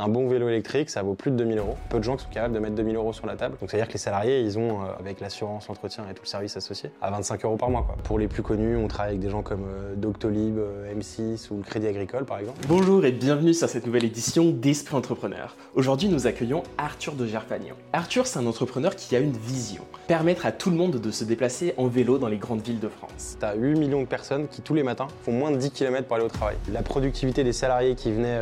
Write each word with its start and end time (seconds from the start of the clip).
Un 0.00 0.06
bon 0.06 0.28
vélo 0.28 0.48
électrique, 0.48 0.90
ça 0.90 1.02
vaut 1.02 1.14
plus 1.14 1.32
de 1.32 1.36
2000 1.38 1.58
euros. 1.58 1.74
Peu 1.88 1.98
de 1.98 2.04
gens 2.04 2.16
qui 2.16 2.22
sont 2.22 2.30
capables 2.30 2.54
de 2.54 2.60
mettre 2.60 2.76
2000 2.76 2.94
euros 2.94 3.12
sur 3.12 3.26
la 3.26 3.34
table. 3.34 3.56
Donc, 3.60 3.68
c'est-à-dire 3.68 3.88
que 3.88 3.94
les 3.94 3.98
salariés, 3.98 4.42
ils 4.42 4.56
ont, 4.56 4.80
euh, 4.80 4.84
avec 4.96 5.18
l'assurance, 5.18 5.66
l'entretien 5.66 6.04
et 6.08 6.14
tout 6.14 6.22
le 6.22 6.28
service 6.28 6.56
associé, 6.56 6.92
à 7.02 7.10
25 7.10 7.44
euros 7.44 7.56
par 7.56 7.68
mois. 7.68 7.82
Quoi. 7.82 7.96
Pour 8.04 8.20
les 8.20 8.28
plus 8.28 8.44
connus, 8.44 8.76
on 8.76 8.86
travaille 8.86 9.14
avec 9.14 9.20
des 9.20 9.28
gens 9.28 9.42
comme 9.42 9.64
euh, 9.64 9.96
Doctolib, 9.96 10.56
euh, 10.56 10.94
M6 10.94 11.48
ou 11.50 11.56
le 11.56 11.62
Crédit 11.64 11.88
Agricole, 11.88 12.26
par 12.26 12.38
exemple. 12.38 12.60
Bonjour 12.68 13.04
et 13.04 13.10
bienvenue 13.10 13.52
sur 13.52 13.68
cette 13.68 13.86
nouvelle 13.86 14.04
édition 14.04 14.50
d'Esprit 14.50 14.94
Entrepreneur. 14.94 15.56
Aujourd'hui, 15.74 16.08
nous 16.08 16.28
accueillons 16.28 16.62
Arthur 16.78 17.14
de 17.14 17.26
Gerfagnan. 17.26 17.74
Arthur, 17.92 18.28
c'est 18.28 18.38
un 18.38 18.46
entrepreneur 18.46 18.94
qui 18.94 19.16
a 19.16 19.18
une 19.18 19.36
vision 19.36 19.82
permettre 20.06 20.46
à 20.46 20.52
tout 20.52 20.70
le 20.70 20.76
monde 20.76 21.00
de 21.00 21.10
se 21.10 21.24
déplacer 21.24 21.74
en 21.76 21.88
vélo 21.88 22.18
dans 22.18 22.28
les 22.28 22.38
grandes 22.38 22.62
villes 22.62 22.78
de 22.78 22.88
France. 22.88 23.36
Tu 23.40 23.44
as 23.44 23.56
8 23.56 23.76
millions 23.76 24.02
de 24.02 24.06
personnes 24.06 24.46
qui, 24.46 24.62
tous 24.62 24.74
les 24.74 24.84
matins, 24.84 25.08
font 25.24 25.32
moins 25.32 25.50
de 25.50 25.56
10 25.56 25.72
km 25.72 26.06
pour 26.06 26.14
aller 26.14 26.24
au 26.24 26.28
travail. 26.30 26.54
La 26.72 26.82
productivité 26.82 27.42
des 27.42 27.52
salariés 27.52 27.96
qui 27.96 28.12
venaient 28.12 28.40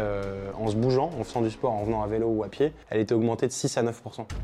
en 0.59 0.69
se 0.69 0.77
bougeant, 0.77 1.11
en 1.19 1.25
faisant 1.25 1.46
du 1.47 1.53
sport, 1.53 1.73
en 1.73 1.85
venant 1.85 2.03
à 2.03 2.07
vélo 2.07 2.29
ou 2.29 2.45
à 2.45 2.49
pied, 2.49 2.73
elle 2.91 3.01
était 3.01 3.15
augmentée 3.15 3.47
de 3.47 3.53
6 3.53 3.77
à 3.79 3.83
9% 3.83 3.93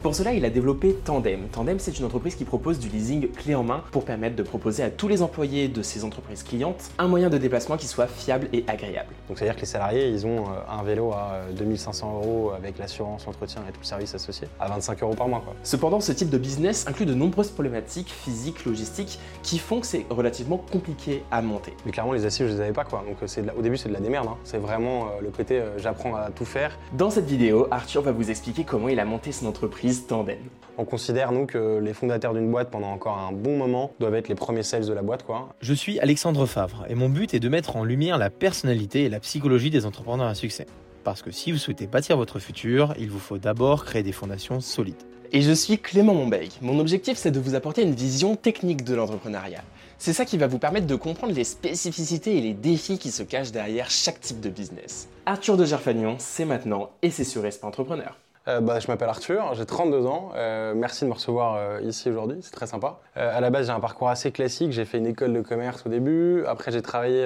Pour 0.03 0.15
cela, 0.15 0.33
il 0.33 0.45
a 0.45 0.51
développé 0.51 0.95
Tandem. 1.05 1.49
Tandem, 1.51 1.79
c'est 1.79 1.99
une 1.99 2.05
entreprise 2.05 2.35
qui 2.35 2.45
propose 2.45 2.79
du 2.79 2.89
leasing 2.89 3.29
clé 3.31 3.55
en 3.55 3.63
main 3.63 3.83
pour 3.91 4.05
permettre 4.05 4.37
de 4.37 4.43
proposer 4.43 4.83
à 4.83 4.91
tous 4.91 5.09
les 5.09 5.23
employés 5.23 5.69
de 5.69 5.83
ces 5.83 6.05
entreprises 6.05 6.43
clientes 6.43 6.91
un 6.99 7.09
moyen 7.09 7.31
de 7.31 7.39
déplacement 7.39 7.77
qui 7.77 7.87
soit 7.87 8.07
fiable 8.07 8.49
et 8.53 8.65
agréable. 8.67 9.11
Donc, 9.29 9.39
c'est-à-dire 9.39 9.57
que 9.57 9.61
les 9.61 9.67
salariés, 9.67 10.09
ils 10.09 10.27
ont 10.27 10.45
euh, 10.45 10.79
un 10.79 10.83
vélo 10.83 11.13
à 11.13 11.43
2500 11.57 12.07
euh, 12.07 12.27
euros 12.27 12.53
avec 12.57 12.79
l'assurance, 12.79 13.27
l'entretien 13.27 13.63
et 13.69 13.73
tout 13.73 13.81
le 13.81 13.87
service 13.87 14.15
associé 14.15 14.49
à 14.61 14.69
25 14.69 15.03
euros 15.03 15.15
par 15.15 15.29
mois. 15.29 15.41
Quoi. 15.45 15.55
Cependant, 15.63 16.01
ce 16.01 16.13
type 16.13 16.31
de 16.31 16.39
business 16.39 16.87
inclut 16.87 17.07
de 17.07 17.15
nombreuses 17.15 17.51
problématiques 17.51 18.11
physiques, 18.11 18.65
logistiques, 18.65 19.19
qui 19.43 19.59
font 19.59 19.81
que 19.81 19.87
c'est 19.87 20.07
relativement 20.11 20.59
compliqué 20.59 21.23
à 21.31 21.43
monter. 21.43 21.75
Mais 21.85 21.93
clairement, 21.93 22.13
les 22.13 22.27
assises, 22.27 22.47
je 22.47 22.53
les 22.53 22.61
avais 22.61 22.73
pas, 22.73 22.85
quoi. 22.85 23.05
Donc 23.07 23.17
euh, 23.23 23.53
au 23.57 23.63
début, 23.63 23.77
c'est 23.77 23.89
de 23.89 23.95
la 23.95 24.01
démerde. 24.01 24.29
Hein. 24.29 24.37
C'est 24.45 24.59
vraiment 24.59 25.07
euh, 25.07 25.21
le 25.21 25.31
côté 25.31 25.59
euh, 25.59 25.79
j'apprends 25.79 26.15
à 26.15 26.31
tout 26.31 26.45
faire. 26.45 26.79
Dans 26.93 27.09
cette 27.09 27.25
vidéo, 27.25 27.69
Arthur 27.71 28.03
va 28.03 28.13
vous 28.13 28.29
expliquer 28.29 28.65
comment 28.65 28.91
il 28.91 29.01
a 29.01 29.07
monté 29.07 29.33
son 29.33 29.47
entreprise 29.47 30.07
Tandem. 30.07 30.37
On 30.77 30.85
considère, 30.85 31.33
nous, 31.33 31.47
que 31.47 31.79
les 31.79 31.95
fondateurs 31.95 32.35
d'une 32.35 32.51
boîte, 32.51 32.71
pendant 32.71 32.91
encore 32.91 33.17
un 33.17 33.33
bon 33.33 33.57
moment, 33.57 33.95
doivent 33.99 34.15
être 34.17 34.29
les 34.29 34.35
premiers 34.35 34.63
sales 34.63 34.85
de 34.85 34.93
la 34.93 35.01
boîte, 35.01 35.23
quoi. 35.23 35.49
Je 35.63 35.73
suis 35.73 35.99
Alexandre 36.01 36.45
Favre 36.45 36.85
et 36.91 36.95
mon 36.95 37.09
but 37.09 37.33
est 37.33 37.41
de 37.41 37.49
mettre 37.49 37.77
en 37.77 37.85
lumière 37.85 38.19
la 38.19 38.29
personnalité 38.29 39.05
et 39.05 39.09
la 39.09 39.21
psychologie 39.21 39.71
des 39.71 39.87
entrepreneurs 39.87 40.27
à 40.27 40.35
succès. 40.35 40.67
Parce 41.03 41.23
que 41.23 41.31
si 41.31 41.51
vous 41.51 41.57
souhaitez 41.57 41.87
bâtir 41.87 42.19
votre 42.19 42.39
futur, 42.39 42.93
il 42.99 43.09
vous 43.09 43.19
faut 43.19 43.39
d'abord 43.39 43.87
créer 43.87 44.03
des 44.03 44.13
fondations 44.13 44.61
solides. 44.61 45.03
Et 45.33 45.41
je 45.41 45.53
suis 45.53 45.79
Clément 45.79 46.13
Monbeig. 46.13 46.51
Mon 46.61 46.79
objectif, 46.79 47.17
c'est 47.17 47.31
de 47.31 47.41
vous 47.41 47.55
apporter 47.55 47.81
une 47.85 47.95
vision 47.95 48.37
technique 48.37 48.85
de 48.85 48.95
l'entrepreneuriat. 48.95 49.65
C'est 50.05 50.13
ça 50.13 50.25
qui 50.25 50.37
va 50.37 50.49
vous 50.49 50.59
permettre 50.59 50.89
de 50.89 50.97
comprendre 50.97 51.33
les 51.33 51.45
spécificités 51.45 52.37
et 52.37 52.41
les 52.41 52.55
défis 52.55 52.99
qui 52.99 53.13
se 53.13 53.23
cachent 53.23 53.53
derrière 53.53 53.89
chaque 53.89 54.19
type 54.19 54.41
de 54.41 54.49
business. 54.49 55.09
Arthur 55.27 55.57
de 55.57 55.65
Gerfagnon, 55.65 56.17
c'est 56.19 56.45
maintenant 56.45 56.91
et 57.03 57.11
c'est 57.11 57.23
sur 57.23 57.47
Esprit 57.47 57.69
Entrepreneur. 57.69 58.19
Euh, 58.49 58.61
bah, 58.61 58.81
je 58.81 58.89
m'appelle 58.89 59.09
Arthur, 59.09 59.55
j'ai 59.55 59.65
32 59.65 60.07
ans. 60.07 60.33
Euh, 60.35 60.75
merci 60.75 61.05
de 61.05 61.09
me 61.09 61.15
recevoir 61.15 61.55
euh, 61.55 61.81
ici 61.85 62.11
aujourd'hui, 62.11 62.39
c'est 62.41 62.51
très 62.51 62.67
sympa. 62.67 62.99
à 63.15 63.41
la 63.41 63.51
base, 63.51 63.67
j'ai 63.67 63.73
un 63.73 63.79
parcours 63.79 64.09
assez 64.09 64.33
classique. 64.33 64.73
J'ai 64.73 64.85
fait 64.85 64.99
une 64.99 65.07
école 65.07 65.35
de 65.35 65.41
commerce 65.41 65.85
au 65.87 65.89
début. 65.89 66.45
Après, 66.49 66.73
j'ai 66.73 66.83
travaillé 66.83 67.25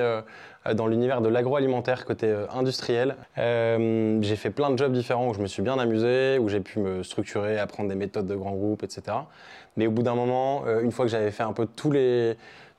dans 0.74 0.86
l'univers 0.86 1.22
de 1.22 1.30
l'agroalimentaire 1.30 2.04
côté 2.04 2.30
industriel. 2.52 3.16
j'ai 3.38 4.36
fait 4.36 4.50
plein 4.50 4.68
de 4.68 4.76
jobs 4.76 4.92
différents 4.92 5.30
où 5.30 5.32
je 5.32 5.40
me 5.40 5.46
suis 5.46 5.62
bien 5.62 5.78
amusé, 5.78 6.38
où 6.38 6.50
j'ai 6.50 6.60
pu 6.60 6.80
me 6.80 7.02
structurer, 7.02 7.58
apprendre 7.58 7.88
des 7.88 7.94
méthodes 7.94 8.26
de 8.26 8.36
grands 8.36 8.54
groupes, 8.54 8.82
etc. 8.82 9.16
Mais 9.78 9.86
au 9.86 9.90
bout 9.90 10.02
d'un 10.02 10.14
moment, 10.14 10.64
une 10.82 10.92
fois 10.92 11.06
que 11.06 11.10
j'avais 11.10 11.30
fait 11.30 11.42
un 11.42 11.52
peu 11.52 11.66
tous 11.66 11.90
les 11.90 12.36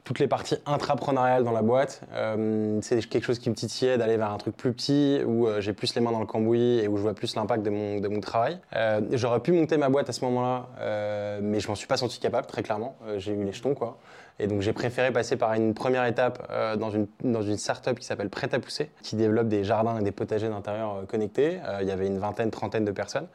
toutes 0.07 0.19
les 0.19 0.27
parties 0.27 0.55
intrapreneuriales 0.65 1.43
dans 1.43 1.51
la 1.51 1.61
boîte. 1.61 1.99
Euh, 2.13 2.79
c'est 2.81 3.05
quelque 3.09 3.25
chose 3.25 3.39
qui 3.39 3.49
me 3.49 3.55
titillait 3.55 3.97
d'aller 3.97 4.15
vers 4.15 4.31
un 4.31 4.37
truc 4.37 4.55
plus 4.55 4.71
petit 4.71 5.19
où 5.25 5.47
euh, 5.47 5.59
j'ai 5.59 5.73
plus 5.73 5.93
les 5.95 5.99
mains 5.99 6.13
dans 6.13 6.21
le 6.21 6.25
cambouis 6.25 6.79
et 6.79 6.87
où 6.87 6.95
je 6.95 7.01
vois 7.01 7.13
plus 7.13 7.35
l'impact 7.35 7.61
de 7.61 7.69
mon, 7.69 7.99
de 7.99 8.07
mon 8.07 8.21
travail. 8.21 8.57
Euh, 8.73 9.01
j'aurais 9.11 9.41
pu 9.41 9.51
monter 9.51 9.75
ma 9.75 9.89
boîte 9.89 10.07
à 10.07 10.13
ce 10.13 10.23
moment-là, 10.23 11.39
mais 11.41 11.59
je 11.59 11.67
m'en 11.67 11.75
suis 11.75 11.87
pas 11.87 11.97
senti 11.97 12.21
capable, 12.21 12.47
très 12.47 12.63
clairement. 12.63 12.95
j'ai 13.17 13.33
eu 13.33 13.43
les 13.43 13.51
jetons, 13.51 13.73
quoi. 13.73 13.97
Et 14.39 14.47
donc 14.47 14.61
j'ai 14.61 14.71
préféré 14.71 15.11
passer 15.11 15.35
par 15.35 15.53
une 15.55 15.73
première 15.73 16.05
étape 16.05 16.47
dans 16.77 16.91
une, 16.91 17.07
dans 17.23 17.41
une 17.41 17.57
start-up 17.57 17.99
qui 17.99 18.05
s'appelle 18.05 18.29
Prêt 18.29 18.47
à 18.53 18.59
pousser, 18.59 18.91
qui 19.01 19.17
développe 19.17 19.49
des 19.49 19.65
jardins 19.65 19.99
et 19.99 20.03
des 20.03 20.11
potagers 20.11 20.47
d'intérieur 20.47 21.03
connectés. 21.07 21.59
il 21.81 21.87
y 21.87 21.91
avait 21.91 22.07
une 22.07 22.19
vingtaine, 22.19 22.51
trentaine 22.51 22.85
de 22.85 22.91
personnes. 22.91 23.27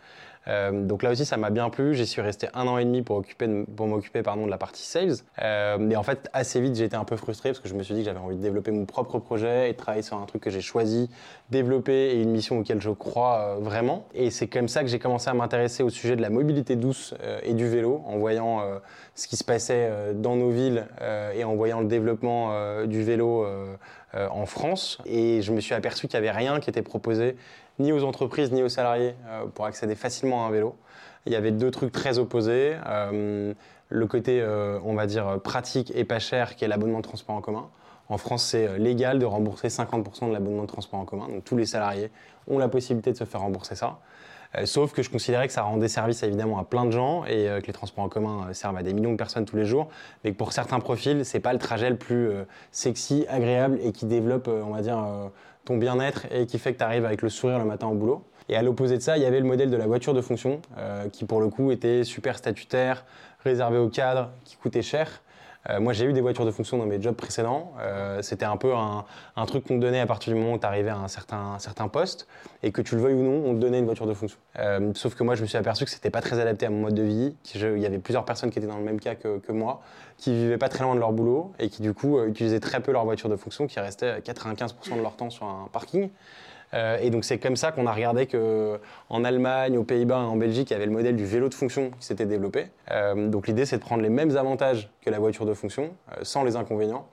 Euh, 0.48 0.84
donc 0.84 1.02
là 1.02 1.10
aussi, 1.10 1.24
ça 1.24 1.36
m'a 1.36 1.50
bien 1.50 1.70
plu. 1.70 1.94
J'y 1.94 2.06
suis 2.06 2.20
resté 2.20 2.48
un 2.54 2.66
an 2.66 2.78
et 2.78 2.84
demi 2.84 3.02
pour, 3.02 3.22
m'occuper 3.78 4.22
pardon, 4.22 4.46
de 4.46 4.50
la 4.50 4.58
partie 4.58 4.82
sales. 4.82 5.14
Euh, 5.42 5.76
mais 5.78 5.96
en 5.96 6.02
fait, 6.02 6.28
assez 6.32 6.60
vite, 6.60 6.74
j'ai 6.74 6.84
été 6.84 6.96
un 6.96 7.04
peu 7.04 7.16
frustré 7.16 7.50
parce 7.50 7.60
que 7.60 7.68
je 7.68 7.74
me 7.74 7.82
suis 7.82 7.94
dit 7.94 8.00
que 8.00 8.06
j'avais 8.06 8.18
envie 8.18 8.36
de 8.36 8.42
développer 8.42 8.70
mon 8.70 8.84
propre 8.84 9.18
projet 9.18 9.70
et 9.70 9.72
de 9.72 9.76
travailler 9.76 10.02
sur 10.02 10.16
un 10.16 10.26
truc 10.26 10.42
que 10.42 10.50
j'ai 10.50 10.60
choisi, 10.60 11.08
développer 11.50 12.10
et 12.10 12.22
une 12.22 12.30
mission 12.30 12.58
auquel 12.58 12.80
je 12.80 12.90
crois 12.90 13.38
euh, 13.38 13.56
vraiment. 13.60 14.06
Et 14.14 14.30
c'est 14.30 14.48
comme 14.48 14.68
ça 14.68 14.82
que 14.82 14.88
j'ai 14.88 14.98
commencé 14.98 15.28
à 15.28 15.34
m'intéresser 15.34 15.82
au 15.82 15.90
sujet 15.90 16.16
de 16.16 16.22
la 16.22 16.30
mobilité 16.30 16.76
douce 16.76 17.14
et 17.42 17.54
du 17.54 17.68
vélo 17.68 18.02
en 18.06 18.18
voyant 18.18 18.62
ce 19.14 19.28
qui 19.28 19.36
se 19.36 19.44
passait 19.44 19.90
dans 20.14 20.36
nos 20.36 20.50
villes 20.50 20.86
et 21.34 21.44
en 21.44 21.54
voyant 21.54 21.80
le 21.80 21.86
développement 21.86 22.84
du 22.86 23.02
vélo 23.02 23.46
en 24.14 24.46
France. 24.46 24.98
Et 25.06 25.42
je 25.42 25.52
me 25.52 25.60
suis 25.60 25.74
aperçu 25.74 26.08
qu'il 26.08 26.20
n'y 26.20 26.28
avait 26.28 26.36
rien 26.36 26.60
qui 26.60 26.70
était 26.70 26.82
proposé 26.82 27.36
ni 27.82 27.92
aux 27.92 28.04
entreprises 28.04 28.52
ni 28.52 28.62
aux 28.62 28.68
salariés 28.68 29.14
euh, 29.26 29.46
pour 29.46 29.66
accéder 29.66 29.94
facilement 29.94 30.44
à 30.44 30.48
un 30.48 30.50
vélo. 30.50 30.76
Il 31.26 31.32
y 31.32 31.36
avait 31.36 31.50
deux 31.50 31.70
trucs 31.70 31.92
très 31.92 32.18
opposés. 32.18 32.76
Euh, 32.86 33.52
le 33.88 34.06
côté, 34.06 34.40
euh, 34.40 34.78
on 34.84 34.94
va 34.94 35.06
dire, 35.06 35.38
pratique 35.42 35.92
et 35.94 36.04
pas 36.04 36.18
cher, 36.18 36.56
qui 36.56 36.64
est 36.64 36.68
l'abonnement 36.68 36.98
de 36.98 37.04
transport 37.04 37.36
en 37.36 37.40
commun. 37.40 37.68
En 38.08 38.16
France, 38.18 38.44
c'est 38.44 38.78
légal 38.78 39.18
de 39.18 39.24
rembourser 39.24 39.68
50% 39.68 40.28
de 40.28 40.32
l'abonnement 40.32 40.62
de 40.62 40.66
transport 40.66 41.00
en 41.00 41.04
commun. 41.04 41.28
Donc 41.28 41.44
tous 41.44 41.56
les 41.56 41.66
salariés 41.66 42.10
ont 42.48 42.58
la 42.58 42.68
possibilité 42.68 43.12
de 43.12 43.16
se 43.16 43.24
faire 43.24 43.40
rembourser 43.40 43.74
ça. 43.74 44.00
Sauf 44.64 44.92
que 44.92 45.02
je 45.02 45.10
considérais 45.10 45.46
que 45.46 45.52
ça 45.52 45.62
rendait 45.62 45.88
service 45.88 46.22
évidemment 46.22 46.58
à 46.58 46.64
plein 46.64 46.84
de 46.84 46.90
gens 46.90 47.24
et 47.24 47.48
que 47.62 47.66
les 47.66 47.72
transports 47.72 48.04
en 48.04 48.08
commun 48.08 48.52
servent 48.52 48.76
à 48.76 48.82
des 48.82 48.92
millions 48.92 49.12
de 49.12 49.16
personnes 49.16 49.44
tous 49.44 49.56
les 49.56 49.64
jours, 49.64 49.88
mais 50.24 50.32
que 50.32 50.36
pour 50.36 50.52
certains 50.52 50.80
profils, 50.80 51.24
c'est 51.24 51.40
pas 51.40 51.52
le 51.52 51.58
trajet 51.58 51.88
le 51.88 51.96
plus 51.96 52.30
sexy, 52.70 53.24
agréable 53.28 53.78
et 53.82 53.92
qui 53.92 54.06
développe, 54.06 54.48
on 54.48 54.72
va 54.72 54.82
dire, 54.82 55.02
ton 55.64 55.76
bien-être 55.76 56.26
et 56.30 56.46
qui 56.46 56.58
fait 56.58 56.72
que 56.72 56.78
tu 56.78 56.84
arrives 56.84 57.04
avec 57.04 57.22
le 57.22 57.28
sourire 57.28 57.58
le 57.58 57.64
matin 57.64 57.86
au 57.86 57.94
boulot. 57.94 58.24
Et 58.48 58.56
à 58.56 58.62
l'opposé 58.62 58.96
de 58.96 59.02
ça, 59.02 59.16
il 59.16 59.22
y 59.22 59.26
avait 59.26 59.40
le 59.40 59.46
modèle 59.46 59.70
de 59.70 59.76
la 59.76 59.86
voiture 59.86 60.14
de 60.14 60.20
fonction, 60.20 60.60
euh, 60.78 61.08
qui 61.08 61.24
pour 61.24 61.40
le 61.40 61.48
coup 61.48 61.70
était 61.70 62.04
super 62.04 62.36
statutaire, 62.36 63.04
réservé 63.44 63.78
aux 63.78 63.88
cadres, 63.88 64.30
qui 64.44 64.56
coûtait 64.56 64.82
cher. 64.82 65.22
Euh, 65.70 65.80
moi, 65.80 65.92
j'ai 65.92 66.06
eu 66.06 66.12
des 66.12 66.20
voitures 66.20 66.44
de 66.44 66.50
fonction 66.50 66.76
dans 66.78 66.86
mes 66.86 67.00
jobs 67.00 67.14
précédents. 67.14 67.72
Euh, 67.80 68.20
c'était 68.22 68.44
un 68.44 68.56
peu 68.56 68.74
un, 68.74 69.04
truc 69.46 69.64
qu'on 69.64 69.76
te 69.76 69.80
donnait 69.80 70.00
à 70.00 70.06
partir 70.06 70.32
du 70.32 70.38
moment 70.38 70.54
où 70.54 70.58
tu 70.58 70.66
arrivais 70.66 70.90
à 70.90 70.96
un 70.96 71.08
certain, 71.08 71.58
certain 71.58 71.88
poste 71.88 72.26
et 72.62 72.72
que 72.72 72.82
tu 72.82 72.96
le 72.96 73.02
veuilles 73.02 73.14
ou 73.14 73.22
non, 73.22 73.50
on 73.50 73.54
te 73.54 73.58
donnait 73.58 73.78
une 73.78 73.84
voiture 73.84 74.06
de 74.06 74.14
fonction. 74.14 74.38
sauf 74.94 75.14
que 75.14 75.22
moi, 75.22 75.34
je 75.34 75.42
me 75.42 75.46
suis 75.46 75.58
aperçu 75.58 75.84
que 75.84 75.90
c'était 75.90 76.10
pas 76.10 76.20
très 76.20 76.40
adapté 76.40 76.66
à 76.66 76.70
mon 76.70 76.80
mode 76.80 76.94
de 76.94 77.02
vie. 77.02 77.34
Il 77.54 77.78
y 77.78 77.86
avait 77.86 77.98
plusieurs 77.98 78.24
personnes 78.24 78.50
qui 78.50 78.58
étaient 78.58 78.68
dans 78.68 78.78
le 78.78 78.84
même 78.84 79.00
cas 79.00 79.14
que, 79.14 79.52
moi, 79.52 79.82
qui 80.16 80.32
vivaient 80.32 80.58
pas 80.58 80.68
très 80.68 80.84
loin 80.84 80.94
de 80.94 81.00
leur 81.00 81.12
boulot 81.12 81.52
et 81.58 81.68
qui 81.68 81.82
du 81.82 81.94
coup 81.94 82.22
utilisaient 82.24 82.60
très 82.60 82.80
peu 82.80 82.92
leur 82.92 83.04
voiture 83.04 83.28
de 83.28 83.36
fonction, 83.36 83.66
qui 83.66 83.78
restait 83.78 84.18
95% 84.20 84.96
de 84.96 85.02
leur 85.02 85.16
temps 85.16 85.30
sur 85.30 85.46
un 85.46 85.68
parking. 85.72 86.10
Euh, 86.74 86.98
et 87.00 87.10
donc 87.10 87.24
c'est 87.24 87.38
comme 87.38 87.56
ça 87.56 87.72
qu'on 87.72 87.86
a 87.86 87.92
regardé 87.92 88.26
qu'en 88.26 89.24
Allemagne, 89.24 89.76
aux 89.76 89.84
Pays-Bas 89.84 90.18
en 90.18 90.36
Belgique, 90.36 90.70
il 90.70 90.72
y 90.72 90.76
avait 90.76 90.86
le 90.86 90.92
modèle 90.92 91.16
du 91.16 91.26
vélo 91.26 91.48
de 91.48 91.54
fonction 91.54 91.90
qui 91.98 92.06
s'était 92.06 92.26
développé. 92.26 92.68
Euh, 92.90 93.28
donc 93.28 93.46
l'idée 93.46 93.66
c'est 93.66 93.76
de 93.76 93.82
prendre 93.82 94.02
les 94.02 94.08
mêmes 94.08 94.36
avantages 94.36 94.90
que 95.02 95.10
la 95.10 95.18
voiture 95.18 95.46
de 95.46 95.54
fonction, 95.54 95.90
euh, 96.12 96.20
sans 96.22 96.44
les 96.44 96.56
inconvénients. 96.56 97.06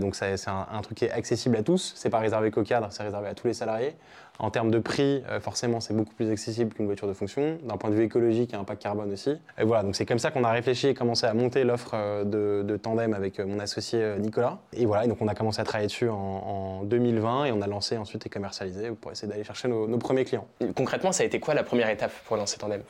donc 0.00 0.16
c'est 0.16 0.34
un, 0.48 0.80
truc 0.80 0.96
qui 0.96 1.04
est 1.04 1.10
accessible 1.10 1.56
à 1.56 1.62
tous, 1.62 1.92
c'est 1.94 2.08
pas 2.08 2.18
réservé 2.18 2.50
qu'aux 2.50 2.62
cadres, 2.62 2.88
c'est 2.90 3.02
réservé 3.02 3.28
à 3.28 3.34
tous 3.34 3.46
les 3.46 3.52
salariés. 3.52 3.94
En 4.38 4.50
termes 4.50 4.70
de 4.70 4.80
prix, 4.80 5.22
euh, 5.28 5.38
forcément, 5.38 5.80
c'est 5.80 5.94
beaucoup 5.94 6.14
plus 6.14 6.30
accessible 6.30 6.74
qu'une 6.74 6.86
voiture 6.86 7.06
de 7.06 7.12
fonction. 7.12 7.58
D'un 7.62 7.76
point 7.76 7.90
de 7.90 7.94
vue 7.94 8.02
écologique, 8.02 8.50
il 8.50 8.52
y 8.52 8.54
a 8.56 8.58
un 8.58 8.62
impact 8.62 8.82
carbone 8.82 9.12
aussi. 9.12 9.30
Et 9.58 9.64
voilà, 9.64 9.84
donc 9.84 9.94
c'est 9.94 10.06
comme 10.06 10.18
ça 10.18 10.32
qu'on 10.32 10.42
a 10.42 10.50
réfléchi 10.50 10.88
et 10.88 10.94
commencé 10.94 11.24
à 11.26 11.34
monter 11.34 11.62
l'offre 11.62 11.92
euh, 11.94 12.62
de, 12.64 12.76
tandem 12.76 13.14
avec 13.14 13.38
euh, 13.38 13.46
mon 13.46 13.60
associé 13.60 14.16
Nicolas. 14.18 14.58
Et 14.72 14.86
voilà, 14.86 15.06
donc 15.06 15.18
on 15.20 15.28
a 15.28 15.34
commencé 15.34 15.60
à 15.60 15.64
travailler 15.64 15.86
dessus 15.86 16.08
en, 16.08 16.82
2020 16.84 17.46
et 17.46 17.52
on 17.52 17.62
a 17.62 17.66
lancé 17.66 17.96
ensuite 17.96 18.26
et 18.26 18.28
commercialisé 18.28 18.90
pour 18.90 19.12
essayer 19.12 19.28
d'aller 19.28 19.44
chercher 19.44 19.68
nos, 19.68 19.98
premiers 19.98 20.24
clients. 20.24 20.46
Concrètement, 20.74 21.12
ça 21.12 21.22
a 21.22 21.26
été 21.26 21.38
quoi 21.38 21.54
la 21.54 21.62
première 21.62 21.88
étape 21.88 22.12
pour 22.26 22.36
lancer 22.36 22.58
Tandem? 22.58 22.82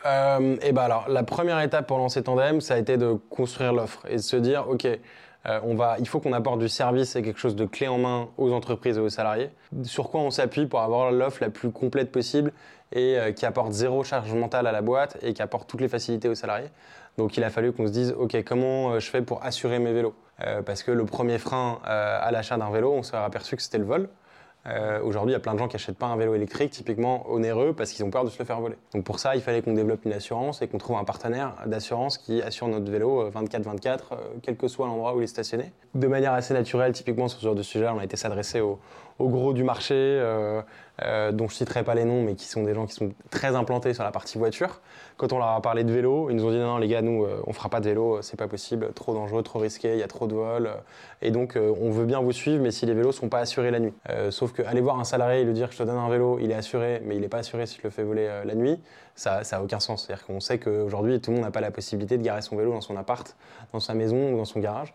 Et 0.62 0.72
ben 0.72 0.82
alors, 0.82 1.06
la 1.08 1.22
première 1.22 1.60
étape 1.60 1.86
pour 1.86 1.98
lancer 1.98 2.22
Tandem, 2.22 2.60
ça 2.60 2.74
a 2.74 2.78
été 2.78 2.96
de 2.96 3.12
construire 3.30 3.72
l'offre 3.72 4.04
et 4.08 4.16
de 4.16 4.20
se 4.20 4.36
dire, 4.36 4.66
ok, 4.68 4.86
euh, 5.46 5.60
il 5.98 6.08
faut 6.08 6.20
qu'on 6.20 6.32
apporte 6.32 6.58
du 6.58 6.68
service 6.68 7.16
et 7.16 7.22
quelque 7.22 7.38
chose 7.38 7.56
de 7.56 7.66
clé 7.66 7.88
en 7.88 7.98
main 7.98 8.28
aux 8.38 8.52
entreprises 8.52 8.96
et 8.96 9.00
aux 9.00 9.10
salariés. 9.10 9.50
Sur 9.82 10.10
quoi 10.10 10.20
on 10.20 10.30
s'appuie 10.30 10.66
pour 10.66 10.80
avoir 10.80 11.12
l'offre 11.12 11.38
la 11.42 11.50
plus 11.50 11.70
complète 11.70 12.10
possible 12.10 12.52
et 12.92 13.18
euh, 13.18 13.32
qui 13.32 13.44
apporte 13.44 13.72
zéro 13.72 14.04
charge 14.04 14.32
mentale 14.32 14.66
à 14.66 14.72
la 14.72 14.80
boîte 14.80 15.18
et 15.22 15.34
qui 15.34 15.42
apporte 15.42 15.68
toutes 15.68 15.80
les 15.80 15.88
facilités 15.88 16.28
aux 16.28 16.34
salariés. 16.34 16.68
Donc 17.18 17.36
il 17.36 17.44
a 17.44 17.50
fallu 17.50 17.72
qu'on 17.72 17.86
se 17.86 17.92
dise, 17.92 18.14
ok, 18.18 18.42
comment 18.44 18.92
euh, 18.92 19.00
je 19.00 19.10
fais 19.10 19.22
pour 19.22 19.44
assurer 19.44 19.78
mes 19.78 19.92
vélos? 19.92 20.14
Parce 20.66 20.82
que 20.82 20.90
le 20.90 21.04
premier 21.04 21.38
frein 21.38 21.78
à 21.84 22.28
l'achat 22.32 22.56
d'un 22.56 22.68
vélo, 22.68 22.92
on 22.92 23.04
s'est 23.04 23.16
aperçu 23.16 23.54
que 23.54 23.62
c'était 23.62 23.78
le 23.78 23.84
vol. 23.84 24.08
Euh, 24.66 25.00
aujourd'hui, 25.02 25.32
il 25.32 25.34
y 25.34 25.36
a 25.36 25.40
plein 25.40 25.52
de 25.52 25.58
gens 25.58 25.68
qui 25.68 25.74
n'achètent 25.74 25.98
pas 25.98 26.06
un 26.06 26.16
vélo 26.16 26.34
électrique, 26.34 26.70
typiquement 26.70 27.30
onéreux, 27.30 27.74
parce 27.74 27.92
qu'ils 27.92 28.04
ont 28.04 28.10
peur 28.10 28.24
de 28.24 28.30
se 28.30 28.38
le 28.38 28.44
faire 28.44 28.60
voler. 28.60 28.76
Donc 28.94 29.04
pour 29.04 29.18
ça, 29.18 29.36
il 29.36 29.42
fallait 29.42 29.60
qu'on 29.60 29.74
développe 29.74 30.04
une 30.04 30.12
assurance 30.12 30.62
et 30.62 30.68
qu'on 30.68 30.78
trouve 30.78 30.96
un 30.96 31.04
partenaire 31.04 31.54
d'assurance 31.66 32.16
qui 32.16 32.40
assure 32.40 32.68
notre 32.68 32.90
vélo 32.90 33.30
24-24, 33.30 33.34
euh, 33.34 33.98
euh, 34.12 34.16
quel 34.42 34.56
que 34.56 34.68
soit 34.68 34.86
l'endroit 34.86 35.14
où 35.14 35.20
il 35.20 35.24
est 35.24 35.26
stationné. 35.26 35.72
De 35.94 36.06
manière 36.06 36.32
assez 36.32 36.54
naturelle, 36.54 36.92
typiquement 36.92 37.28
sur 37.28 37.40
ce 37.40 37.44
genre 37.44 37.54
de 37.54 37.62
sujet, 37.62 37.88
on 37.88 37.98
a 37.98 38.04
été 38.04 38.16
s'adresser 38.16 38.60
aux, 38.60 38.78
aux 39.18 39.28
gros 39.28 39.52
du 39.52 39.62
marché, 39.62 39.94
euh, 39.94 40.60
euh, 41.02 41.32
dont 41.32 41.48
je 41.48 41.54
ne 41.54 41.58
citerai 41.58 41.84
pas 41.84 41.94
les 41.94 42.04
noms, 42.04 42.22
mais 42.22 42.34
qui 42.34 42.46
sont 42.46 42.62
des 42.62 42.74
gens 42.74 42.86
qui 42.86 42.94
sont 42.94 43.12
très 43.30 43.54
implantés 43.54 43.94
sur 43.94 44.04
la 44.04 44.10
partie 44.10 44.38
voiture. 44.38 44.80
Quand 45.16 45.32
on 45.32 45.38
leur 45.38 45.48
a 45.48 45.62
parlé 45.62 45.84
de 45.84 45.92
vélo, 45.92 46.30
ils 46.30 46.36
nous 46.36 46.44
ont 46.44 46.50
dit 46.50 46.58
non, 46.58 46.66
non 46.66 46.78
les 46.78 46.88
gars, 46.88 47.02
nous, 47.02 47.24
euh, 47.24 47.42
on 47.46 47.52
fera 47.52 47.68
pas 47.68 47.80
de 47.80 47.88
vélo, 47.88 48.22
c'est 48.22 48.36
pas 48.36 48.48
possible, 48.48 48.92
trop 48.94 49.14
dangereux, 49.14 49.42
trop 49.42 49.60
risqué, 49.60 49.92
il 49.92 49.98
y 49.98 50.02
a 50.02 50.08
trop 50.08 50.26
de 50.26 50.34
vols. 50.34 50.70
et 51.22 51.30
donc, 51.30 51.56
on 51.56 51.90
veut 51.90 52.04
bien 52.04 52.20
vous 52.20 52.32
suivre, 52.32 52.62
mais 52.62 52.70
si 52.70 52.86
les 52.86 52.94
vélos 52.94 53.12
sont 53.12 53.28
pas 53.28 53.38
assurés 53.38 53.70
la 53.70 53.80
nuit. 53.80 53.94
sauf 54.30 54.52
qu'aller 54.52 54.80
voir 54.80 54.98
un 54.98 55.04
salarié 55.04 55.40
et 55.40 55.44
lui 55.44 55.52
dire 55.52 55.70
je 55.70 55.78
te 55.78 55.82
donne 55.82 55.96
un 55.96 56.08
vélo, 56.08 56.38
il 56.40 56.50
est 56.50 56.54
assuré, 56.54 57.00
mais 57.04 57.14
il 57.14 57.20
n'est 57.20 57.28
pas 57.28 57.38
assuré 57.38 57.66
si 57.66 57.78
je 57.78 57.82
le 57.84 57.90
fais 57.90 58.02
voler 58.02 58.28
la 58.44 58.54
nuit, 58.54 58.80
ça 59.14 59.42
n'a 59.50 59.62
aucun 59.62 59.80
sens. 59.80 60.04
C'est-à-dire 60.04 60.26
qu'on 60.26 60.40
sait 60.40 60.58
qu'aujourd'hui, 60.58 61.20
tout 61.20 61.30
le 61.30 61.36
monde 61.36 61.44
n'a 61.44 61.50
pas 61.50 61.60
la 61.60 61.70
possibilité 61.70 62.18
de 62.18 62.22
garer 62.22 62.42
son 62.42 62.56
vélo 62.56 62.72
dans 62.72 62.80
son 62.80 62.96
appart, 62.96 63.36
dans 63.72 63.80
sa 63.80 63.94
maison 63.94 64.32
ou 64.32 64.36
dans 64.36 64.44
son 64.44 64.60
garage. 64.60 64.94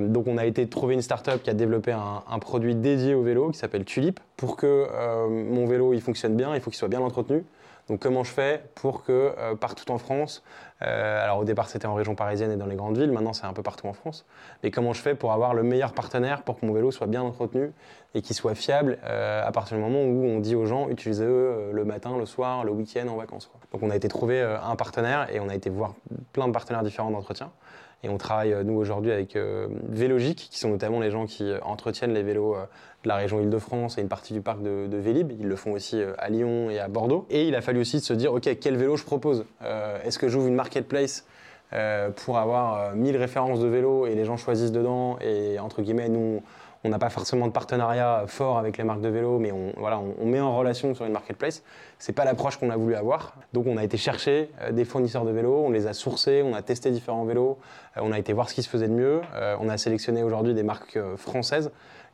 donc, 0.00 0.26
on 0.26 0.36
a 0.36 0.44
été 0.44 0.68
trouver 0.68 0.94
une 0.94 1.02
start-up 1.02 1.42
qui 1.42 1.50
a 1.50 1.54
développé 1.54 1.92
un, 1.92 2.22
un 2.28 2.38
produit 2.38 2.74
dédié 2.74 3.14
au 3.14 3.22
vélo 3.22 3.50
qui 3.50 3.58
s'appelle 3.60 3.84
Tulip 3.84 4.20
pour 4.36 4.56
que 4.56 4.86
mon 5.28 5.66
vélo 5.66 5.92
il 5.92 6.00
fonctionne 6.00 6.36
bien, 6.36 6.54
il 6.54 6.60
faut 6.60 6.70
qu'il 6.70 6.78
soit 6.78 6.88
bien 6.88 7.00
entretenu. 7.00 7.44
Donc 7.90 7.98
comment 7.98 8.22
je 8.22 8.30
fais 8.30 8.62
pour 8.76 9.02
que 9.02 9.34
euh, 9.36 9.56
partout 9.56 9.90
en 9.90 9.98
France, 9.98 10.44
euh, 10.80 11.24
alors 11.24 11.38
au 11.38 11.44
départ 11.44 11.68
c'était 11.68 11.86
en 11.86 11.94
région 11.94 12.14
parisienne 12.14 12.52
et 12.52 12.56
dans 12.56 12.66
les 12.66 12.76
grandes 12.76 12.96
villes, 12.96 13.10
maintenant 13.10 13.32
c'est 13.32 13.46
un 13.46 13.52
peu 13.52 13.64
partout 13.64 13.88
en 13.88 13.92
France, 13.92 14.26
mais 14.62 14.70
comment 14.70 14.92
je 14.92 15.02
fais 15.02 15.16
pour 15.16 15.32
avoir 15.32 15.54
le 15.54 15.64
meilleur 15.64 15.92
partenaire 15.92 16.42
pour 16.42 16.60
que 16.60 16.64
mon 16.64 16.72
vélo 16.72 16.92
soit 16.92 17.08
bien 17.08 17.22
entretenu 17.22 17.72
et 18.14 18.22
qu'il 18.22 18.36
soit 18.36 18.54
fiable 18.54 18.98
euh, 19.02 19.44
à 19.44 19.50
partir 19.50 19.76
du 19.76 19.82
moment 19.82 20.04
où 20.04 20.24
on 20.24 20.38
dit 20.38 20.54
aux 20.54 20.66
gens 20.66 20.88
utilisez-le 20.88 21.72
le 21.72 21.84
matin, 21.84 22.16
le 22.16 22.26
soir, 22.26 22.62
le 22.62 22.70
week-end, 22.70 23.08
en 23.08 23.16
vacances. 23.16 23.50
Donc 23.72 23.82
on 23.82 23.90
a 23.90 23.96
été 23.96 24.06
trouver 24.06 24.40
un 24.40 24.76
partenaire 24.76 25.26
et 25.34 25.40
on 25.40 25.48
a 25.48 25.54
été 25.56 25.68
voir 25.68 25.94
plein 26.32 26.46
de 26.46 26.52
partenaires 26.52 26.84
différents 26.84 27.10
d'entretien. 27.10 27.50
Et 28.02 28.08
on 28.08 28.16
travaille, 28.16 28.56
nous, 28.64 28.74
aujourd'hui, 28.74 29.12
avec 29.12 29.36
Vélogique, 29.88 30.48
qui 30.50 30.58
sont 30.58 30.70
notamment 30.70 31.00
les 31.00 31.10
gens 31.10 31.26
qui 31.26 31.52
entretiennent 31.62 32.14
les 32.14 32.22
vélos 32.22 32.56
de 33.04 33.08
la 33.08 33.16
région 33.16 33.40
Île-de-France 33.40 33.98
et 33.98 34.02
une 34.02 34.08
partie 34.08 34.32
du 34.32 34.40
parc 34.40 34.62
de, 34.62 34.88
Vélib. 34.92 35.32
Ils 35.38 35.46
le 35.46 35.56
font 35.56 35.72
aussi 35.72 36.00
euh, 36.00 36.12
à 36.18 36.28
Lyon 36.28 36.70
et 36.70 36.78
à 36.78 36.88
Bordeaux. 36.88 37.26
Et 37.30 37.48
il 37.48 37.54
a 37.54 37.60
fallu 37.60 37.80
aussi 37.80 38.00
se 38.00 38.12
dire, 38.12 38.32
OK, 38.32 38.48
quel 38.60 38.76
vélo 38.76 38.96
je 38.96 39.04
propose? 39.04 39.46
Euh, 39.62 39.98
Est-ce 40.04 40.18
que 40.18 40.28
j'ouvre 40.28 40.46
une 40.46 40.54
marketplace 40.54 41.24
euh, 41.72 42.10
pour 42.10 42.38
avoir 42.38 42.94
1000 42.94 43.16
références 43.16 43.60
de 43.60 43.68
vélos 43.68 44.06
et 44.06 44.14
les 44.14 44.24
gens 44.24 44.36
choisissent 44.36 44.72
dedans 44.72 45.18
et 45.20 45.58
entre 45.58 45.82
guillemets, 45.82 46.08
nous, 46.08 46.42
on 46.82 46.88
n'a 46.88 46.98
pas 46.98 47.10
forcément 47.10 47.46
de 47.46 47.52
partenariat 47.52 48.24
fort 48.26 48.58
avec 48.58 48.76
les 48.76 48.84
marques 48.84 49.02
de 49.02 49.08
vélos, 49.08 49.38
mais 49.38 49.52
on, 49.52 49.72
voilà, 49.76 50.00
on, 50.00 50.26
met 50.26 50.40
en 50.40 50.56
relation 50.56 50.94
sur 50.94 51.04
une 51.04 51.12
marketplace? 51.12 51.62
C'est 52.00 52.12
pas 52.12 52.24
l'approche 52.24 52.56
qu'on 52.56 52.70
a 52.70 52.76
voulu 52.76 52.96
avoir. 52.96 53.34
Donc 53.52 53.66
on 53.68 53.76
a 53.76 53.84
été 53.84 53.96
chercher 53.96 54.50
des 54.72 54.84
fournisseurs 54.84 55.24
de 55.24 55.30
vélos, 55.30 55.62
on 55.64 55.70
les 55.70 55.86
a 55.86 55.92
sourcés, 55.92 56.42
on 56.44 56.54
a 56.54 56.62
testé 56.62 56.90
différents 56.90 57.24
vélos, 57.24 57.58
on 57.96 58.10
a 58.10 58.18
été 58.18 58.32
voir 58.32 58.48
ce 58.48 58.54
qui 58.54 58.62
se 58.62 58.68
faisait 58.68 58.88
de 58.88 58.94
mieux. 58.94 59.20
on 59.60 59.68
a 59.68 59.76
sélectionné 59.76 60.22
aujourd'hui 60.22 60.54
des 60.54 60.62
marques 60.62 60.98
françaises 61.16 61.70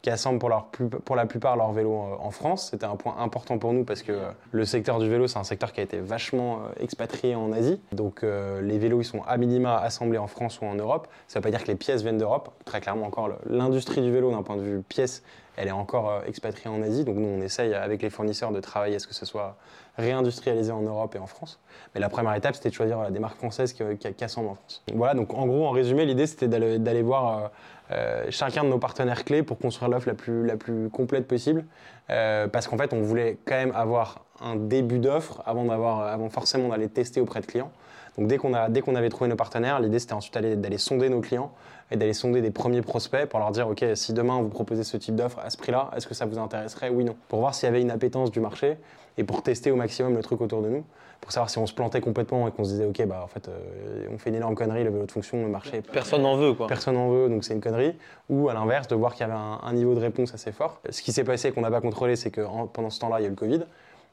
qui 0.07 0.11
assemblent 0.11 0.39
pour, 0.39 1.17
la 1.17 1.27
plupart 1.27 1.57
leurs 1.57 1.73
vélos 1.73 1.91
euh, 1.91 2.17
en 2.21 2.31
France. 2.31 2.69
C'était 2.71 2.87
un 2.87 2.95
point 2.95 3.17
important 3.19 3.59
pour 3.59 3.73
nous 3.73 3.85
parce 3.85 4.03
que 4.03 4.13
euh, 4.13 4.31
le 4.53 4.65
secteur 4.65 5.01
du 5.01 5.09
vélo, 5.09 5.27
c'est 5.27 5.39
un 5.39 5.45
secteur 5.45 5.73
qui 5.73 5.81
a 5.81 5.83
été 5.83 5.99
vachement 5.99 6.59
euh, 6.59 6.83
expatrié 6.83 7.35
en 7.35 7.53
Asie. 7.53 7.81
Donc 7.91 8.23
les 8.23 8.79
vélos, 8.79 9.01
ils 9.01 9.05
sont 9.05 9.23
à 9.27 9.37
minima 9.37 9.79
assemblés 9.79 10.19
en 10.19 10.29
France 10.29 10.61
ou 10.61 10.65
en 10.65 10.75
Europe. 10.75 11.09
Ça 11.27 11.39
ne 11.39 11.43
veut 11.43 11.51
pas 11.51 11.57
dire 11.57 11.65
que 11.65 11.73
les 11.73 11.77
pièces 11.77 12.03
viennent 12.03 12.19
d'Europe. 12.19 12.51
Très 12.65 12.81
clairement, 12.81 13.07
encore, 13.07 13.31
l'industrie 13.49 14.01
du 14.01 14.13
vélo, 14.13 14.31
d'un 14.31 14.43
point 14.43 14.57
de 14.57 14.63
vue 14.63 14.83
pièces, 14.83 15.25
elle 15.57 15.69
est 15.69 15.73
encore 15.73 16.23
expatriée 16.27 16.69
en 16.69 16.83
Asie. 16.83 17.05
Donc 17.05 17.17
nous, 17.17 17.29
on 17.29 17.41
essaye 17.41 17.75
avec 17.75 18.03
les 18.03 18.11
fournisseurs 18.11 18.53
de 18.53 18.61
travailler 18.61 18.97
à 18.97 18.99
ce 18.99 19.07
que 19.07 19.15
ce 19.15 19.27
soit 19.27 19.57
réindustrialisé 19.99 20.73
en 20.73 20.83
Europe 20.83 21.15
et 21.15 21.19
en 21.19 21.27
France. 21.27 21.59
Mais 21.95 22.01
la 22.01 22.09
première 22.09 22.35
étape, 22.35 22.55
c'était 22.55 22.69
de 22.69 22.75
choisir 22.75 23.11
des 23.11 23.19
marques 23.19 23.39
françaises 23.39 23.73
qui, 23.73 23.83
qui, 23.97 24.25
assemblent 24.25 24.49
en 24.49 24.55
France. 24.55 24.83
Voilà, 24.95 25.15
donc 25.15 25.33
en 25.35 25.47
gros, 25.47 25.67
en 25.67 25.71
résumé, 25.71 26.05
l'idée, 26.05 26.27
c'était 26.27 26.49
d'aller 26.49 27.03
voir 27.03 27.51
euh, 27.93 28.27
chacun 28.31 28.65
de 28.65 28.69
nos 28.69 28.79
partenaires 28.79 29.25
clés 29.25 29.43
pour 29.43 29.59
construire 29.59 29.91
l'offre 29.91 30.09
la 30.09 30.57
plus, 30.57 30.91
complète 30.91 31.27
possible. 31.27 31.65
Euh, 32.11 32.47
parce 32.47 32.69
qu'en 32.69 32.77
fait, 32.77 32.93
on 32.93 33.01
voulait 33.01 33.39
quand 33.47 33.57
même 33.57 33.73
avoir 33.75 34.25
un 34.41 34.57
début 34.57 34.99
d'offre 34.99 35.43
avant, 35.47 35.69
avant 35.71 36.29
forcément 36.29 36.69
d'aller 36.69 36.89
tester 36.89 37.21
auprès 37.21 37.41
de 37.41 37.47
clients. 37.47 37.73
Donc 38.19 38.29
dès 38.29 38.39
qu'on 38.39 38.55
avait 38.55 39.09
trouvé 39.09 39.29
nos 39.29 39.37
partenaires, 39.37 39.81
l'idée 39.81 39.99
c'était 39.99 40.15
ensuite 40.15 40.37
d'aller 40.37 40.79
sonder 40.79 41.09
nos 41.09 41.21
clients 41.21 41.53
et 41.91 41.97
d'aller 41.97 42.15
sonder 42.15 42.41
des 42.41 42.51
premiers 42.51 42.83
prospects 42.83 43.27
pour 43.27 43.39
leur 43.39 43.51
dire 43.51 43.69
ok 43.69 43.85
si 43.95 44.13
demain 44.13 44.41
vous 44.41 44.49
proposez 44.49 44.85
ce 44.85 44.97
type 44.97 45.15
d'offre 45.15 45.39
à 45.39 45.51
ce 45.51 45.57
prix-là, 45.57 45.91
est-ce 45.97 46.07
que 46.07 46.15
ça 46.15 46.27
vous 46.27 46.39
intéresserait? 46.39 46.89
Oui 46.89 47.05
non. 47.05 47.17
Pour 47.29 47.41
voir 47.41 47.55
s'il 47.55 47.67
y 47.67 47.69
avait 47.69 47.83
une 47.83 47.91
appétence 47.91 48.31
du 48.31 48.41
marché 48.41 48.77
et 49.19 49.25
pour 49.25 49.43
tester 49.43 49.71
au 49.71 49.77
maximum 49.77 50.15
le 50.15 50.23
truc 50.23 50.41
autour 50.41 50.63
de 50.63 50.69
nous 50.69 50.85
pour 51.21 51.33
savoir 51.33 51.51
si 51.51 51.59
on 51.59 51.67
se 51.67 51.75
plantait 51.75 52.01
complètement 52.01 52.47
et 52.47 52.51
qu'on 52.51 52.65
se 52.65 52.71
disait 52.71 52.85
ok 52.85 53.07
bah 53.07 53.23
en 53.25 53.27
fait 53.27 53.49
euh, 53.49 54.07
on 54.13 54.19
fait 54.19 54.31
une 54.31 54.37
énorme 54.37 54.55
connerie 54.55 54.85
le 54.85 54.91
vélo 54.91 55.07
de 55.07 55.11
fonction 55.11 55.43
le 55.43 55.49
marché 55.49 55.83
personne 55.93 56.23
n'en 56.23 56.37
veut 56.37 56.53
quoi. 56.53 56.67
personne 56.67 56.95
n'en 56.95 57.11
veut 57.11 57.29
donc 57.29 57.45
c'est 57.45 57.55
une 57.55 57.61
connerie. 57.61 57.95
Ou 58.29 58.49
à 58.49 58.55
l'inverse 58.55 58.89
de 58.89 58.95
voir 58.95 59.15
qu'il 59.15 59.27
y 59.27 59.31
avait 59.31 59.39
un, 59.39 59.73
niveau 59.73 59.95
de 59.95 60.01
réponse 60.01 60.35
assez 60.35 60.53
fort. 60.53 60.81
Ce 60.91 61.03
qui 61.03 61.13
s'est 61.13 61.25
passé 61.25 61.53
qu'on 61.53 61.63
n'a 61.63 61.71
pas 61.71 61.81
contrôlé 61.81 62.17
c'est 62.17 62.31
que 62.31 62.43
pendant 62.73 62.91
ce 62.91 63.01
temps-là 63.01 63.21
il 63.21 63.23
y 63.23 63.25
a 63.25 63.29
eu 63.29 63.31
le 63.31 63.37
Covid. 63.37 63.63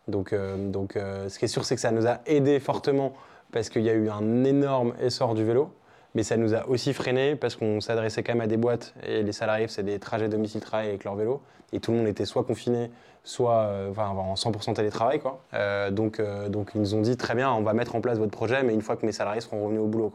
Donc, 0.07 0.33
euh, 0.33 0.57
donc 0.57 0.95
euh, 0.95 1.29
ce 1.29 1.39
qui 1.39 1.45
est 1.45 1.49
sûr 1.49 1.65
c'est 1.65 1.75
que 1.75 1.81
ça 1.81 1.91
nous 1.91 2.07
a 2.07 2.19
aidé 2.25 2.59
fortement 2.59 3.13
parce 3.53 3.69
qu'il 3.69 3.83
y 3.83 3.89
a 3.89 3.93
eu 3.93 4.09
un 4.09 4.43
énorme 4.43 4.93
essor 5.01 5.35
du 5.35 5.45
vélo 5.45 5.71
mais 6.15 6.23
ça 6.23 6.37
nous 6.37 6.53
a 6.53 6.67
aussi 6.67 6.93
freiné 6.93 7.35
parce 7.35 7.55
qu'on 7.55 7.79
s'adressait 7.79 8.21
quand 8.21 8.33
même 8.33 8.41
à 8.41 8.47
des 8.47 8.57
boîtes 8.57 8.93
et 9.07 9.23
les 9.23 9.31
salariés 9.31 9.67
c'est 9.69 9.83
des 9.83 9.99
trajets 9.99 10.27
domicile-travail 10.27 10.89
avec 10.89 11.05
leur 11.05 11.15
vélo 11.15 11.41
et 11.71 11.79
tout 11.79 11.91
le 11.91 11.97
monde 11.97 12.07
était 12.07 12.25
soit 12.25 12.43
confiné 12.43 12.91
soit 13.23 13.61
euh, 13.63 13.93
en 13.95 14.33
100% 14.33 14.73
télétravail. 14.73 15.21
Euh, 15.53 15.91
donc, 15.91 16.19
euh, 16.19 16.49
donc 16.49 16.71
ils 16.75 16.81
nous 16.81 16.95
ont 16.95 17.01
dit 17.01 17.17
très 17.17 17.35
bien, 17.35 17.51
on 17.51 17.61
va 17.61 17.73
mettre 17.73 17.95
en 17.95 18.01
place 18.01 18.17
votre 18.17 18.31
projet, 18.31 18.63
mais 18.63 18.73
une 18.73 18.81
fois 18.81 18.97
que 18.97 19.05
mes 19.05 19.11
salariés 19.11 19.41
seront 19.41 19.63
revenus 19.63 19.81
au 19.81 19.87
boulot. 19.87 20.11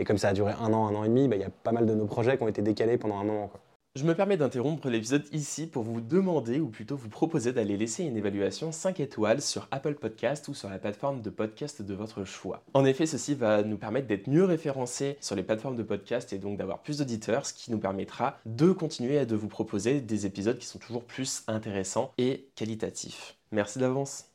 Et 0.00 0.04
comme 0.04 0.18
ça 0.18 0.28
a 0.28 0.32
duré 0.32 0.52
un 0.60 0.72
an, 0.72 0.88
un 0.88 0.94
an 0.94 1.04
et 1.04 1.08
demi, 1.08 1.28
bah, 1.28 1.36
il 1.36 1.42
y 1.42 1.44
a 1.44 1.50
pas 1.62 1.72
mal 1.72 1.86
de 1.86 1.94
nos 1.94 2.06
projets 2.06 2.36
qui 2.36 2.42
ont 2.42 2.48
été 2.48 2.62
décalés 2.62 2.96
pendant 2.96 3.18
un 3.18 3.24
moment. 3.24 3.50
Je 3.96 4.04
me 4.04 4.14
permets 4.14 4.36
d'interrompre 4.36 4.88
l'épisode 4.88 5.24
ici 5.32 5.66
pour 5.66 5.82
vous 5.82 6.00
demander, 6.00 6.60
ou 6.60 6.68
plutôt 6.68 6.94
vous 6.94 7.08
proposer 7.08 7.52
d'aller 7.52 7.76
laisser 7.76 8.04
une 8.04 8.16
évaluation 8.16 8.70
5 8.70 9.00
étoiles 9.00 9.40
sur 9.40 9.66
Apple 9.70 9.94
Podcast 9.94 10.46
ou 10.48 10.54
sur 10.54 10.68
la 10.68 10.78
plateforme 10.78 11.20
de 11.20 11.30
podcast 11.30 11.82
de 11.82 11.94
votre 11.94 12.24
choix. 12.24 12.62
En 12.74 12.84
effet, 12.84 13.06
ceci 13.06 13.34
va 13.34 13.62
nous 13.62 13.78
permettre 13.78 14.06
d'être 14.06 14.28
mieux 14.28 14.44
référencés 14.44 15.16
sur 15.20 15.34
les 15.34 15.42
plateformes 15.42 15.74
de 15.74 15.82
podcast 15.82 16.32
et 16.32 16.38
donc 16.38 16.58
d'avoir 16.58 16.80
plus 16.80 16.98
d'auditeurs, 16.98 17.46
ce 17.46 17.54
qui 17.54 17.72
nous 17.72 17.78
permettra 17.78 18.38
de 18.46 18.70
continuer 18.70 19.18
à 19.18 19.24
de 19.24 19.34
vous 19.34 19.48
proposer 19.48 20.00
des 20.00 20.26
épisodes 20.26 20.58
qui 20.58 20.66
sont 20.66 20.78
toujours 20.78 21.04
plus 21.04 21.42
intéressants 21.48 22.12
et 22.18 22.50
qualitatifs. 22.54 23.36
Merci 23.50 23.78
d'avance. 23.80 24.26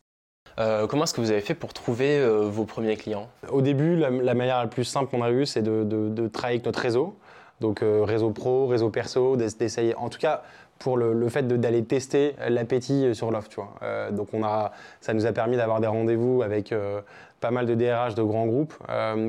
Euh, 0.59 0.87
comment 0.87 1.03
est-ce 1.03 1.13
que 1.13 1.21
vous 1.21 1.31
avez 1.31 1.41
fait 1.41 1.55
pour 1.55 1.73
trouver 1.73 2.19
euh, 2.19 2.41
vos 2.49 2.65
premiers 2.65 2.95
clients? 2.95 3.29
Au 3.49 3.61
début, 3.61 3.95
la, 3.95 4.11
manière 4.11 4.59
la 4.59 4.67
plus 4.67 4.83
simple 4.83 5.09
qu'on 5.09 5.23
a 5.23 5.31
eue, 5.31 5.45
c'est 5.45 5.63
de, 5.63 5.83
de, 5.83 6.27
travailler 6.27 6.57
avec 6.57 6.65
notre 6.65 6.79
réseau. 6.79 7.15
Donc 7.61 7.81
euh, 7.81 8.03
réseau 8.03 8.31
pro, 8.31 8.67
réseau 8.67 8.89
perso, 8.89 9.35
d'essayer. 9.35 9.95
En 9.95 10.09
tout 10.09 10.19
cas, 10.19 10.43
pour 10.79 10.97
le, 10.97 11.29
fait 11.29 11.47
d'aller 11.47 11.83
tester 11.83 12.35
l'appétit 12.49 13.15
sur 13.15 13.31
l'offre, 13.31 13.47
tu 13.47 13.55
vois. 13.55 13.73
Euh, 13.83 14.11
donc 14.11 14.29
on 14.33 14.43
a, 14.43 14.73
ça 14.99 15.13
nous 15.13 15.25
a 15.25 15.31
permis 15.31 15.55
d'avoir 15.55 15.79
des 15.79 15.87
rendez-vous 15.87 16.41
avec 16.41 16.73
euh, 16.73 16.99
pas 17.39 17.51
mal 17.51 17.65
de 17.65 17.75
DRH 17.75 18.15
de 18.15 18.23
grands 18.23 18.47
groupes 18.47 18.73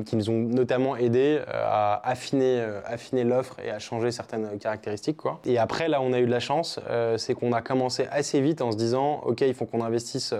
qui 0.05 0.15
nous 0.15 0.29
ont 0.29 0.39
notamment 0.39 0.95
aidé 0.95 1.41
à 1.49 2.01
affiner, 2.07 2.65
affiner 2.85 3.25
l'offre 3.25 3.57
et 3.59 3.69
à 3.69 3.79
changer 3.79 4.11
certaines 4.11 4.57
caractéristiques, 4.57 5.17
quoi. 5.17 5.39
Et 5.45 5.57
après, 5.57 5.89
là, 5.89 6.01
on 6.01 6.13
a 6.13 6.19
eu 6.21 6.25
de 6.25 6.31
la 6.31 6.39
chance, 6.39 6.79
c'est 7.17 7.33
qu'on 7.33 7.51
a 7.51 7.61
commencé 7.61 8.07
assez 8.09 8.39
vite 8.39 8.61
en 8.61 8.71
se 8.71 8.77
disant, 8.77 9.19
ok, 9.25 9.41
il 9.41 9.53
faut 9.53 9.65
qu'on 9.65 9.83
investisse 9.83 10.33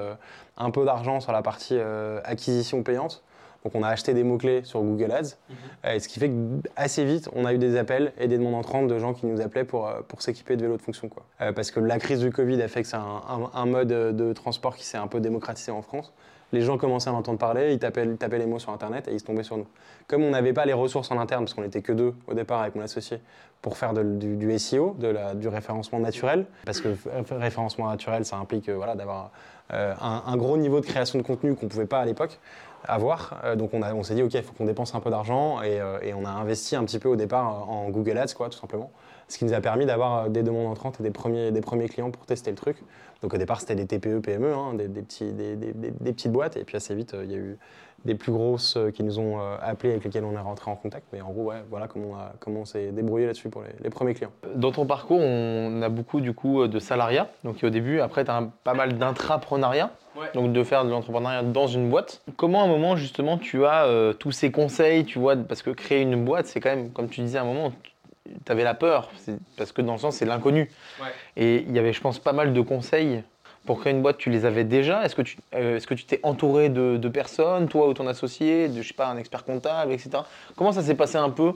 un 0.55 0.71
peu 0.71 0.85
d'argent 0.85 1.19
sur 1.19 1.33
la 1.33 1.41
partie 1.41 1.77
acquisition 2.23 2.81
payante. 2.81 3.25
Donc 3.65 3.73
on 3.73 3.81
a 3.81 3.89
acheté 3.89 4.13
des 4.13 4.23
mots-clés 4.23 4.61
sur 4.63 4.81
Google 4.81 5.11
Ads, 5.11 5.37
mhm. 5.49 5.55
euh, 5.85 5.99
ce 5.99 6.07
qui 6.07 6.19
fait 6.19 6.31
qu'assez 6.75 7.03
vite, 7.03 7.29
on 7.33 7.45
a 7.45 7.53
eu 7.53 7.57
des 7.57 7.77
appels 7.77 8.13
et 8.19 8.27
des 8.27 8.37
demandes 8.37 8.53
entrantes 8.53 8.87
de 8.87 8.99
gens 8.99 9.13
qui 9.13 9.25
nous 9.25 9.41
appelaient 9.41 9.63
pour, 9.63 9.87
euh, 9.87 10.01
pour 10.07 10.21
s'équiper 10.21 10.55
de 10.55 10.61
vélos 10.61 10.77
de 10.77 10.83
fonction. 10.83 11.09
Quoi. 11.09 11.23
Euh, 11.41 11.51
parce 11.51 11.71
que 11.71 11.79
la 11.79 11.97
crise 11.97 12.19
du 12.19 12.31
Covid 12.31 12.61
a 12.61 12.67
fait 12.67 12.83
que 12.83 12.87
c'est 12.87 12.95
un, 12.95 13.65
mode 13.65 13.87
de 13.87 14.33
transport 14.33 14.75
qui 14.75 14.85
s'est 14.85 14.99
un 14.99 15.07
peu 15.07 15.19
démocratisé 15.19 15.71
en 15.71 15.81
France. 15.81 16.13
Les 16.53 16.61
gens 16.61 16.77
commençaient 16.77 17.09
à 17.09 17.13
en 17.13 17.17
entendre 17.17 17.39
parler, 17.39 17.73
ils 17.73 17.79
tapaient, 17.79 18.05
les 18.37 18.45
mots 18.45 18.59
sur 18.59 18.71
Internet 18.71 19.07
et 19.07 19.13
ils 19.13 19.19
se 19.19 19.25
tombaient 19.25 19.41
sur 19.41 19.57
nous. 19.57 19.65
Comme 20.07 20.23
on 20.23 20.29
n'avait 20.29 20.53
pas 20.53 20.65
les 20.65 20.73
ressources 20.73 21.09
en 21.09 21.19
interne, 21.19 21.45
parce 21.45 21.55
qu'on 21.55 21.63
n'était 21.63 21.81
que 21.81 21.91
deux 21.91 22.13
au 22.27 22.35
départ 22.35 22.61
avec 22.61 22.75
mon 22.75 22.83
associé, 22.83 23.19
pour 23.63 23.77
faire 23.77 23.93
du, 23.95 24.59
SEO, 24.59 24.95
de 24.99 25.07
la, 25.07 25.33
du 25.33 25.47
référencement 25.47 25.99
naturel, 25.99 26.45
parce 26.65 26.81
que 26.81 26.89
référencement 27.31 27.89
naturel, 27.89 28.25
ça 28.25 28.37
implique 28.37 28.69
voilà, 28.69 28.93
d'avoir 28.93 29.31
un, 29.71 30.21
un, 30.27 30.37
gros 30.37 30.55
niveau 30.55 30.81
de 30.81 30.85
création 30.85 31.17
de 31.17 31.23
contenu 31.23 31.55
qu'on 31.55 31.65
ne 31.65 31.71
pouvait 31.71 31.87
pas 31.87 31.99
à 31.99 32.05
l'époque 32.05 32.39
avoir. 32.87 33.41
Euh, 33.43 33.55
donc 33.55 33.73
on, 33.73 33.81
on 33.81 34.03
s'est 34.03 34.15
dit, 34.15 34.23
OK, 34.23 34.33
il 34.33 34.41
faut 34.41 34.53
qu'on 34.53 34.65
dépense 34.65 34.95
un 34.95 34.99
peu 34.99 35.09
d'argent 35.09 35.61
et, 35.61 35.79
euh, 35.79 35.99
on 36.15 36.25
a 36.25 36.29
investi 36.29 36.75
un 36.75 36.83
petit 36.83 36.99
peu 36.99 37.09
au 37.09 37.15
départ 37.15 37.69
en 37.69 37.89
Google 37.89 38.17
Ads, 38.17 38.33
quoi, 38.35 38.49
tout 38.49 38.57
simplement. 38.57 38.91
Ce 39.27 39.37
qui 39.37 39.45
nous 39.45 39.53
a 39.53 39.61
permis 39.61 39.85
d'avoir 39.85 40.25
euh, 40.25 40.29
des 40.29 40.43
demandes 40.43 40.67
entrantes 40.67 40.99
et 40.99 41.03
des 41.03 41.11
premiers, 41.11 41.51
des 41.51 41.61
premiers 41.61 41.89
clients 41.89 42.11
pour 42.11 42.25
tester 42.25 42.51
le 42.51 42.57
truc. 42.57 42.77
Donc 43.21 43.33
au 43.33 43.37
départ, 43.37 43.59
c'était 43.59 43.75
des 43.75 43.87
TPE, 43.87 44.19
PME, 44.19 44.53
hein, 44.53 44.73
des, 44.75 44.87
petits, 44.87 45.31
des, 45.31 45.55
des, 45.55 46.13
petites 46.13 46.31
boîtes. 46.31 46.57
Et 46.57 46.63
puis 46.63 46.77
assez 46.77 46.93
vite, 46.93 47.15
il 47.23 47.31
y 47.31 47.35
a 47.35 47.37
eu 47.37 47.57
des 48.05 48.15
plus 48.15 48.31
grosses 48.31 48.77
qui 48.93 49.03
nous 49.03 49.19
ont 49.19 49.39
appelés, 49.61 49.91
avec 49.91 50.03
lesquelles 50.03 50.23
on 50.23 50.33
est 50.33 50.39
rentré 50.39 50.69
en 50.69 50.75
contact. 50.75 51.07
Mais 51.11 51.21
en 51.21 51.31
gros, 51.31 51.45
ouais, 51.45 51.63
voilà 51.69 51.87
comment 51.87 52.11
on, 52.11 52.15
a, 52.15 52.33
comment 52.39 52.61
on 52.61 52.65
s'est 52.65 52.91
débrouillé 52.91 53.25
là-dessus 53.25 53.49
pour 53.49 53.63
les, 53.63 53.69
les, 53.81 53.89
premiers 53.89 54.13
clients. 54.13 54.31
Dans 54.55 54.71
ton 54.71 54.85
parcours, 54.85 55.19
on 55.19 55.81
a 55.81 55.89
beaucoup 55.89 56.21
du 56.21 56.33
coup 56.33 56.67
de 56.67 56.79
salariat. 56.79 57.29
Donc 57.43 57.63
au 57.63 57.69
début, 57.69 57.99
après, 57.99 58.23
tu 58.23 58.31
as 58.31 58.43
pas 58.63 58.73
mal 58.73 58.97
d'intrapreneuriat 58.97 59.91
donc 60.33 60.53
de 60.53 60.63
faire 60.63 60.85
de 60.85 60.89
l'entrepreneuriat 60.89 61.43
dans 61.43 61.67
une 61.67 61.89
boîte. 61.89 62.21
Comment 62.37 62.61
à 62.61 62.65
un 62.65 62.67
moment 62.67 62.95
justement 62.95 63.37
tu 63.37 63.65
as 63.65 63.85
euh, 63.85 64.13
tous 64.13 64.31
ces 64.31 64.51
conseils, 64.51 65.05
tu 65.05 65.19
vois, 65.19 65.35
parce 65.35 65.61
que 65.61 65.69
créer 65.69 66.01
une 66.01 66.23
boîte, 66.23 66.47
c'est 66.47 66.59
quand 66.59 66.69
même, 66.69 66.91
comme 66.91 67.09
tu 67.09 67.21
disais 67.21 67.37
à 67.37 67.41
un 67.41 67.45
moment, 67.45 67.73
tu 68.45 68.51
avais 68.51 68.63
la 68.63 68.73
peur, 68.73 69.11
c'est- 69.17 69.37
parce 69.57 69.71
que 69.71 69.81
dans 69.81 69.93
le 69.93 69.99
sens, 69.99 70.15
c'est 70.15 70.25
l'inconnu. 70.25 70.69
Ouais. 71.01 71.07
Et 71.35 71.65
il 71.67 71.75
y 71.75 71.79
avait, 71.79 71.93
je 71.93 72.01
pense, 72.01 72.19
pas 72.19 72.33
mal 72.33 72.53
de 72.53 72.61
conseils 72.61 73.23
pour 73.65 73.79
créer 73.79 73.93
une 73.93 74.01
boîte. 74.01 74.17
Tu 74.17 74.29
les 74.29 74.45
avais 74.45 74.63
déjà? 74.63 75.03
Est-ce 75.03 75.15
que 75.15 75.21
tu 75.21 75.37
euh, 75.53 75.79
t'es 76.07 76.19
entouré 76.23 76.69
de, 76.69 77.09
personnes, 77.09 77.67
toi 77.67 77.87
ou 77.87 77.93
ton 77.93 78.07
associé, 78.07 78.67
de, 78.67 78.81
je 78.81 78.87
sais 78.87 78.93
pas, 78.93 79.07
un 79.07 79.17
expert 79.17 79.43
comptable, 79.43 79.91
etc. 79.93 80.09
Comment 80.55 80.71
ça 80.71 80.81
s'est 80.81 80.95
passé 80.95 81.17
un 81.17 81.29
peu, 81.29 81.49
euh, 81.49 81.53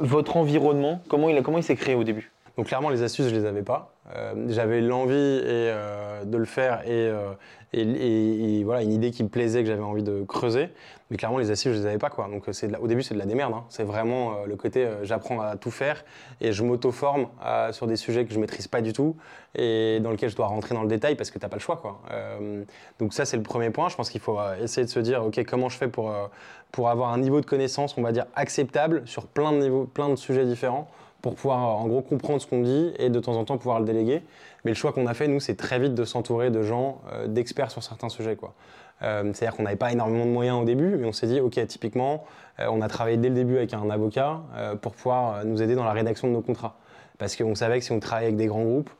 votre 0.00 0.36
environnement? 0.36 1.02
Comment 1.08 1.28
il, 1.28 1.36
a- 1.36 1.42
comment 1.42 1.58
il 1.58 1.64
s'est 1.64 1.76
créé 1.76 1.94
au 1.94 2.04
début? 2.04 2.30
Donc 2.56 2.66
clairement, 2.66 2.90
les 2.90 3.02
astuces, 3.02 3.28
je 3.28 3.34
les 3.34 3.44
avais 3.44 3.62
pas. 3.62 3.92
Euh, 4.16 4.46
J'avais 4.48 4.80
l'envie 4.80 5.14
et, 5.14 5.42
euh, 5.46 6.24
de 6.24 6.36
le 6.38 6.44
faire 6.44 6.80
et, 6.86 6.90
euh, 7.08 7.32
et, 7.74 8.64
voilà, 8.64 8.82
une 8.82 8.92
idée 8.92 9.10
qui 9.10 9.22
me 9.22 9.28
plaisait, 9.28 9.62
que 9.62 9.68
j'avais 9.68 9.82
envie 9.82 10.02
de 10.02 10.24
creuser. 10.24 10.70
Mais 11.10 11.16
clairement, 11.16 11.38
les 11.38 11.50
astuces, 11.50 11.72
je 11.74 11.78
les 11.78 11.86
avais 11.86 11.98
pas. 11.98 12.08
Quoi. 12.10 12.28
Donc 12.28 12.44
c'est 12.52 12.74
au 12.78 12.86
début, 12.86 13.02
c'est 13.02 13.14
de 13.14 13.18
la 13.18 13.26
démerde. 13.26 13.52
hein. 13.54 13.64
C'est 13.68 13.82
vraiment 13.84 14.44
le 14.46 14.56
côté, 14.56 14.86
j'apprends 15.02 15.40
à 15.40 15.56
tout 15.56 15.70
faire 15.70 16.04
et 16.40 16.52
je 16.52 16.62
m'auto-forme 16.62 17.28
à- 17.42 17.72
sur 17.72 17.86
des 17.86 17.96
sujets 17.96 18.24
que 18.26 18.32
je 18.32 18.38
maîtrise 18.38 18.68
pas 18.68 18.80
du 18.80 18.92
tout 18.92 19.16
et 19.54 20.00
dans 20.00 20.10
lesquels 20.10 20.30
je 20.30 20.36
dois 20.36 20.46
rentrer 20.46 20.74
dans 20.74 20.82
le 20.82 20.88
détail 20.88 21.14
parce 21.14 21.30
que 21.30 21.38
t'as 21.38 21.48
pas 21.48 21.56
le 21.56 21.60
choix. 21.62 21.76
Quoi. 21.76 22.00
Donc 22.98 23.12
ça, 23.14 23.24
c'est 23.24 23.36
le 23.38 23.42
premier 23.42 23.70
point. 23.70 23.88
Je 23.88 23.96
pense 23.96 24.10
qu'il 24.10 24.20
faut 24.20 24.38
essayer 24.62 24.84
de 24.86 24.90
se 24.90 25.00
dire, 25.00 25.24
OK, 25.24 25.42
comment 25.46 25.68
je 25.68 25.76
fais 25.78 25.88
pour, 25.88 26.14
pour 26.72 26.88
avoir 26.90 27.12
un 27.12 27.18
niveau 27.18 27.40
de 27.40 27.46
connaissance, 27.46 27.96
on 27.96 28.02
va 28.02 28.12
dire, 28.12 28.26
acceptable 28.34 29.02
sur 29.06 29.26
plein 29.26 29.52
de, 29.52 29.58
niveaux, 29.58 29.84
plein 29.84 30.08
de 30.10 30.16
sujets 30.16 30.44
différents 30.44 30.88
pour 31.22 31.34
pouvoir 31.34 31.80
en 31.80 31.88
gros 31.88 32.02
comprendre 32.02 32.40
ce 32.40 32.46
qu'on 32.46 32.62
dit 32.62 32.92
et 32.98 33.10
de 33.10 33.20
temps 33.20 33.36
en 33.36 33.44
temps 33.44 33.58
pouvoir 33.58 33.80
le 33.80 33.86
déléguer. 33.86 34.22
Mais 34.64 34.70
le 34.70 34.76
choix 34.76 34.92
qu'on 34.92 35.06
a 35.06 35.14
fait, 35.14 35.28
nous, 35.28 35.40
c'est 35.40 35.56
très 35.56 35.78
vite 35.78 35.94
de 35.94 36.04
s'entourer 36.04 36.50
de 36.50 36.62
gens, 36.62 37.00
euh, 37.12 37.26
d'experts 37.26 37.70
sur 37.70 37.82
certains 37.82 38.08
sujets. 38.08 38.36
quoi. 38.36 38.54
Euh, 39.02 39.30
C'est-à-dire 39.32 39.56
qu'on 39.56 39.62
n'avait 39.62 39.76
pas 39.76 39.92
énormément 39.92 40.26
de 40.26 40.30
moyens 40.30 40.60
au 40.60 40.64
début, 40.64 40.96
mais 40.96 41.06
on 41.06 41.12
s'est 41.12 41.26
dit, 41.26 41.40
OK, 41.40 41.64
typiquement, 41.66 42.24
euh, 42.60 42.66
on 42.70 42.80
a 42.80 42.88
travaillé 42.88 43.16
dès 43.16 43.28
le 43.28 43.34
début 43.34 43.56
avec 43.56 43.72
un 43.74 43.88
avocat 43.90 44.40
pour 44.82 44.92
pouvoir 44.92 45.44
nous 45.44 45.62
aider 45.62 45.74
dans 45.74 45.84
la 45.84 45.92
rédaction 45.92 46.28
de 46.28 46.32
nos 46.32 46.40
contrats. 46.40 46.76
Parce 47.18 47.34
qu'on 47.34 47.54
savait 47.56 47.78
que 47.78 47.84
si 47.84 47.92
on 47.92 47.98
travaillait 47.98 48.28
avec 48.28 48.36
des 48.36 48.46
grands 48.46 48.62
groupes, 48.62 48.90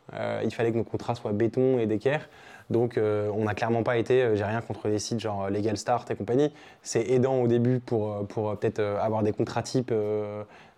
il 0.43 0.53
fallait 0.53 0.73
que 0.73 0.77
nos 0.77 0.85
contrats 0.85 1.15
soient 1.15 1.33
béton 1.33 1.79
et 1.79 1.87
d'équerre. 1.87 2.29
Donc 2.69 2.99
on 2.99 3.45
n'a 3.45 3.55
clairement 3.55 3.85
pas 3.85 3.97
été, 3.97 4.35
j'ai 4.35 4.43
rien 4.43 4.61
contre 4.61 4.89
les 4.89 4.99
sites 4.99 5.21
genre 5.21 5.49
Legal 5.51 5.77
Start 5.77 6.11
et 6.11 6.17
compagnie. 6.17 6.53
C'est 6.83 7.09
aidant 7.11 7.37
au 7.37 7.47
début 7.47 7.79
pour, 7.79 8.27
pour 8.27 8.57
peut-être 8.57 8.81
avoir 8.81 9.23
des 9.23 9.31
contrats 9.31 9.63
types, 9.63 9.95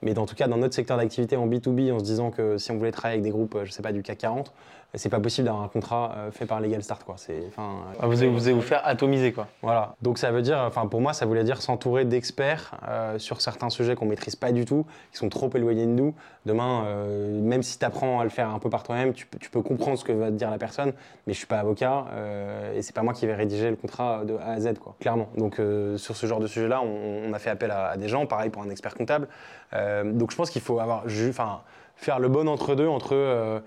mais 0.03 0.15
dans 0.15 0.27
tout 0.27 0.35
cas 0.35 0.47
dans 0.49 0.57
notre 0.57 0.75
secteur 0.75 0.97
d'activité 0.97 1.37
en 1.37 1.47
B2B, 1.47 1.93
en 1.93 1.99
se 1.99 2.05
disant 2.05 2.31
que 2.31 2.59
si 2.59 2.71
on 2.71 2.77
voulait 2.79 2.93
travailler 2.93 3.15
avec 3.21 3.25
des 3.25 3.31
groupes, 3.31 3.55
euh, 3.55 3.65
je 3.65 3.71
sais 3.73 3.83
pas, 3.83 3.93
du 3.93 4.03
CAC 4.03 4.19
40, 4.19 4.53
c'est 4.95 5.09
pas 5.09 5.21
possible 5.21 5.45
d'avoir 5.47 5.63
un 5.63 5.69
contrat 5.69 6.15
euh, 6.17 6.31
fait 6.33 6.47
par 6.47 6.61
Legal 6.61 6.83
Start. 6.83 7.05
Quoi. 7.05 7.15
Ah, 7.57 8.07
Vous 8.09 8.23
allez 8.23 8.29
vous, 8.29 8.47
allez 8.49 8.53
vous 8.55 8.61
faire 8.61 8.81
atomiser, 8.85 9.33
quoi. 9.33 9.47
voilà, 9.63 9.95
donc 10.03 10.19
ça 10.19 10.33
veut 10.33 10.43
dire, 10.43 10.59
enfin 10.67 10.87
pour 10.87 11.01
moi, 11.01 11.13
ça 11.13 11.27
voulait 11.27 11.45
dire 11.45 11.63
s'entourer 11.63 12.05
d'experts 12.05 12.73
euh, 12.89 13.17
sur 13.19 13.41
certains 13.41 13.71
sujets 13.71 13.95
qu'on 13.95 14.07
maîtrise 14.07 14.35
pas 14.35 14.51
du 14.51 14.65
tout, 14.65 14.85
qui 15.13 15.19
sont 15.19 15.29
trop 15.29 15.49
éloignés 15.55 15.87
de 15.87 15.93
nous. 15.93 16.13
Demain, 16.45 16.85
euh, 16.87 17.41
même 17.41 17.63
si 17.63 17.79
tu 17.79 17.85
apprends 17.85 18.19
à 18.19 18.25
le 18.25 18.31
faire 18.31 18.49
un 18.49 18.59
peu 18.59 18.69
par 18.69 18.83
toi-même, 18.83 19.13
tu, 19.13 19.27
peux- 19.27 19.39
tu 19.39 19.49
peux 19.51 19.63
comprendre 19.63 19.97
ce 19.97 20.03
que 20.05 20.11
va 20.11 20.27
te 20.29 20.33
dire 20.33 20.51
la 20.51 20.59
personne, 20.59 20.93
mais 21.27 21.35
je 21.35 21.39
suis 21.39 21.47
pas 21.47 21.61
avocat 21.61 22.07
euh, 22.15 22.75
et 22.77 22.83
c'est 22.83 22.95
pas 22.95 23.03
moi 23.03 23.13
qui 23.13 23.27
vais 23.29 23.35
rédiger 23.35 23.71
le 23.71 23.77
contrat 23.77 24.25
de 24.25 24.35
A 24.39 24.53
à 24.55 24.61
Z, 24.61 24.79
quoi, 24.81 24.97
clairement. 24.99 25.29
Donc 25.37 25.61
euh, 25.61 25.99
sur 25.99 26.17
ce 26.17 26.27
genre 26.27 26.41
de 26.41 26.47
sujet-là, 26.49 26.81
on, 26.83 27.29
on 27.29 27.33
a 27.33 27.39
fait 27.39 27.51
appel 27.51 27.71
à, 27.71 27.91
à 27.91 27.97
des 27.97 28.09
gens, 28.09 28.27
pareil 28.27 28.51
pour 28.51 28.63
un 28.63 28.71
expert 28.71 28.95
comptable. 28.95 29.29
Euh, 29.73 30.05
donc 30.13 30.31
je 30.31 30.37
pense 30.37 30.51
qu'il 30.51 30.63
faut 30.63 30.81
avoir, 30.81 31.05
enfin, 31.29 31.61
faire 31.97 32.19
le 32.19 32.29
bon 32.29 32.49
entre 32.49 32.75
euh, 33.13 33.61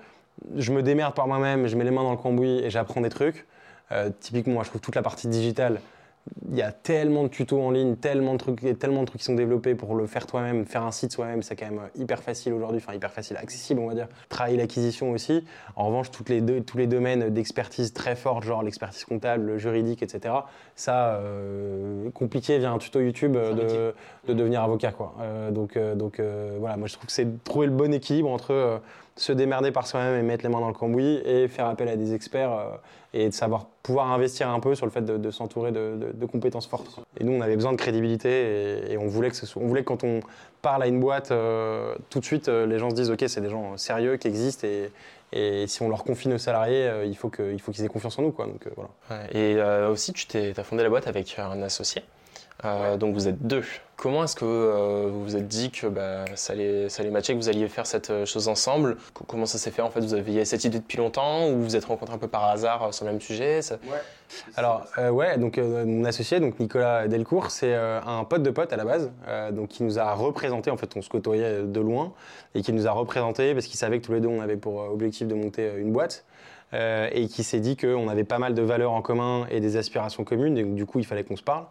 je 0.55 0.71
me 0.71 0.83
démerde 0.83 1.13
par 1.13 1.27
moi-même, 1.27 1.67
je 1.67 1.75
mets 1.75 1.83
les 1.83 1.91
mains 1.91 2.03
dans 2.03 2.11
le 2.11 2.17
cambouis 2.17 2.59
et 2.63 2.69
j'apprends 2.69 3.01
des 3.01 3.09
trucs. 3.09 3.45
Euh, 3.91 4.09
typiquement, 4.19 4.53
moi, 4.53 4.63
je 4.63 4.69
trouve 4.69 4.81
toute 4.81 4.95
la 4.95 5.01
partie 5.01 5.27
digitale, 5.27 5.79
il 6.49 6.57
y 6.57 6.61
a 6.61 6.71
tellement 6.71 7.23
de 7.23 7.27
tutos 7.27 7.61
en 7.61 7.71
ligne, 7.71 7.95
tellement 7.95 8.33
de 8.33 8.37
trucs, 8.37 8.63
et 8.63 8.75
tellement 8.75 9.01
de 9.01 9.07
trucs 9.07 9.19
qui 9.19 9.25
sont 9.25 9.35
développés 9.35 9.75
pour 9.75 9.95
le 9.95 10.07
faire 10.07 10.25
toi-même, 10.25 10.65
faire 10.65 10.83
un 10.83 10.91
site 10.91 11.11
soi-même, 11.11 11.41
c'est 11.41 11.55
quand 11.55 11.65
même 11.65 11.81
hyper 11.95 12.21
facile 12.21 12.53
aujourd'hui, 12.53 12.79
enfin 12.83 12.93
hyper 12.93 13.11
facile, 13.11 13.37
accessible, 13.37 13.81
on 13.81 13.87
va 13.87 13.93
dire. 13.93 14.07
Travailler 14.29 14.57
l'acquisition 14.57 15.11
aussi. 15.11 15.43
En 15.75 15.87
revanche, 15.87 16.11
toutes 16.11 16.29
les 16.29 16.41
deux, 16.41 16.61
tous 16.61 16.77
les 16.77 16.87
domaines 16.87 17.29
d'expertise 17.29 17.91
très 17.91 18.15
forts, 18.15 18.41
genre 18.41 18.63
l'expertise 18.63 19.03
comptable, 19.03 19.45
le 19.45 19.57
juridique, 19.57 20.01
etc. 20.03 20.33
Ça, 20.75 21.15
euh, 21.15 22.09
compliqué 22.11 22.57
via 22.59 22.71
un 22.71 22.77
tuto 22.77 23.01
YouTube 23.01 23.35
euh, 23.35 23.53
de, 23.53 24.31
de 24.31 24.33
devenir 24.37 24.61
avocat, 24.61 24.91
quoi. 24.91 25.15
Euh, 25.19 25.51
donc, 25.51 25.75
euh, 25.75 25.95
donc 25.95 26.19
euh, 26.19 26.55
voilà, 26.59 26.77
moi 26.77 26.87
je 26.87 26.93
trouve 26.93 27.07
que 27.07 27.11
c'est 27.11 27.43
trouver 27.43 27.67
le 27.67 27.73
bon 27.73 27.93
équilibre 27.93 28.29
entre 28.29 28.51
euh, 28.51 28.77
se 29.15 29.31
démerder 29.31 29.71
par 29.71 29.85
soi-même 29.85 30.19
et 30.19 30.23
mettre 30.23 30.43
les 30.43 30.49
mains 30.49 30.59
dans 30.59 30.67
le 30.67 30.73
cambouis 30.73 31.21
et 31.25 31.47
faire 31.47 31.67
appel 31.67 31.87
à 31.87 31.95
des 31.95 32.13
experts 32.13 32.51
euh, 32.51 32.69
et 33.13 33.29
de 33.29 33.33
savoir 33.33 33.67
pouvoir 33.83 34.11
investir 34.11 34.49
un 34.49 34.59
peu 34.59 34.73
sur 34.73 34.85
le 34.87 34.91
fait 34.91 35.05
de, 35.05 35.31
s'entourer 35.31 35.71
de, 35.71 36.25
compétences 36.25 36.65
fortes. 36.65 36.99
Et 37.19 37.23
nous, 37.23 37.33
on 37.33 37.41
avait 37.41 37.55
besoin 37.55 37.71
de 37.71 37.77
crédibilité 37.77 38.91
et, 38.91 38.97
on, 38.97 39.07
voulait 39.07 39.29
que 39.29 39.35
ce 39.35 39.59
on 39.59 39.67
voulait 39.67 39.81
que 39.81 39.87
quand 39.87 40.03
on 40.03 40.21
parle 40.63 40.81
à 40.81 40.87
une 40.87 40.99
boîte, 40.99 41.31
euh, 41.31 41.93
tout 42.09 42.19
de 42.19 42.25
suite, 42.25 42.49
euh, 42.49 42.65
les 42.65 42.79
gens 42.79 42.89
se 42.89 42.95
disent 42.95 43.11
Ok, 43.11 43.23
c'est 43.27 43.41
des 43.41 43.49
gens 43.49 43.77
sérieux 43.77 44.17
qui 44.17 44.27
existent 44.27 44.67
et, 44.67 45.67
si 45.67 45.81
on 45.81 45.89
leur 45.89 46.03
confie 46.03 46.29
nos 46.29 46.37
salariés, 46.37 46.91
il 47.05 47.17
faut 47.17 47.29
qu'ils 47.29 47.83
aient 47.83 47.87
confiance 47.87 48.19
en 48.19 48.21
nous. 48.21 48.31
Quoi. 48.31 48.45
Donc, 48.45 48.67
voilà. 48.75 49.31
Et 49.31 49.59
aussi, 49.89 50.13
tu 50.13 50.27
t'es, 50.27 50.53
as 50.55 50.63
fondé 50.63 50.83
la 50.83 50.89
boîte 50.89 51.07
avec 51.07 51.39
un 51.39 51.59
associé. 51.63 52.03
Euh, 52.65 52.97
Donc 52.97 53.13
vous 53.13 53.27
êtes 53.27 53.41
deux. 53.45 53.63
Comment 53.97 54.23
est-ce 54.23 54.35
que 54.35 54.45
euh, 54.45 55.07
vous 55.11 55.23
vous 55.23 55.35
êtes 55.35 55.47
dit 55.47 55.69
que 55.69 55.87
bah, 55.87 56.25
ça, 56.35 56.53
allait, 56.53 56.89
ça 56.89 57.01
allait 57.01 57.11
matcher, 57.11 57.33
que 57.33 57.37
vous 57.37 57.49
alliez 57.49 57.67
faire 57.67 57.85
cette 57.85 58.09
euh, 58.09 58.25
chose 58.25 58.47
ensemble? 58.47 58.97
Co- 59.13 59.23
Comment 59.27 59.45
ça 59.45 59.57
s'est 59.57 59.69
fait 59.71 59.81
en 59.81 59.89
fait? 59.89 59.99
Vous 60.01 60.13
aviez 60.13 60.43
cette 60.45 60.63
idée 60.63 60.79
depuis 60.79 60.97
longtemps 60.97 61.47
ou 61.49 61.55
vous 61.57 61.63
vous 61.63 61.75
êtes 61.75 61.85
rencontrés 61.85 62.15
un 62.15 62.17
peu 62.17 62.27
par 62.27 62.45
hasard 62.45 62.83
euh, 62.83 62.91
sur 62.91 63.05
le 63.05 63.11
même 63.11 63.21
sujet? 63.21 63.61
Ça- 63.61 63.77
Alors 64.55 64.85
ouais, 65.11 65.37
donc 65.37 65.57
mon 65.57 66.05
associé, 66.05 66.39
donc 66.39 66.59
Nicolas 66.59 67.07
Delcourt, 67.07 67.51
c'est 67.51 67.75
un 67.75 68.23
pote 68.23 68.41
de 68.43 68.49
pote 68.49 68.73
à 68.73 68.77
la 68.77 68.83
base, 68.83 69.11
donc 69.51 69.69
qui 69.69 69.83
nous 69.83 69.99
a 69.99 70.11
représenté. 70.13 70.71
En 70.71 70.77
fait, 70.77 70.89
on 70.97 71.01
se 71.03 71.09
côtoyait 71.09 71.61
de 71.63 71.79
loin 71.79 72.13
et 72.55 72.61
qui 72.63 72.73
nous 72.73 72.87
a 72.87 72.91
représenté 72.91 73.53
parce 73.53 73.67
qu'il 73.67 73.77
savait 73.77 73.99
que 73.99 74.05
tous 74.07 74.13
les 74.13 74.21
deux 74.21 74.29
on 74.29 74.41
avait 74.41 74.57
pour 74.57 74.77
objectif 74.91 75.27
de 75.27 75.35
monter 75.35 75.71
une 75.77 75.91
boîte. 75.91 76.25
et 76.73 77.27
qui 77.29 77.43
s'est 77.43 77.59
dit 77.59 77.77
qu'on 77.77 78.07
avait 78.07 78.23
pas 78.23 78.39
mal 78.39 78.55
de 78.55 78.61
valeurs 78.63 78.93
en 78.93 79.03
commun 79.03 79.45
et 79.51 79.59
des 79.59 79.77
aspirations 79.77 80.23
communes, 80.23 80.57
et 80.57 80.63
donc 80.63 80.73
du 80.73 80.87
coup 80.87 80.97
il 80.97 81.05
fallait 81.05 81.23
qu'on 81.23 81.35
se 81.37 81.43
parle. 81.43 81.65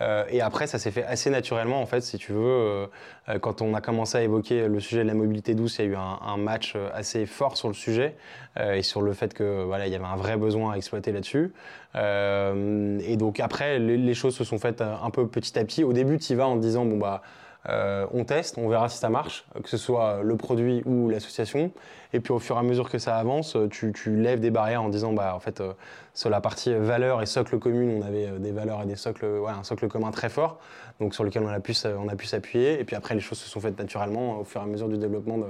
Euh, 0.00 0.24
et 0.30 0.40
après, 0.40 0.66
ça 0.66 0.78
s'est 0.78 0.90
fait 0.90 1.04
assez 1.04 1.30
naturellement, 1.30 1.80
en 1.80 1.86
fait, 1.86 2.00
si 2.00 2.18
tu 2.18 2.32
veux. 2.32 2.38
euh, 2.40 2.86
euh, 3.28 3.38
quand 3.38 3.62
on 3.62 3.74
a 3.74 3.80
commencé 3.80 4.18
à 4.18 4.22
évoquer 4.22 4.68
le 4.68 4.80
sujet 4.80 5.02
de 5.02 5.08
la 5.08 5.14
mobilité 5.14 5.54
douce, 5.54 5.78
il 5.78 5.86
y 5.86 5.88
a 5.88 5.90
eu 5.90 5.96
un, 5.96 6.36
match 6.36 6.76
assez 6.94 7.26
fort 7.26 7.56
sur 7.56 7.68
le 7.68 7.74
sujet 7.74 8.14
et 8.60 8.82
sur 8.82 9.02
le 9.02 9.12
fait 9.12 9.34
que 9.34 9.64
voilà, 9.64 9.86
il 9.86 9.92
y 9.92 9.96
avait 9.96 10.04
un 10.04 10.16
vrai 10.16 10.36
besoin 10.36 10.72
à 10.72 10.76
exploiter 10.76 11.10
là-dessus. 11.12 11.52
Et 11.94 13.16
donc 13.16 13.40
après, 13.40 13.78
les, 13.78 13.96
les 13.96 14.14
choses 14.14 14.36
se 14.36 14.44
sont 14.44 14.58
faites 14.58 14.80
un 14.82 15.10
peu 15.10 15.26
petit 15.26 15.58
à 15.58 15.64
petit. 15.64 15.82
Au 15.84 15.92
début, 15.92 16.18
tu 16.18 16.32
y 16.32 16.36
vas 16.36 16.46
en 16.46 16.56
te 16.56 16.62
disant 16.62 16.84
bon 16.84 16.96
bah 16.96 17.22
euh, 17.68 18.06
on 18.12 18.24
teste, 18.24 18.56
on 18.56 18.68
verra 18.68 18.88
si 18.88 18.98
ça 18.98 19.08
marche, 19.08 19.44
que 19.62 19.68
ce 19.68 19.76
soit 19.76 20.22
le 20.22 20.36
produit 20.36 20.82
ou 20.86 21.10
l'association. 21.10 21.72
Et 22.12 22.20
puis 22.20 22.32
au 22.32 22.38
fur 22.38 22.56
et 22.56 22.58
à 22.58 22.62
mesure 22.62 22.88
que 22.88 22.98
ça 22.98 23.16
avance, 23.16 23.56
euh, 23.56 23.68
tu, 23.68 23.92
lèves 24.06 24.40
des 24.40 24.50
barrières 24.50 24.82
en 24.82 24.88
disant 24.88 25.12
bah 25.12 25.34
en 25.34 25.40
fait 25.40 25.60
euh, 25.60 25.72
sur 26.14 26.30
la 26.30 26.40
partie 26.40 26.72
valeurs 26.72 27.20
et 27.20 27.26
socle 27.26 27.58
commune, 27.58 28.00
on 28.02 28.06
avait 28.06 28.28
des 28.38 28.52
valeurs 28.52 28.82
et 28.82 28.86
des 28.86 28.96
socles, 28.96 29.26
un 29.46 29.64
socle 29.64 29.88
commun 29.88 30.10
très 30.10 30.28
fort, 30.28 30.58
donc 31.00 31.14
sur 31.14 31.24
lequel 31.24 31.42
on 31.42 31.48
a 31.48 31.60
pu, 31.60 31.74
on 31.84 32.08
a 32.08 32.16
pu 32.16 32.26
s'appuyer. 32.26 32.80
Et 32.80 32.84
puis 32.84 32.96
après, 32.96 33.14
les 33.14 33.20
choses 33.20 33.38
se 33.38 33.48
sont 33.48 33.60
faites 33.60 33.78
naturellement 33.78 34.38
au 34.38 34.44
fur 34.44 34.60
et 34.60 34.64
à 34.64 34.66
mesure 34.66 34.88
du 34.88 34.96
développement 34.96 35.38
de, 35.38 35.44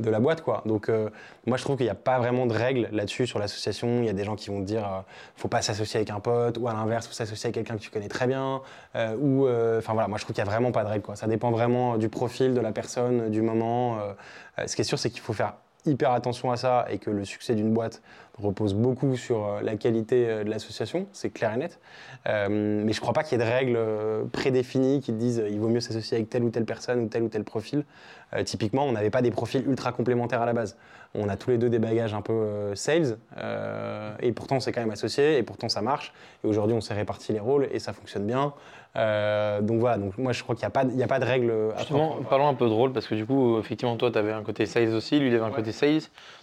de 0.00 0.10
la 0.10 0.20
boîte, 0.20 0.42
quoi. 0.42 0.62
Donc 0.66 0.88
euh, 0.88 1.08
moi, 1.46 1.56
je 1.56 1.64
trouve 1.64 1.76
qu'il 1.76 1.86
n'y 1.86 1.90
a 1.90 1.94
pas 1.94 2.18
vraiment 2.18 2.46
de 2.46 2.54
règles 2.54 2.88
là-dessus 2.92 3.26
sur 3.26 3.38
l'association. 3.38 4.00
Il 4.00 4.06
y 4.06 4.08
a 4.08 4.12
des 4.12 4.24
gens 4.24 4.36
qui 4.36 4.50
vont 4.50 4.60
te 4.60 4.66
dire, 4.66 4.84
euh, 4.84 5.00
faut 5.36 5.48
pas 5.48 5.62
s'associer 5.62 5.98
avec 5.98 6.10
un 6.10 6.20
pote, 6.20 6.58
ou 6.58 6.68
à 6.68 6.72
l'inverse, 6.72 7.06
faut 7.06 7.12
s'associer 7.12 7.48
avec 7.48 7.54
quelqu'un 7.54 7.76
que 7.76 7.82
tu 7.82 7.90
connais 7.90 8.08
très 8.08 8.26
bien, 8.26 8.62
euh, 8.96 9.16
ou, 9.16 9.48
enfin 9.78 9.92
voilà, 9.92 10.08
moi 10.08 10.18
je 10.18 10.24
trouve 10.24 10.34
qu'il 10.34 10.42
n'y 10.42 10.48
a 10.48 10.52
vraiment 10.52 10.72
pas 10.72 10.84
de 10.84 10.88
règles. 10.88 11.04
Ça 11.14 11.26
dépend 11.26 11.50
vraiment 11.50 11.96
du 11.96 12.08
profil 12.08 12.54
de 12.54 12.60
la 12.60 12.72
personne, 12.72 13.30
du 13.30 13.42
moment. 13.42 13.98
ce 14.66 14.74
qui 14.74 14.82
est 14.82 14.84
sûr, 14.84 14.98
c'est 14.98 15.10
qu'il 15.10 15.20
faut 15.20 15.32
faire 15.32 15.54
hyper 15.84 16.12
attention 16.12 16.50
à 16.50 16.56
ça 16.56 16.86
et 16.90 16.98
que 16.98 17.10
le 17.10 17.24
succès 17.24 17.54
d'une 17.54 17.72
boîte 17.72 18.02
repose 18.38 18.74
beaucoup 18.74 19.16
sur 19.16 19.46
euh, 19.46 19.60
la 19.60 19.76
qualité 19.76 20.26
euh, 20.28 20.44
de 20.44 20.50
l'association, 20.50 21.06
c'est 21.12 21.30
clair 21.30 21.52
et 21.52 21.58
net. 21.58 21.78
Euh, 22.26 22.48
mais 22.48 22.92
je 22.92 22.98
ne 22.98 23.00
crois 23.00 23.12
pas 23.12 23.22
qu'il 23.22 23.38
y 23.38 23.42
ait 23.42 23.44
de 23.44 23.50
règles 23.50 23.78
prédéfinies 24.30 25.00
qui 25.00 25.12
disent 25.12 25.42
il 25.50 25.60
vaut 25.60 25.68
mieux 25.68 25.80
s'associer 25.80 26.16
avec 26.16 26.30
telle 26.30 26.44
ou 26.44 26.50
telle 26.50 26.64
personne 26.64 27.00
ou 27.00 27.08
tel 27.08 27.22
ou 27.22 27.28
tel 27.28 27.44
profil. 27.44 27.84
Typiquement, 28.46 28.86
on 28.86 28.92
n'avait 28.92 29.10
pas 29.10 29.20
des 29.20 29.30
profils 29.30 29.62
ultra 29.68 29.92
complémentaires 29.92 30.40
à 30.40 30.46
la 30.46 30.54
base. 30.54 30.78
On 31.14 31.28
a 31.28 31.36
tous 31.36 31.50
les 31.50 31.58
deux 31.58 31.68
des 31.68 31.78
bagages 31.78 32.14
un 32.14 32.22
peu 32.22 32.74
sales 32.74 33.18
et 34.20 34.32
pourtant 34.32 34.56
on 34.56 34.60
s'est 34.60 34.72
quand 34.72 34.80
même 34.80 34.90
associés 34.90 35.36
et 35.36 35.42
pourtant 35.42 35.68
ça 35.68 35.82
marche. 35.82 36.14
Et 36.42 36.46
aujourd'hui, 36.46 36.74
on 36.74 36.80
s'est 36.80 36.94
réparti 36.94 37.34
les 37.34 37.40
rôles 37.40 37.68
et 37.70 37.78
ça 37.78 37.92
fonctionne 37.92 38.24
bien. 38.24 38.54
Euh, 38.94 39.60
donc 39.62 39.80
voilà, 39.80 39.96
donc 39.96 40.18
moi 40.18 40.32
je 40.32 40.42
crois 40.42 40.54
qu'il 40.54 40.62
n'y 40.62 40.66
a, 40.66 40.70
pas 40.70 40.84
de- 40.84 40.90
il 40.92 40.98
y 40.98 41.02
a 41.02 41.06
pas 41.06 41.18
de 41.18 41.24
règles. 41.24 41.50
à 41.74 41.78
Justement, 41.78 42.18
parlons 42.28 42.48
un 42.48 42.54
peu 42.54 42.66
de 42.66 42.72
rôle, 42.74 42.92
parce 42.92 43.06
que 43.06 43.14
du 43.14 43.24
coup, 43.24 43.58
effectivement, 43.58 43.96
toi, 43.96 44.10
tu 44.10 44.18
avais 44.18 44.32
un 44.32 44.42
côté 44.42 44.66
sales 44.66 44.92
aussi, 44.94 45.18
lui, 45.18 45.28
il 45.28 45.34
avait 45.34 45.44
un 45.44 45.50
côté 45.50 45.72
sales. 45.72 46.02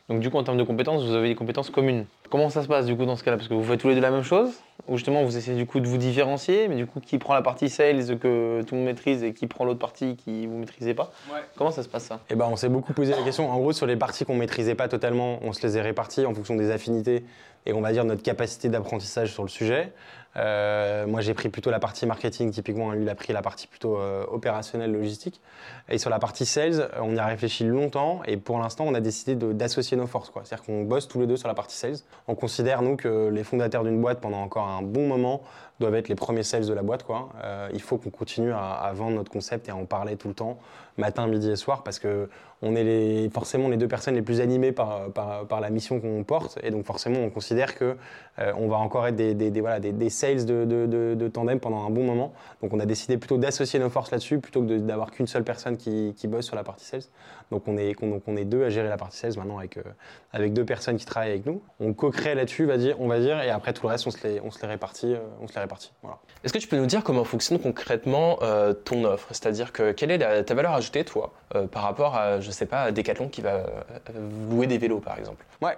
Donc, 0.09 0.19
du 0.19 0.29
coup, 0.31 0.37
en 0.37 0.43
termes 0.43 0.57
de 0.57 0.63
compétences, 0.63 1.03
vous 1.03 1.13
avez 1.13 1.27
des 1.29 1.35
compétences 1.35 1.69
communes. 1.69 2.05
Comment 2.29 2.49
ça 2.49 2.61
se 2.61 2.67
passe 2.67 2.85
du 2.85 2.95
coup 2.95 3.05
dans 3.05 3.15
ce 3.15 3.23
cas-là? 3.23 3.37
Parce 3.37 3.49
que 3.49 3.53
vous 3.55 3.63
faites 3.63 3.79
tous 3.79 3.89
les 3.89 3.95
deux 3.95 4.01
la 4.01 4.11
même 4.11 4.23
chose? 4.23 4.51
Ou 4.87 4.97
justement 4.97 5.23
vous 5.23 5.37
essayez 5.37 5.57
du 5.57 5.65
coup 5.65 5.79
de 5.79 5.87
vous 5.87 5.97
différencier, 5.97 6.67
mais 6.67 6.75
du 6.75 6.85
coup 6.87 6.99
qui 6.99 7.17
prend 7.17 7.33
la 7.33 7.41
partie 7.41 7.69
sales 7.69 8.17
que 8.17 8.61
tout 8.63 8.73
le 8.75 8.77
monde 8.77 8.85
maîtrise 8.87 9.23
et 9.23 9.33
qui 9.33 9.45
prend 9.45 9.65
l'autre 9.65 9.79
partie 9.79 10.15
qui 10.15 10.47
vous 10.47 10.57
maîtrisez 10.57 10.93
pas? 10.93 11.11
Comment 11.57 11.71
ça 11.71 11.83
se 11.83 11.89
passe 11.89 12.03
ça? 12.05 12.19
Eh 12.29 12.35
ben, 12.35 12.47
on 12.51 12.55
s'est 12.55 12.69
beaucoup 12.69 12.93
posé 12.93 13.13
la 13.13 13.21
question. 13.23 13.51
En 13.51 13.57
gros, 13.57 13.71
sur 13.73 13.85
les 13.85 13.97
parties 13.97 14.25
qu'on 14.25 14.35
maîtrisait 14.35 14.75
pas 14.75 14.87
totalement, 14.87 15.39
on 15.43 15.53
se 15.53 15.65
les 15.65 15.77
est 15.77 15.81
réparties 15.81 16.25
en 16.25 16.33
fonction 16.33 16.55
des 16.55 16.71
affinités 16.71 17.23
et 17.65 17.73
on 17.73 17.81
va 17.81 17.91
dire 17.91 18.05
notre 18.05 18.23
capacité 18.23 18.69
d'apprentissage 18.69 19.33
sur 19.33 19.43
le 19.43 19.49
sujet. 19.49 19.91
Euh, 20.37 21.07
moi, 21.07 21.21
j'ai 21.21 21.33
pris 21.33 21.49
plutôt 21.49 21.71
la 21.71 21.79
partie 21.79 22.05
marketing, 22.05 22.51
typiquement. 22.51 22.91
Lui, 22.91 23.01
il 23.01 23.09
a 23.09 23.15
pris 23.15 23.33
la 23.33 23.41
partie 23.41 23.65
plutôt 23.65 23.97
euh, 23.97 24.23
opérationnelle, 24.31 24.91
logistique. 24.91 25.41
Et 25.89 25.97
sur 25.97 26.11
la 26.11 26.19
partie 26.19 26.45
sales, 26.45 26.87
on 27.01 27.15
y 27.15 27.19
a 27.19 27.25
réfléchi 27.25 27.63
longtemps. 27.63 28.21
Et 28.27 28.37
pour 28.37 28.59
l'instant, 28.59 28.85
on 28.87 28.93
a 28.93 29.01
décidé 29.01 29.35
de- 29.35 29.53
d'associer 29.53 29.97
nos 29.97 30.05
forces. 30.05 30.29
quoi. 30.29 30.43
C'est-à-dire 30.45 30.65
qu'on 30.65 30.83
bosse 30.83 31.07
tous 31.07 31.19
les 31.19 31.27
deux 31.27 31.35
sur 31.35 31.47
la 31.47 31.55
partie 31.55 31.75
sales. 31.75 31.97
On 32.29 32.35
considère, 32.35 32.83
nous, 32.83 32.95
que 32.95 33.29
les 33.29 33.43
fondateurs 33.43 33.83
d'une 33.83 33.99
boîte, 33.99 34.21
pendant 34.21 34.43
encore 34.43 34.67
un 34.67 34.83
bon 34.83 35.07
moment, 35.07 35.41
doivent 35.79 35.95
être 35.95 36.09
les 36.09 36.15
premiers 36.15 36.43
sales 36.43 36.65
de 36.65 36.73
la 36.73 36.83
boîte. 36.83 37.03
Quoi. 37.03 37.29
Euh, 37.43 37.69
il 37.73 37.81
faut 37.81 37.97
qu'on 37.97 38.09
continue 38.09 38.51
à, 38.51 38.91
vendre 38.93 39.15
notre 39.15 39.31
concept 39.31 39.67
et 39.67 39.71
à 39.71 39.75
en 39.75 39.85
parler 39.85 40.15
tout 40.15 40.27
le 40.27 40.33
temps, 40.33 40.59
matin, 40.97 41.27
midi 41.27 41.49
et 41.49 41.55
soir, 41.55 41.83
parce 41.83 41.99
que 41.99 42.29
on 42.61 42.75
est 42.75 43.29
forcément 43.33 43.69
les 43.69 43.77
deux 43.77 43.87
personnes 43.87 44.15
les 44.15 44.21
plus 44.21 44.41
animées 44.41 44.73
par, 44.73 45.09
par, 45.13 45.61
la 45.61 45.69
mission 45.69 46.01
qu'on 46.01 46.23
porte. 46.25 46.59
Et 46.61 46.71
donc, 46.71 46.85
forcément, 46.85 47.19
on 47.19 47.29
considère 47.29 47.73
que 47.73 47.95
euh, 48.39 48.51
on 48.57 48.67
va 48.67 48.77
encore 48.77 49.07
être 49.07 49.15
des, 49.15 49.61
voilà, 49.61 49.79
des, 49.79 50.09
sales 50.09 50.45
de, 50.45 50.65
de, 50.65 50.85
de- 50.85 51.15
de 51.15 51.27
tandem 51.29 51.59
pendant 51.59 51.85
un 51.85 51.89
bon 51.89 52.03
moment. 52.03 52.33
Donc, 52.61 52.73
on 52.73 52.79
a 52.81 52.85
décidé 52.85 53.17
plutôt 53.17 53.37
d'associer 53.37 53.79
nos 53.79 53.89
forces 53.89 54.11
là-dessus 54.11 54.39
plutôt 54.39 54.61
que 54.61 54.77
d'avoir 54.77 55.11
qu'une 55.11 55.27
seule 55.27 55.45
personne 55.45 55.77
qui, 55.77 56.13
bosse 56.25 56.45
sur 56.45 56.55
la 56.57 56.65
partie 56.65 56.85
sales. 56.85 57.03
Donc, 57.49 57.65
on 57.67 57.77
est, 57.77 57.93
donc, 57.99 58.23
on 58.27 58.35
est 58.35 58.45
deux 58.45 58.65
à 58.65 58.69
gérer 58.69 58.89
la 58.89 58.97
partie 58.97 59.17
sales 59.17 59.37
maintenant 59.37 59.57
avec, 59.57 59.77
euh, 59.77 59.83
avec 60.33 60.51
deux 60.51 60.65
personnes 60.65 60.97
qui 60.97 61.05
travaillent 61.05 61.31
avec 61.31 61.45
nous. 61.45 61.61
On 61.79 61.93
co-crée 61.93 62.35
là-dessus, 62.35 62.69
on 62.99 63.07
va 63.07 63.19
dire, 63.19 63.41
et 63.41 63.49
après 63.49 63.71
tout 63.71 63.83
le 63.83 63.91
reste, 63.91 64.05
on 64.05 64.11
se 64.11 64.27
les, 64.27 64.41
on 64.41 64.51
se 64.51 64.61
les 64.61 64.67
répartit. 64.67 65.13
euh, 65.13 65.19
on 65.41 65.47
se 65.47 65.53
les 65.53 65.61
répartit 65.61 65.68
voilà. 66.01 66.17
Est-ce 66.43 66.53
que 66.53 66.57
tu 66.59 66.67
peux 66.67 66.77
nous 66.77 66.85
dire 66.85 67.03
comment 67.03 67.23
fonctionne 67.23 67.59
concrètement 67.59 68.39
euh, 68.41 68.73
ton 68.73 69.03
offre? 69.03 69.27
C'est-à-dire 69.31 69.71
que 69.73 69.91
quelle 69.91 70.11
est 70.11 70.17
la- 70.17 70.43
ta 70.43 70.53
valeur 70.53 70.73
ajoutée, 70.73 71.03
toi, 71.03 71.31
euh, 71.55 71.67
par 71.67 71.83
rapport 71.83 72.15
à, 72.15 72.39
je 72.39 72.49
sais 72.51 72.65
pas, 72.65 72.83
à 72.83 72.91
Decathlon 72.91 73.27
qui 73.29 73.41
va 73.41 73.49
euh, 73.55 73.63
louer 74.49 74.67
des 74.67 74.77
vélos, 74.77 74.99
par 74.99 75.17
exemple? 75.17 75.45
Ouais. 75.61 75.77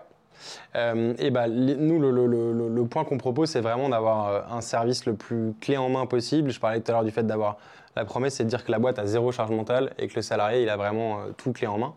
Euh, 0.76 1.14
et 1.20 1.30
bah, 1.32 1.48
nous, 1.48 2.00
le, 2.00 2.10
le- 2.12 2.26
le- 2.28 2.68
le 2.70 2.86
point 2.86 3.04
qu'on 3.06 3.18
propose, 3.18 3.50
c'est 3.50 3.62
vraiment 3.62 3.90
d'avoir 3.90 4.52
un 4.52 4.62
service 4.62 5.06
le 5.06 5.14
plus 5.16 5.54
clé 5.62 5.78
en 5.78 5.90
main 5.90 6.06
possible. 6.06 6.50
Je 6.52 6.60
parlais 6.60 6.80
tout 6.80 6.92
à 6.92 6.96
l'heure 6.96 7.04
du 7.04 7.12
fait 7.12 7.24
d'avoir 7.24 7.58
la 7.96 8.06
promesse, 8.06 8.36
c'est 8.36 8.44
de 8.46 8.50
dire 8.50 8.64
que 8.66 8.72
la 8.72 8.80
boîte 8.80 8.98
a 9.00 9.06
zéro 9.06 9.32
charge 9.32 9.52
mentale 9.52 9.94
et 10.00 10.08
que 10.08 10.16
le 10.16 10.22
salarié, 10.22 10.64
il 10.64 10.70
a 10.70 10.78
vraiment 10.78 11.20
tout 11.38 11.52
clé 11.52 11.68
en 11.68 11.78
main. 11.78 11.94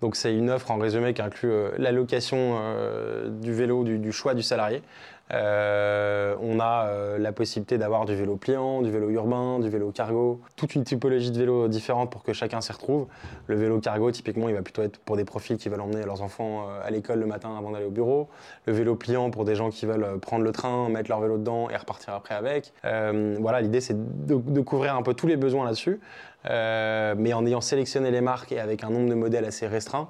Donc 0.00 0.14
c'est 0.16 0.34
une 0.34 0.50
offre 0.50 0.70
en 0.70 0.78
résumé 0.78 1.12
qui 1.12 1.22
inclut 1.22 1.50
euh, 1.50 1.70
l'allocation 1.76 2.56
euh, 2.60 3.28
du 3.28 3.52
vélo, 3.52 3.82
du, 3.84 4.12
choix 4.12 4.34
du 4.34 4.42
salarié. 4.42 4.82
Euh, 5.30 6.34
on 6.40 6.58
a 6.58 6.90
la 7.18 7.32
possibilité 7.32 7.76
d'avoir 7.76 8.06
du 8.06 8.14
vélo 8.14 8.36
pliant, 8.36 8.80
du 8.80 8.90
vélo 8.90 9.10
urbain, 9.10 9.58
du 9.58 9.68
vélo 9.68 9.90
cargo, 9.90 10.40
toute 10.56 10.74
une 10.74 10.84
typologie 10.84 11.30
de 11.30 11.38
vélos 11.38 11.68
différentes 11.68 12.10
pour 12.10 12.22
que 12.22 12.32
chacun 12.32 12.62
s'y 12.62 12.72
retrouve. 12.72 13.08
Le 13.46 13.56
vélo 13.56 13.78
cargo, 13.78 14.10
typiquement, 14.10 14.48
il 14.48 14.54
va 14.54 14.62
plutôt 14.62 14.80
être 14.80 14.98
pour 15.00 15.18
des 15.18 15.26
profils 15.26 15.58
qui 15.58 15.68
veulent 15.68 15.82
emmener 15.82 16.02
leurs 16.06 16.22
enfants 16.22 16.68
à 16.82 16.90
l'école 16.90 17.18
le 17.18 17.26
matin 17.26 17.54
avant 17.58 17.72
d'aller 17.72 17.84
au 17.84 17.90
bureau. 17.90 18.30
Le 18.64 18.72
vélo 18.72 18.94
pliant 18.94 19.30
pour 19.30 19.44
des 19.44 19.54
gens 19.54 19.68
qui 19.68 19.84
veulent 19.84 20.18
prendre 20.18 20.44
le 20.44 20.52
train, 20.52 20.88
mettre 20.88 21.10
leur 21.10 21.20
vélo 21.20 21.36
dedans 21.36 21.68
et 21.68 21.76
repartir 21.76 22.14
après 22.14 22.34
avec. 22.34 22.72
Voilà, 22.82 23.60
l'idée 23.60 23.82
c'est 23.82 23.96
de, 24.26 24.60
couvrir 24.62 24.94
un 24.94 25.02
peu 25.02 25.12
tous 25.12 25.26
les 25.26 25.36
besoins 25.36 25.66
là-dessus, 25.66 26.00
mais 26.48 27.32
en 27.32 27.44
ayant 27.46 27.60
sélectionné 27.60 28.10
les 28.10 28.20
marques 28.20 28.52
et 28.52 28.60
avec 28.60 28.84
un 28.84 28.90
nombre 28.90 29.08
de 29.08 29.14
modèles 29.14 29.44
assez 29.44 29.66
restreint. 29.66 30.08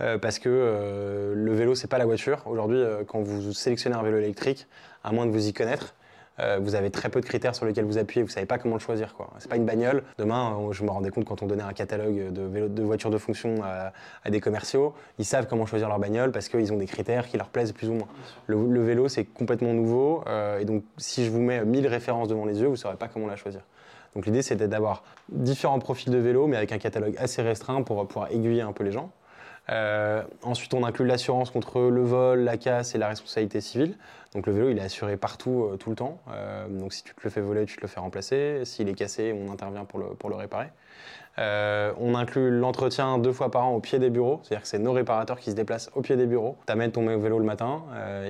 euh, 0.00 0.18
parce 0.18 0.38
que 0.38 0.48
euh, 0.48 1.34
le 1.34 1.52
vélo, 1.52 1.74
c'est 1.74 1.88
pas 1.88 1.98
la 1.98 2.06
voiture. 2.06 2.42
Aujourd'hui, 2.46 2.78
euh, 2.78 3.02
quand 3.06 3.20
vous 3.20 3.52
sélectionnez 3.52 3.96
un 3.96 4.02
vélo 4.02 4.18
électrique, 4.18 4.66
à 5.04 5.12
moins 5.12 5.26
de 5.26 5.30
vous 5.30 5.48
y 5.48 5.52
connaître, 5.52 5.94
euh, 6.40 6.58
vous 6.60 6.74
avez 6.74 6.90
très 6.90 7.08
peu 7.08 7.20
de 7.20 7.26
critères 7.26 7.54
sur 7.54 7.66
lesquels 7.66 7.84
vous 7.84 7.98
appuyez, 7.98 8.22
vous 8.22 8.30
savez 8.30 8.46
pas 8.46 8.58
comment 8.58 8.76
le 8.76 8.80
choisir. 8.80 9.14
quoi. 9.14 9.30
C'est 9.38 9.48
pas 9.50 9.56
une 9.56 9.66
bagnole. 9.66 10.02
Demain, 10.18 10.56
euh, 10.58 10.72
je 10.72 10.84
me 10.84 10.90
rendais 10.90 11.10
compte 11.10 11.24
quand 11.24 11.42
on 11.42 11.46
donnait 11.46 11.62
un 11.62 11.72
catalogue 11.72 12.32
de, 12.32 12.82
voitures 12.82 13.10
de 13.10 13.18
fonction 13.18 13.56
à, 13.62 14.30
des 14.30 14.40
commerciaux, 14.40 14.94
ils 15.18 15.24
savent 15.24 15.46
comment 15.46 15.66
choisir 15.66 15.88
leur 15.88 15.98
bagnole 15.98 16.32
parce 16.32 16.48
qu'ils 16.48 16.72
ont 16.72 16.76
des 16.76 16.86
critères 16.86 17.28
qui 17.28 17.36
leur 17.36 17.48
plaisent 17.48 17.72
plus 17.72 17.88
ou 17.88 17.94
moins. 17.94 18.08
Le, 18.46 18.82
vélo, 18.82 19.08
c'est 19.08 19.24
complètement 19.24 19.74
nouveau 19.74 20.24
euh, 20.26 20.58
et 20.58 20.64
donc 20.64 20.84
si 20.96 21.24
je 21.24 21.30
vous 21.30 21.40
mets 21.40 21.64
1000 21.64 21.86
références 21.86 22.28
devant 22.28 22.44
les 22.44 22.60
yeux, 22.60 22.68
vous 22.68 22.76
saurez 22.76 22.96
pas 22.96 23.08
comment 23.08 23.26
la 23.26 23.36
choisir. 23.36 23.60
Donc 24.14 24.26
l'idée, 24.26 24.42
c'était 24.42 24.68
d'avoir 24.68 25.04
différents 25.28 25.78
profils 25.78 26.12
de 26.12 26.18
vélo, 26.18 26.46
mais 26.46 26.56
avec 26.56 26.72
un 26.72 26.78
catalogue 26.78 27.14
assez 27.18 27.42
restreint 27.42 27.82
pour 27.82 28.06
pouvoir 28.06 28.30
aiguiller 28.32 28.62
un 28.62 28.72
peu 28.72 28.84
les 28.84 28.92
gens. 28.92 29.10
Euh, 29.70 30.22
ensuite, 30.42 30.74
on 30.74 30.84
inclut 30.84 31.06
l'assurance 31.06 31.50
contre 31.50 31.80
le 31.82 32.02
vol, 32.02 32.40
la 32.40 32.56
casse 32.56 32.94
et 32.94 32.98
la 32.98 33.08
responsabilité 33.08 33.60
civile. 33.60 33.96
Donc 34.34 34.46
le 34.46 34.52
vélo, 34.52 34.70
il 34.70 34.78
est 34.78 34.82
assuré 34.82 35.16
partout, 35.16 35.68
euh, 35.72 35.76
tout 35.76 35.90
le 35.90 35.96
temps. 35.96 36.18
Euh, 36.30 36.66
donc 36.68 36.92
si 36.92 37.04
tu 37.04 37.14
te 37.14 37.20
le 37.22 37.30
fais 37.30 37.40
voler, 37.40 37.66
tu 37.66 37.76
te 37.76 37.82
le 37.82 37.88
fais 37.88 38.00
remplacer. 38.00 38.64
S'il 38.64 38.88
est 38.88 38.94
cassé, 38.94 39.32
on 39.32 39.52
intervient 39.52 39.84
pour 39.84 40.00
le, 40.00 40.06
pour 40.06 40.30
le 40.30 40.36
réparer. 40.36 40.68
On 41.38 42.14
inclut 42.16 42.50
l'entretien 42.50 43.16
deux 43.16 43.32
fois 43.32 43.50
par 43.50 43.64
an 43.64 43.70
au 43.70 43.80
pied 43.80 43.98
des 43.98 44.10
bureaux, 44.10 44.40
c'est-à-dire 44.42 44.60
que 44.60 44.68
c'est 44.68 44.78
nos 44.78 44.92
réparateurs 44.92 45.40
qui 45.40 45.50
se 45.50 45.56
déplacent 45.56 45.90
au 45.94 46.02
pied 46.02 46.14
des 46.16 46.26
bureaux. 46.26 46.58
Tu 46.66 46.72
amènes 46.72 46.92
ton 46.92 47.06
vélo 47.16 47.38
le 47.38 47.46
matin, 47.46 47.82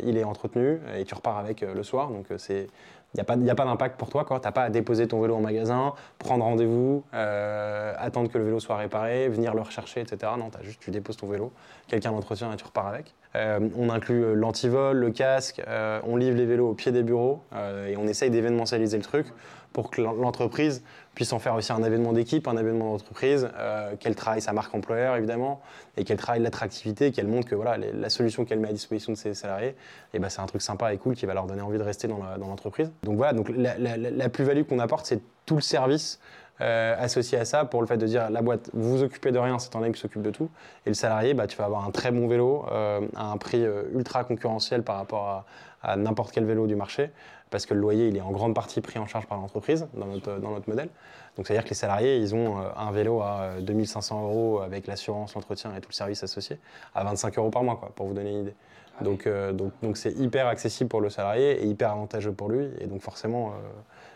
il 0.05 0.17
est 0.17 0.23
entretenu 0.23 0.79
et 0.97 1.05
tu 1.05 1.13
repars 1.13 1.37
avec 1.37 1.63
le 1.63 1.83
soir. 1.83 2.11
Donc 2.11 2.27
c'est 2.37 2.69
il 3.15 3.17
n'y 3.17 3.21
a 3.21 3.25
pas, 3.25 3.37
pas 3.37 3.65
d'impact 3.65 3.99
pour 3.99 4.09
toi. 4.09 4.25
Tu 4.25 4.33
n'as 4.33 4.53
pas 4.53 4.63
à 4.63 4.71
déposer 4.71 5.09
ton 5.09 5.21
vélo 5.21 5.35
en 5.35 5.41
magasin, 5.41 5.95
prendre 6.19 6.45
rendez-vous, 6.45 7.03
euh, 7.13 7.93
attendre 7.99 8.31
que 8.31 8.39
le 8.39 8.45
vélo 8.45 8.61
soit 8.61 8.77
réparé, 8.77 9.29
venir 9.29 9.55
le 9.55 9.63
rechercher, 9.63 10.01
etc. 10.01 10.33
Non, 10.39 10.51
juste, 10.63 10.81
tu 10.81 10.91
déposes 10.91 11.17
ton 11.17 11.27
vélo, 11.27 11.53
quelqu'un 11.89 12.13
l'entretient 12.13 12.53
et 12.53 12.57
tu 12.57 12.65
repars 12.65 12.87
avec. 12.87 13.15
Euh, 13.35 13.69
on 13.77 13.91
inclut 13.91 14.25
euh, 14.25 14.35
l'antivol, 14.35 14.97
le 14.97 15.11
casque, 15.11 15.61
on 16.05 16.17
livre 16.17 16.37
les 16.37 16.47
vélos 16.47 16.71
au 16.71 16.75
pied 16.75 16.93
des 16.93 17.03
bureaux 17.03 17.43
et 17.89 17.97
on 17.97 18.07
essaye 18.07 18.31
d'événementialiser 18.31 18.97
le 18.97 19.03
truc 19.03 19.27
pour 19.73 19.91
que 19.91 20.01
l'en- 20.01 20.13
l'entreprise 20.13 20.83
puisse 21.15 21.33
en 21.33 21.39
faire 21.39 21.55
aussi 21.55 21.73
un 21.73 21.83
événement 21.83 22.13
d'équipe, 22.13 22.49
un 22.49 22.57
événement 22.57 22.93
d'entreprise, 22.93 23.49
euh, 23.57 23.95
qu'elle 23.97 24.15
travaille 24.15 24.41
sa 24.41 24.53
marque 24.53 24.75
employeur 24.75 25.17
évidemment, 25.17 25.61
et 25.97 26.05
qu'elle 26.05 26.17
travaille 26.17 26.43
l'attractivité, 26.43 27.13
qu'elle 27.13 27.27
montre 27.27 27.49
que 27.49 27.55
voilà, 27.55 27.77
la 27.77 28.09
solution 28.11 28.45
qu'elle 28.45 28.61
met 28.61 28.69
à 28.69 28.73
disposition 28.73 29.13
de 29.13 29.19
ses 29.19 29.35
salariés, 29.35 29.75
et 30.15 30.19
ben, 30.19 30.29
c'est 30.29 30.41
un 30.41 30.47
truc 30.47 30.63
sympa 30.63 30.93
et 30.93 30.99
cool 30.99 31.15
qui 31.15 31.27
va 31.27 31.35
leur 31.35 31.47
donner 31.47 31.63
envie 31.63 31.79
de 31.79 31.83
rester 31.83 32.09
dans 32.09 32.21
l'entreprise. 32.39 32.91
donc 33.03 33.17
voilà, 33.17 33.33
donc 33.33 33.51
la, 33.51 34.29
plus-value 34.29 34.63
qu'on 34.63 34.79
apporte, 34.79 35.07
c'est 35.07 35.21
tout 35.47 35.57
le 35.57 35.61
service 35.61 36.21
euh, 36.61 36.95
associé 36.99 37.39
à 37.39 37.45
ça 37.45 37.65
pour 37.65 37.81
le 37.81 37.87
fait 37.87 37.97
de 37.97 38.07
dire 38.07 38.31
la 38.31 38.43
boîte, 38.43 38.71
vous 38.75 38.99
vous 38.99 39.03
occupez 39.03 39.33
de 39.33 39.39
rien, 39.39 39.59
c'est 39.59 39.75
un 39.75 39.91
qui 39.91 40.01
s'occupe 40.01 40.23
de 40.23 40.31
tout. 40.31 40.51
Et 40.85 40.91
le 40.91 40.95
salarié, 40.95 41.33
bah, 41.33 41.47
tu 41.47 41.57
vas 41.57 41.65
avoir 41.65 41.87
un 41.87 41.91
très 41.91 42.11
bon 42.11 42.29
vélo 42.29 42.67
euh, 42.71 43.01
à 43.17 43.31
un 43.31 43.37
prix 43.39 43.65
ultra 43.95 44.25
concurrentiel 44.25 44.83
par 44.83 44.97
rapport 44.97 45.45
à 45.83 45.97
n'importe 45.97 46.33
quel 46.33 46.45
vélo 46.45 46.67
du 46.67 46.77
marché, 46.77 47.11
parce 47.51 47.67
que 47.67 47.75
le 47.75 47.81
loyer, 47.81 48.09
il 48.09 48.17
est 48.17 48.21
en 48.21 48.31
grande 48.31 48.55
partie 48.55 48.81
pris 48.81 48.99
en 48.99 49.07
charge 49.07 49.27
par 49.27 49.39
l'entreprise 49.39 49.89
dans 49.95 50.07
notre, 50.07 50.39
dans 50.39 50.51
notre 50.51 50.69
modèle. 50.69 50.89
Donc 51.37 51.47
c'est-à-dire 51.47 51.65
que 51.65 51.71
les 51.71 51.75
salariés, 51.75 52.17
ils 52.17 52.35
ont 52.35 52.59
euh, 52.59 52.69
un 52.77 52.91
vélo 52.93 53.21
à 53.21 53.43
euh, 53.43 53.61
2500 53.61 54.23
euros 54.23 54.61
avec 54.61 54.87
l'assurance, 54.87 55.35
l'entretien 55.35 55.75
et 55.77 55.81
tout 55.81 55.89
le 55.91 55.95
service 55.95 56.23
associé, 56.23 56.59
à 56.95 57.05
25 57.05 57.39
euros 57.39 57.51
par 57.51 57.63
mois, 57.63 57.77
quoi, 57.77 57.91
pour 57.95 58.07
vous 58.07 58.15
donner 58.15 58.31
une 58.31 58.41
idée. 58.41 58.55
Donc 59.03 59.27
euh, 59.27 59.53
donc 59.53 59.73
donc 59.83 59.97
c'est 59.97 60.13
hyper 60.13 60.47
accessible 60.47 60.89
pour 60.89 61.01
le 61.01 61.11
salarié 61.11 61.63
et 61.63 61.67
hyper 61.67 61.91
avantageux 61.91 62.33
pour 62.33 62.49
lui, 62.49 62.69
et 62.79 62.87
donc 62.87 63.01
forcément, 63.01 63.49
euh, 63.49 63.53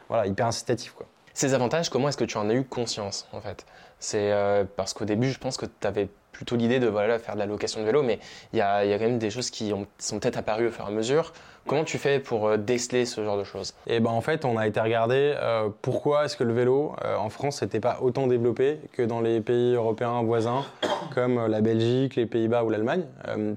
voilà, 0.09 0.27
hyper 0.27 0.47
incitatif. 0.47 0.93
Quoi. 0.93 1.07
Ces 1.33 1.55
avantages, 1.55 1.89
comment 1.89 2.09
est-ce 2.09 2.17
que 2.17 2.25
tu 2.25 2.37
en 2.37 2.49
as 2.49 2.55
eu 2.55 2.65
conscience 2.65 3.29
en 3.33 3.41
fait? 3.41 3.67
C'est 3.99 4.33
euh, 4.33 4.65
parce 4.77 4.93
qu'au 4.93 5.05
début, 5.05 5.31
je 5.31 5.39
pense 5.39 5.57
que 5.57 5.67
tu 5.67 5.87
avais 5.87 6.09
plutôt 6.35 6.57
l'idée 6.57 6.79
de 6.81 6.87
voilà, 6.89 7.19
faire 7.19 7.35
de 7.35 7.39
la 7.41 7.47
location 7.47 7.81
de 7.81 7.87
vélo, 7.87 8.03
mais 8.03 8.19
il 8.53 8.59
y 8.59 8.63
a, 8.63 8.83
quand 8.99 9.05
même 9.05 9.19
des 9.19 9.31
choses 9.31 9.51
qui 9.51 9.73
ont- 9.73 9.87
sont 9.99 10.19
peut-être 10.19 10.37
apparues 10.37 10.69
au 10.69 10.71
fur 10.71 10.85
et 10.85 10.89
à 10.89 10.91
mesure. 10.91 11.33
Comment 11.67 11.85
tu 11.85 11.97
fais 11.97 12.19
pour 12.19 12.47
euh, 12.47 12.57
déceler 12.59 13.07
ce 13.07 13.25
genre 13.25 13.39
de 13.39 13.45
choses? 13.45 13.73
Et 13.87 13.99
ben 13.99 14.11
en 14.11 14.21
fait, 14.21 14.45
on 14.45 14.59
a 14.59 14.67
été 14.67 14.79
regarder 14.81 15.33
euh, 15.39 15.71
pourquoi 15.81 16.27
est-ce 16.27 16.37
que 16.37 16.45
le 16.45 16.53
vélo 16.53 16.95
euh, 17.03 17.17
en 17.17 17.31
France 17.31 17.63
n'était 17.63 17.81
pas 17.81 18.01
autant 18.03 18.27
développé 18.27 18.81
que 18.93 19.01
dans 19.01 19.23
les 19.23 19.41
pays 19.41 19.73
européens 19.75 20.23
voisins 20.23 20.63
comme 21.15 21.39
euh, 21.39 21.49
la 21.49 21.63
Belgique, 21.63 22.17
les 22.17 22.27
Pays-Bas 22.27 22.65
ou 22.65 22.69
l'Allemagne. 22.71 23.05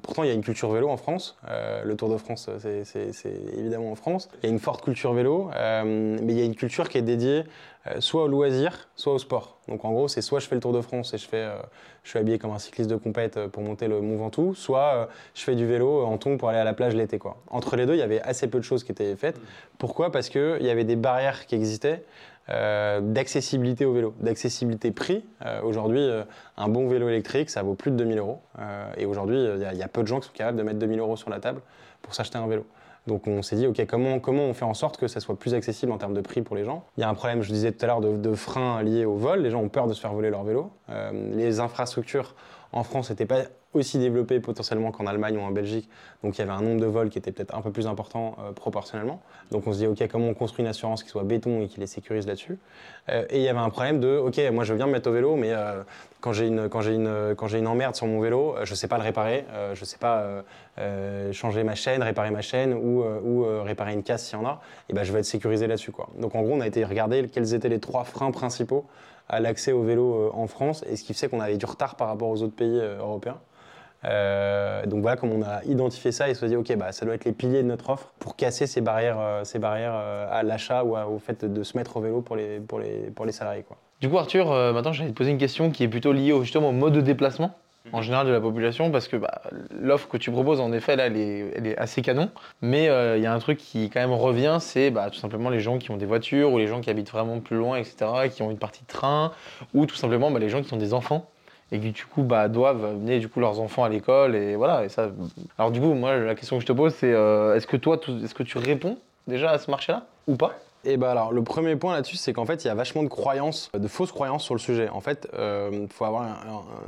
Pourtant, 0.01 0.23
il 0.23 0.27
y 0.27 0.31
a 0.31 0.35
une 0.35 0.41
culture 0.43 0.71
vélo 0.71 0.87
en 0.89 0.95
France. 0.95 1.37
Le 1.83 1.93
Tour 1.95 2.07
de 2.09 2.15
France, 2.17 2.49
c'est- 2.59 3.33
évidemment 3.57 3.91
en 3.91 3.95
France. 3.95 4.29
Il 4.41 4.45
y 4.45 4.49
a 4.49 4.53
une 4.53 4.59
forte 4.59 4.83
culture 4.85 5.11
vélo, 5.13 5.49
mais 5.55 6.17
il 6.33 6.39
y 6.39 6.41
a 6.41 6.45
une 6.45 6.55
culture 6.55 6.87
qui 6.87 6.97
est 6.97 7.01
dédiée 7.01 7.43
soit 7.99 8.23
au 8.23 8.27
loisir, 8.27 8.87
soit 8.95 9.13
au 9.13 9.19
sport. 9.19 9.57
Donc 9.67 9.83
en 9.85 9.91
gros, 9.91 10.07
c'est 10.07 10.21
soit 10.21 10.39
je 10.39 10.47
fais 10.47 10.55
le 10.55 10.61
Tour 10.61 10.73
de 10.73 10.81
France 10.81 11.13
et 11.13 11.17
je 11.17 11.27
fais, 11.27 11.47
je 12.03 12.09
suis 12.09 12.19
habillé 12.19 12.37
comme 12.39 12.51
un 12.51 12.59
cycliste 12.67 12.89
de 12.89 12.95
compète 12.95 13.38
euh, 13.38 13.47
pour 13.47 13.63
monter 13.63 13.88
le 13.88 13.99
Mont 14.01 14.17
Ventoux, 14.17 14.53
soit 14.56 14.93
euh, 14.93 15.06
je 15.34 15.41
fais 15.43 15.56
du 15.56 15.65
vélo 15.65 16.06
en 16.06 16.17
tongs 16.17 16.38
pour 16.38 16.49
aller 16.49 16.60
à 16.60 16.63
la 16.63 16.73
plage 16.73 16.95
l'été. 16.95 17.17
quoi. 17.19 17.38
Entre 17.49 17.75
les 17.75 17.86
deux, 17.86 17.93
il 17.95 17.99
y 17.99 18.03
avait 18.03 18.21
assez 18.21 18.47
peu 18.47 18.60
de 18.60 18.63
choses 18.63 18.84
qui 18.84 18.91
étaient 18.91 19.15
faites. 19.15 19.39
Pourquoi? 19.77 20.12
Parce 20.12 20.30
qu'il 20.30 20.62
y 20.62 20.69
avait 20.69 20.84
des 20.84 20.95
barrières 20.95 21.45
qui 21.45 21.56
existaient 21.56 22.03
euh, 22.49 23.01
d'accessibilité 23.01 23.84
au 23.86 23.93
vélo, 23.93 24.13
d'accessibilité 24.21 24.91
prix. 24.91 25.25
Euh, 25.45 25.62
aujourd'hui, 25.63 25.99
euh, 25.99 26.23
un 26.56 26.69
bon 26.69 26.88
vélo 26.88 27.10
électrique, 27.10 27.49
ça 27.49 27.62
vaut 27.63 27.73
plus 27.73 27.91
de 27.91 27.97
2000 27.97 28.19
euros. 28.19 28.39
Euh, 28.60 28.86
et 28.97 29.06
aujourd'hui, 29.06 29.38
il 29.38 29.62
y, 29.62 29.65
a- 29.65 29.73
il 29.73 29.80
y 29.80 29.84
a 29.84 29.88
peu 29.88 30.01
de 30.01 30.08
gens 30.08 30.19
qui 30.19 30.27
sont 30.27 30.34
capables 30.34 30.58
de 30.58 30.63
mettre 30.63 30.80
2000 30.80 30.99
euros 30.99 31.17
sur 31.17 31.30
la 31.30 31.39
table 31.39 31.60
pour 32.01 32.13
s'acheter 32.15 32.38
un 32.38 32.47
vélo. 32.47 32.65
Donc 33.06 33.25
on 33.25 33.41
s'est 33.41 33.56
dit, 33.56 33.67
OK, 33.67 33.86
comment, 33.88 34.19
comment 34.19 34.43
on 34.43 34.53
fait 34.53 34.65
en 34.65 34.73
sorte 34.73 34.97
que 34.97 35.08
ça 35.08 35.21
soit 35.21 35.38
plus 35.39 35.53
accessible 35.53 35.93
en 35.93 35.97
termes 35.97 36.13
de 36.13 36.19
prix 36.21 36.41
pour 36.41 36.56
les 36.58 36.65
gens? 36.65 36.84
Il 36.97 37.01
y 37.01 37.03
a 37.03 37.10
un 37.10 37.13
problème, 37.13 37.41
je 37.41 37.51
disais 37.53 37.71
tout 37.71 37.84
à 37.86 37.88
l'heure, 37.88 38.01
de, 38.01 38.17
de 38.17 38.34
frein 38.34 38.82
lié 38.84 39.06
au 39.06 39.15
vol. 39.15 39.41
Les 39.43 39.49
gens 39.49 39.62
ont 39.62 39.69
peur 39.69 39.88
de 39.88 39.93
se 39.93 40.01
faire 40.01 40.12
voler 40.13 40.30
leur 40.30 40.43
vélo. 40.43 40.71
Euh, 40.89 41.12
les 41.34 41.60
infrastructures 41.62 42.36
en 42.71 42.84
France 42.84 43.10
n'étaient 43.10 43.25
pas 43.25 43.43
aussi 43.73 43.99
développé 43.99 44.39
potentiellement 44.39 44.91
qu'en 44.91 45.06
Allemagne 45.06 45.38
ou 45.38 45.41
en 45.41 45.51
Belgique. 45.51 45.89
Donc 46.23 46.38
il 46.38 46.39
y 46.39 46.41
avait 46.41 46.51
un 46.51 46.62
nombre 46.62 46.82
de 46.82 46.86
vols 46.86 47.10
qui 47.10 47.17
était 47.17 47.32
peut-être 47.32 47.56
un 47.56 47.62
peu 47.62 47.71
plus 47.71 47.88
important 47.88 48.38
euh, 48.39 48.51
proportionnellement. 48.51 49.21
Donc 49.51 49.67
on 49.67 49.73
se 49.73 49.80
dit, 49.80 49.88
OK, 49.88 50.01
comment 50.10 50.27
on 50.27 50.34
construit 50.34 50.63
une 50.63 50.69
assurance 50.69 51.03
qui 51.03 51.10
soit 51.10 51.23
béton 51.23 51.62
et 51.62 51.67
qui 51.67 51.80
les 51.80 51.88
sécurise 51.88 52.27
là-dessus? 52.27 52.58
Euh, 53.10 53.25
Et 53.30 53.38
il 53.38 53.43
y 53.43 53.49
avait 53.49 53.60
un 53.60 53.69
problème 53.69 53.99
de, 53.99 54.17
OK, 54.17 54.39
moi 54.51 54.63
je 54.63 54.73
veux 54.73 54.77
bien 54.77 54.88
me 54.88 54.93
mettre 54.93 55.10
au 55.10 55.13
vélo, 55.13 55.36
mais 55.36 55.51
euh, 55.51 55.84
quand 56.21 56.34
j'ai 56.34 56.47
une, 56.47 56.69
quand 56.69 56.82
une, 56.82 57.36
une 57.53 57.67
emmerde 57.67 57.95
sur 57.95 58.08
mon 58.08 58.19
vélo, 58.19 58.56
je 58.63 58.71
ne 58.71 58.75
sais 58.75 58.88
pas 58.88 58.97
le 58.97 59.03
réparer, 59.03 59.45
je 59.75 59.80
ne 59.80 59.86
sais 59.86 59.99
pas 59.99 60.43
changer 61.32 61.63
ma 61.63 61.75
chaîne, 61.75 62.01
réparer 62.01 62.32
ma 62.32 62.41
chaîne 62.41 62.73
ou, 62.73 63.43
réparer 63.63 63.93
une 63.93 64.01
casse 64.01 64.25
s'il 64.25 64.39
y 64.39 64.41
en 64.41 64.45
a, 64.45 64.60
et 64.89 64.93
ben 64.93 65.03
je 65.03 65.13
vais 65.13 65.19
être 65.19 65.25
sécurisé 65.25 65.67
là-dessus. 65.67 65.91
Quoi. 65.91 66.10
Donc 66.17 66.34
en 66.34 66.41
gros, 66.41 66.53
on 66.53 66.60
a 66.62 66.67
été 66.67 66.84
regarder 66.84 67.27
quels 67.27 67.53
étaient 67.53 67.69
les 67.69 67.80
trois 67.80 68.03
freins 68.03 68.32
principaux 68.32 68.86
à 69.29 69.39
l'accès 69.39 69.71
au 69.71 69.83
vélo 69.83 70.13
euh, 70.13 70.29
en 70.33 70.47
France, 70.47 70.83
et 70.89 70.95
ce 70.95 71.03
qui 71.03 71.13
fait 71.13 71.27
qu'on 71.27 71.39
avait 71.39 71.57
du 71.57 71.65
retard 71.65 71.95
par 71.95 72.07
rapport 72.07 72.29
aux 72.29 72.41
autres 72.41 72.55
pays 72.55 72.79
euh, 72.79 72.99
européens. 72.99 73.39
Euh, 74.05 74.85
donc 74.85 75.01
voilà, 75.01 75.17
comme 75.17 75.31
on 75.31 75.41
a 75.41 75.63
identifié 75.65 76.11
ça 76.11 76.29
et 76.29 76.33
se 76.33 76.45
dit, 76.45 76.55
ok, 76.55 76.75
bah, 76.77 76.91
ça 76.91 77.05
doit 77.05 77.15
être 77.15 77.25
les 77.25 77.31
piliers 77.31 77.63
de 77.63 77.67
notre 77.67 77.89
offre 77.89 78.13
pour 78.19 78.35
casser 78.35 78.67
ces 78.67 78.79
barrières, 78.79 79.41
ces 79.43 79.57
barrières 79.59 79.95
à 79.95 80.43
l'achat 80.43 80.83
ou 80.83 80.95
au 80.95 81.17
fait 81.17 81.43
de, 81.43 81.63
se 81.63 81.75
mettre 81.75 81.97
au 81.97 82.01
vélo 82.01 82.21
pour 82.21 82.35
les, 82.35 82.59
pour 82.59 82.79
les, 82.79 83.09
pour 83.15 83.25
les 83.25 83.31
salariés. 83.31 83.63
Quoi. 83.63 83.75
Du 83.99 84.07
coup, 84.07 84.19
Arthur, 84.19 84.51
maintenant, 84.73 84.93
j'allais 84.93 85.09
te 85.09 85.15
poser 85.15 85.31
une 85.31 85.39
question 85.39 85.71
qui 85.71 85.83
est 85.83 85.87
plutôt 85.87 86.13
liée 86.13 86.31
justement 86.41 86.69
au 86.69 86.73
mode 86.73 86.93
de 86.93 87.01
déplacement 87.01 87.51
en 87.93 88.02
général 88.02 88.28
de 88.28 88.32
la 88.32 88.41
population, 88.41 88.91
parce 88.91 89.08
que 89.08 89.17
bah, 89.17 89.41
l'offre 89.80 90.08
que 90.08 90.17
tu 90.17 90.32
proposes, 90.32 90.60
en 90.60 90.71
effet, 90.73 90.95
là, 90.95 91.08
elle 91.08 91.17
est, 91.17 91.54
elle 91.56 91.67
est 91.67 91.78
assez 91.78 92.02
canon. 92.02 92.30
Mais 92.62 92.89
euh, 92.89 93.17
il 93.17 93.23
y 93.23 93.26
a 93.26 93.34
un 93.34 93.39
truc 93.39 93.58
qui 93.58 93.89
quand 93.89 94.00
même 94.00 94.13
revient, 94.13 94.58
c'est 94.60 94.91
bah, 94.91 95.10
tout 95.10 95.19
simplement 95.19 95.50
les 95.50 95.60
gens 95.60 95.78
qui 95.78 95.91
ont 95.91 95.97
des 95.97 96.06
voitures 96.06 96.52
ou 96.52 96.58
les 96.58 96.67
gens 96.67 96.82
qui 96.82 96.89
habitent 96.89 97.12
vraiment 97.12 97.39
plus 97.39 97.58
loin, 97.58 97.78
etc., 97.78 98.30
qui 98.34 98.41
ont 98.41 98.52
une 98.52 98.58
partie 98.58 98.84
de 98.84 98.88
train, 98.88 99.32
ou 99.73 99.86
tout 99.86 99.95
simplement 99.95 100.32
bah, 100.32 100.39
les 100.39 100.50
gens 100.50 100.62
qui 100.62 100.73
ont 100.73 100.78
des 100.78 100.93
enfants 100.93 101.30
et 101.71 101.80
qui 101.80 101.91
du 101.91 102.06
coup 102.06 102.23
bah, 102.23 102.47
doivent 102.47 102.86
amener 102.86 103.19
du 103.19 103.28
coup 103.28 103.39
leurs 103.39 103.60
enfants 103.60 103.84
à 103.84 103.89
l'école 103.89 104.36
et 104.36 104.56
voilà. 104.56 104.86
Et 104.86 104.89
ça. 104.89 105.10
Alors 105.58 105.71
du 105.71 105.80
coup, 105.80 105.93
moi, 105.93 106.15
la 106.17 106.36
question 106.36 106.58
que 106.58 106.62
je 106.62 106.67
te 106.67 106.73
pose, 106.73 106.93
c'est 106.93 107.13
euh, 107.13 107.56
est-ce 107.56 107.67
que 107.67 107.78
toi, 107.78 108.00
est-ce 108.23 108.34
que 108.34 108.43
tu 108.43 108.58
réponds 108.58 108.97
déjà 109.28 109.52
à 109.52 109.58
ce 109.58 109.69
marché-là 109.69 110.06
ou 110.28 110.36
pas? 110.36 110.54
Et 110.89 110.95
bah 110.95 111.12
alors, 111.12 111.34
le 111.34 111.43
premier 111.43 111.76
point 111.76 111.93
là-dessus, 111.93 112.15
c'est 112.15 112.32
qu'en 112.32 112.45
fait, 112.45 112.63
il 112.63 112.67
y 112.67 112.71
a 112.71 112.76
vachement 112.76 113.04
de 113.04 113.10
croyances, 113.10 113.69
de 113.73 113.88
fausses 113.89 114.13
croyances 114.13 114.43
sur 114.43 114.54
le 114.54 114.60
sujet. 114.60 114.88
En 114.88 115.02
fait, 115.02 115.28
il 115.34 115.88
faut 115.91 116.06
avoir 116.06 116.23
un- 116.23 116.28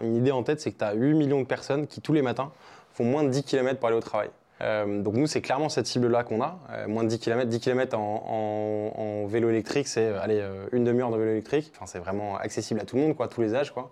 un- 0.01 0.05
une 0.05 0.15
idée 0.15 0.31
en 0.31 0.41
tête, 0.41 0.61
c'est 0.61 0.71
que 0.71 0.77
tu 0.77 0.85
as 0.85 0.93
8 0.93 1.13
millions 1.15 1.41
de 1.41 1.45
personnes 1.45 1.85
qui, 1.85 1.99
tous 1.99 2.13
les 2.13 2.21
matins, 2.21 2.51
font 2.93 3.03
moins 3.03 3.23
de 3.23 3.29
10 3.29 3.43
km 3.43 3.77
pour 3.77 3.87
aller 3.89 3.97
au 3.97 4.01
travail. 4.01 4.29
Euh, 4.61 5.01
donc 5.01 5.15
nous, 5.15 5.27
c'est 5.27 5.41
clairement 5.41 5.67
cette 5.69 5.87
cible-là 5.87 6.23
qu'on 6.23 6.41
a, 6.41 6.59
euh, 6.71 6.87
moins 6.87 7.03
de 7.03 7.09
10 7.09 7.19
km. 7.19 7.49
10 7.49 7.59
km 7.59 7.97
en, 7.97 9.25
vélo 9.27 9.49
électrique, 9.49 9.87
c'est 9.87 10.07
euh, 10.07 10.21
allez, 10.21 10.39
euh, 10.39 10.65
une 10.71 10.83
demi-heure 10.85 11.11
de 11.11 11.17
vélo 11.17 11.31
électrique. 11.31 11.71
Enfin, 11.75 11.85
c'est 11.85 11.99
vraiment 11.99 12.37
accessible 12.37 12.79
à 12.79 12.85
tout 12.85 12.95
le 12.95 13.01
monde, 13.03 13.15
quoi, 13.15 13.27
tous 13.27 13.41
les 13.41 13.53
âges. 13.55 13.71
Quoi. 13.71 13.91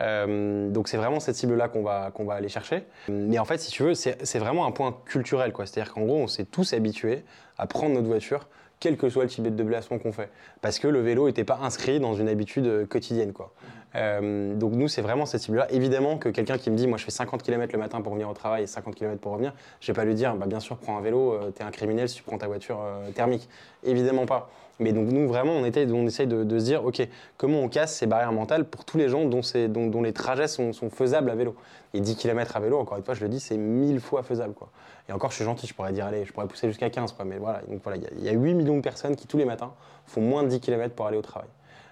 Euh, 0.00 0.68
donc 0.70 0.88
c'est 0.88 0.96
vraiment 0.98 1.20
cette 1.20 1.34
cible-là 1.34 1.68
qu'on 1.68 1.82
va, 1.82 2.10
qu'on 2.14 2.24
va 2.24 2.34
aller 2.34 2.48
chercher. 2.48 2.84
Mais 3.08 3.38
en 3.38 3.44
fait, 3.46 3.58
si 3.58 3.70
tu 3.70 3.82
veux, 3.82 3.94
c'est 3.94 4.38
vraiment 4.38 4.66
un 4.66 4.70
point 4.70 4.94
culturel. 5.06 5.52
C'est-à-dire 5.64 5.92
qu'en 5.94 6.02
gros, 6.02 6.16
on 6.18 6.26
s'est 6.28 6.44
tous 6.44 6.72
habitués 6.74 7.24
à 7.58 7.66
prendre 7.66 7.94
notre 7.94 8.06
voiture, 8.06 8.46
quel 8.80 8.96
que 8.96 9.08
soit 9.08 9.24
le 9.24 9.30
type 9.30 9.44
de 9.44 9.50
déplacement 9.50 9.98
qu'on 9.98 10.12
fait. 10.12 10.30
Parce 10.60 10.78
que 10.78 10.88
le 10.88 11.00
vélo 11.00 11.26
n'était 11.26 11.44
pas 11.44 11.58
inscrit 11.62 12.00
dans 12.00 12.14
une 12.14 12.28
habitude 12.28 12.66
euh, 12.66 12.86
quotidienne. 12.86 13.32
Quoi. 13.32 13.52
Euh, 13.94 14.54
donc 14.54 14.72
nous, 14.72 14.88
c'est 14.88 15.02
vraiment 15.02 15.24
cette 15.24 15.40
cible-là. 15.40 15.66
Évidemment 15.70 16.18
que 16.18 16.28
quelqu'un 16.28 16.58
qui 16.58 16.70
me 16.70 16.76
dit, 16.76 16.86
moi 16.86 16.98
je 16.98 17.04
fais 17.04 17.10
50 17.10 17.42
km 17.42 17.72
le 17.72 17.78
matin 17.78 18.00
pour 18.02 18.12
venir 18.12 18.28
au 18.28 18.34
travail 18.34 18.64
et 18.64 18.66
50 18.66 18.94
km 18.94 19.18
pour 19.20 19.32
revenir, 19.32 19.54
je 19.80 19.86
vais 19.86 19.96
pas 19.96 20.04
lui 20.04 20.14
dire, 20.14 20.34
bah, 20.36 20.46
bien 20.46 20.60
sûr, 20.60 20.76
prends 20.76 20.98
un 20.98 21.00
vélo, 21.00 21.32
euh, 21.32 21.50
t'es 21.50 21.64
un 21.64 21.70
criminel 21.70 22.08
tu 22.10 22.22
prends 22.22 22.38
ta 22.38 22.46
voiture 22.46 22.78
thermique. 23.14 23.48
Évidemment 23.84 24.26
pas. 24.26 24.50
Mais 24.78 24.92
donc 24.92 25.08
nous, 25.08 25.26
vraiment, 25.26 25.52
on, 25.52 25.64
était, 25.64 25.90
on 25.90 26.06
essaye 26.06 26.26
de, 26.26 26.58
se 26.58 26.64
dire, 26.64 26.84
ok, 26.84 27.06
comment 27.38 27.60
on 27.60 27.68
casse 27.68 27.96
ces 27.96 28.06
barrières 28.06 28.32
mentales 28.32 28.66
pour 28.66 28.84
tous 28.84 28.98
les 28.98 29.08
gens 29.08 29.24
dont, 29.24 30.02
les 30.02 30.12
trajets 30.12 30.48
sont, 30.48 30.74
sont 30.74 30.90
faisables 30.90 31.30
à 31.30 31.34
vélo. 31.34 31.56
Et 31.94 32.00
10 32.00 32.16
km 32.16 32.56
à 32.56 32.60
vélo, 32.60 32.78
encore 32.78 32.98
une 32.98 33.04
fois, 33.04 33.14
je 33.14 33.22
le 33.22 33.28
dis, 33.28 33.40
c'est 33.40 33.56
1000 33.56 34.00
fois 34.00 34.22
faisable. 34.22 34.52
Quoi. 34.52 34.68
Et 35.08 35.12
encore, 35.12 35.30
je 35.30 35.36
suis 35.36 35.44
gentil, 35.44 35.66
je 35.66 35.74
pourrais 35.74 35.92
dire, 35.92 36.06
allez, 36.06 36.24
je 36.24 36.32
pourrais 36.32 36.46
pousser 36.48 36.68
jusqu'à 36.68 36.90
15, 36.90 37.12
quoi. 37.12 37.24
Mais 37.24 37.38
voilà, 37.38 37.60
donc 37.68 37.80
voilà, 37.82 37.98
il 37.98 38.02
y 38.02 38.06
a- 38.06 38.10
il 38.18 38.24
y, 38.24 38.28
a 38.28 38.32
8 38.32 38.54
millions 38.54 38.76
de 38.76 38.82
personnes 38.82 39.16
qui, 39.16 39.26
tous 39.26 39.38
les 39.38 39.44
matins, 39.44 39.72
font 40.06 40.20
moins 40.20 40.42
de 40.42 40.48
10 40.48 40.60
km 40.60 40.94
pour 40.94 41.06
aller 41.06 41.16
au 41.18 41.22
travail. 41.22 41.48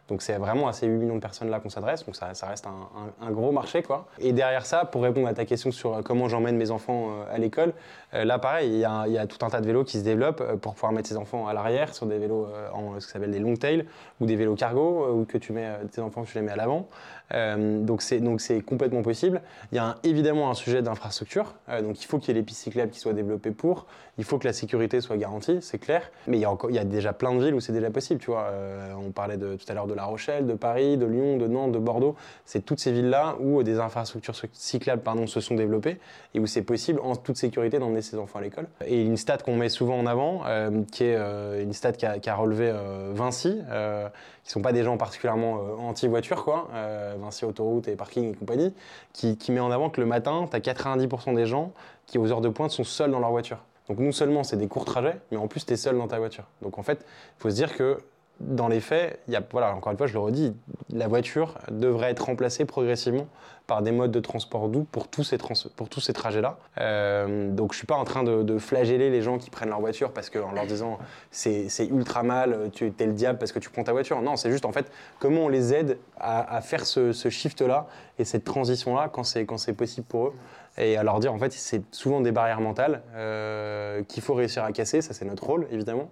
Donc 0.08 0.20
c'est 0.20 0.36
vraiment 0.36 0.68
à 0.68 0.74
ces 0.74 0.86
8 0.86 0.98
millions 0.98 1.14
de 1.14 1.20
personnes-là 1.20 1.60
qu'on 1.60 1.70
s'adresse, 1.70 2.04
donc 2.04 2.14
ça, 2.14 2.26
reste 2.46 2.66
un, 2.66 3.30
gros 3.30 3.52
marché. 3.52 3.82
Quoi. 3.82 4.06
Et 4.18 4.32
derrière 4.32 4.66
ça, 4.66 4.84
pour 4.84 5.02
répondre 5.02 5.28
à 5.28 5.32
ta 5.32 5.46
question 5.46 5.70
sur 5.70 5.94
euh, 5.94 6.02
comment 6.02 6.28
j'emmène 6.28 6.56
mes 6.56 6.70
enfants 6.70 7.08
euh, 7.08 7.34
à 7.34 7.38
l'école, 7.38 7.72
euh, 8.12 8.24
là 8.24 8.38
pareil, 8.38 8.70
il 8.70 8.78
y, 8.78 8.84
a, 8.84 9.26
tout 9.26 9.44
un 9.46 9.48
tas 9.48 9.62
de 9.62 9.66
vélos 9.66 9.84
qui 9.84 9.98
se 9.98 10.04
développent 10.04 10.56
pour 10.60 10.74
pouvoir 10.74 10.92
mettre 10.92 11.08
ses 11.08 11.16
enfants 11.16 11.48
à 11.48 11.54
l'arrière 11.54 11.94
sur 11.94 12.04
des 12.04 12.18
vélos 12.18 12.46
en 12.74 13.00
ce 13.00 13.06
qui 13.06 13.12
s'appelle 13.12 13.30
des 13.30 13.38
long 13.38 13.56
tail 13.56 13.86
ou 14.20 14.26
des 14.26 14.36
vélos 14.36 14.56
cargo, 14.56 15.08
ou 15.10 15.24
que 15.24 15.38
tu 15.38 15.52
mets 15.52 15.70
tes 15.90 16.02
enfants, 16.02 16.24
tu 16.24 16.36
les 16.36 16.42
mets 16.42 16.52
à 16.52 16.56
l'avant. 16.56 16.86
Euh, 17.32 17.80
donc 17.80 18.02
c'est 18.02 18.60
complètement 18.60 19.02
possible. 19.02 19.40
Il 19.72 19.76
y 19.76 19.78
a 19.78 19.96
évidemment 20.02 20.50
un 20.50 20.54
sujet 20.54 20.82
d'infrastructure, 20.82 21.54
euh, 21.68 21.80
donc 21.82 22.02
il 22.02 22.06
faut 22.06 22.18
qu'il 22.18 22.28
y 22.28 22.30
ait 22.32 22.40
les 22.40 22.44
pistes 22.44 22.62
cyclables 22.62 22.90
qui 22.90 23.00
soient 23.00 23.14
développées 23.14 23.50
pour, 23.50 23.86
il 24.18 24.24
faut 24.24 24.38
que 24.38 24.46
la 24.46 24.52
sécurité 24.52 25.00
soit 25.00 25.16
garantie, 25.16 25.58
c'est 25.60 25.78
clair. 25.78 26.10
Mais 26.26 26.38
il 26.38 26.40
y 26.40 26.44
a 26.44 26.80
a 26.80 26.84
déjà 26.84 27.12
plein 27.12 27.34
de 27.34 27.42
villes 27.42 27.54
où 27.54 27.60
c'est 27.60 27.72
déjà 27.72 27.90
possible, 27.90 28.20
tu 28.20 28.30
vois. 28.30 28.44
Euh, 28.44 28.92
on 28.94 29.10
parlait 29.10 29.36
de, 29.36 29.56
tout 29.56 29.64
à 29.68 29.74
l'heure 29.74 29.86
de 29.86 29.94
La 29.94 30.04
Rochelle, 30.04 30.46
de 30.46 30.54
Paris, 30.54 30.96
de 30.96 31.06
Lyon, 31.06 31.36
de 31.36 31.46
Nantes, 31.46 31.72
de 31.72 31.78
Bordeaux. 31.78 32.14
C'est 32.44 32.64
toutes 32.64 32.80
ces 32.80 32.92
villes-là 32.92 33.36
où 33.40 33.62
des 33.62 33.78
infrastructures 33.78 34.34
cyclables, 34.52 35.02
se 35.26 35.40
sont 35.40 35.54
développées 35.54 35.98
et 36.34 36.40
où 36.40 36.46
c'est 36.46 36.62
possible 36.62 37.00
en 37.02 37.16
toute 37.16 37.36
sécurité 37.36 37.78
d'emmener 37.78 38.02
ses 38.02 38.18
enfants 38.18 38.38
à 38.38 38.42
l'école. 38.42 38.66
Et 38.86 39.02
une 39.02 39.16
stat 39.16 39.38
qu'on 39.38 39.56
met 39.56 39.68
souvent 39.68 39.98
en 39.98 40.06
avant, 40.06 40.42
euh, 40.46 40.82
qui 40.90 41.04
est 41.04 41.16
euh, 41.16 41.62
une 41.62 41.72
stat 41.72 41.92
qu'a 41.92 42.18
qu'a 42.18 42.34
relevé 42.34 42.70
euh, 42.72 43.12
Vinci, 43.14 43.60
euh, 43.70 44.08
qui 44.44 44.50
sont 44.50 44.62
pas 44.62 44.72
des 44.72 44.84
gens 44.84 44.96
particulièrement 44.96 45.58
euh, 45.58 45.76
anti-voiture, 45.76 46.44
quoi, 46.44 46.68
euh, 46.74 47.14
Vinci 47.18 47.44
Autoroute 47.44 47.88
et 47.88 47.96
Parking 47.96 48.32
et 48.32 48.34
compagnie, 48.34 48.74
qui, 49.12 49.36
qui 49.38 49.52
met 49.52 49.60
en 49.60 49.70
avant 49.70 49.90
que 49.90 50.00
le 50.00 50.06
matin, 50.06 50.46
tu 50.50 50.56
as 50.56 50.60
90% 50.60 51.34
des 51.34 51.46
gens 51.46 51.72
qui, 52.06 52.18
aux 52.18 52.30
heures 52.30 52.42
de 52.42 52.50
pointe, 52.50 52.70
sont 52.70 52.84
seuls 52.84 53.10
dans 53.10 53.20
leur 53.20 53.30
voiture. 53.30 53.58
Donc 53.88 53.98
non 53.98 54.12
seulement 54.12 54.44
c'est 54.44 54.56
des 54.56 54.68
courts 54.68 54.84
trajets, 54.84 55.20
mais 55.30 55.36
en 55.36 55.46
plus 55.46 55.64
tu 55.66 55.72
es 55.72 55.76
seul 55.76 55.98
dans 55.98 56.08
ta 56.08 56.18
voiture. 56.18 56.44
Donc 56.62 56.78
en 56.78 56.82
fait, 56.82 57.04
il 57.38 57.42
faut 57.42 57.50
se 57.50 57.54
dire 57.54 57.76
que 57.76 57.98
dans 58.40 58.68
les 58.68 58.80
faits, 58.80 59.20
y 59.28 59.36
a, 59.36 59.42
voilà, 59.52 59.74
encore 59.74 59.92
une 59.92 59.98
fois, 59.98 60.06
je 60.06 60.12
le 60.12 60.18
redis, 60.18 60.54
la 60.90 61.06
voiture 61.06 61.54
devrait 61.70 62.10
être 62.10 62.24
remplacée 62.26 62.64
progressivement 62.64 63.28
par 63.66 63.80
des 63.80 63.92
modes 63.92 64.10
de 64.10 64.20
transport 64.20 64.68
doux 64.68 64.84
pour 64.90 65.08
tous 65.08 65.22
ces, 65.22 65.38
trans- 65.38 65.54
pour 65.76 65.88
tous 65.88 66.00
ces 66.00 66.12
trajets-là. 66.12 66.58
Euh, 66.78 67.50
donc 67.50 67.72
je 67.72 67.78
suis 67.78 67.86
pas 67.86 67.94
en 67.94 68.04
train 68.04 68.22
de, 68.22 68.58
flageller 68.58 69.08
les 69.08 69.22
gens 69.22 69.38
qui 69.38 69.50
prennent 69.50 69.70
leur 69.70 69.80
voiture 69.80 70.12
parce 70.12 70.28
qu'en 70.30 70.52
leur 70.52 70.66
disant 70.66 70.98
c'est 71.30 71.86
ultra 71.90 72.22
mal, 72.22 72.70
tu 72.72 72.92
es 72.98 73.06
le 73.06 73.12
diable 73.12 73.38
parce 73.38 73.52
que 73.52 73.58
tu 73.58 73.70
prends 73.70 73.84
ta 73.84 73.92
voiture. 73.92 74.20
Non, 74.20 74.36
c'est 74.36 74.50
juste 74.50 74.64
en 74.66 74.72
fait 74.72 74.90
comment 75.18 75.42
on 75.44 75.48
les 75.48 75.72
aide 75.72 75.98
à, 76.18 76.60
faire 76.60 76.84
ce, 76.84 77.12
ce 77.12 77.30
shift-là 77.30 77.86
et 78.18 78.24
cette 78.24 78.44
transition-là 78.44 79.08
quand 79.08 79.24
c'est 79.24 79.72
possible 79.72 80.06
pour 80.06 80.26
eux. 80.28 80.34
Et 80.76 80.96
à 80.96 81.02
leur 81.02 81.20
dire 81.20 81.32
en 81.32 81.38
fait 81.38 81.52
c'est 81.52 81.82
souvent 81.94 82.20
des 82.20 82.32
barrières 82.32 82.60
mentales 82.60 83.02
euh, 83.14 84.02
qu'il 84.04 84.22
faut 84.22 84.34
réussir 84.34 84.64
à 84.64 84.72
casser, 84.72 85.02
ça 85.02 85.14
c'est 85.14 85.24
notre 85.24 85.44
rôle 85.44 85.66
évidemment. 85.70 86.10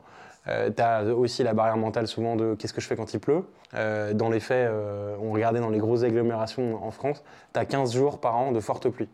Euh, 0.49 0.71
tu 0.75 0.83
as 0.83 1.05
aussi 1.05 1.43
la 1.43 1.55
barrière 1.55 1.77
mentale 1.77 2.07
souvent 2.09 2.37
de 2.37 2.55
qu'est-ce 2.55 2.73
que 2.73 2.81
je 2.81 2.87
fais 2.87 2.97
quand 2.97 3.13
il 3.15 3.21
pleut. 3.21 3.45
Euh, 3.75 4.13
dans 4.13 4.29
les 4.29 4.41
faits, 4.41 4.69
euh, 4.69 5.17
on 5.23 5.33
regardait 5.33 5.61
dans 5.61 5.71
les 5.71 5.79
grosses 5.79 6.03
agglomérations 6.03 6.85
en 6.85 6.91
France, 6.91 7.23
tu 7.55 7.61
as 7.61 7.65
15 7.65 7.95
jours 7.95 8.19
par 8.19 8.37
an 8.37 8.53
de 8.53 8.61
forte 8.61 8.89
pluie. 8.89 9.09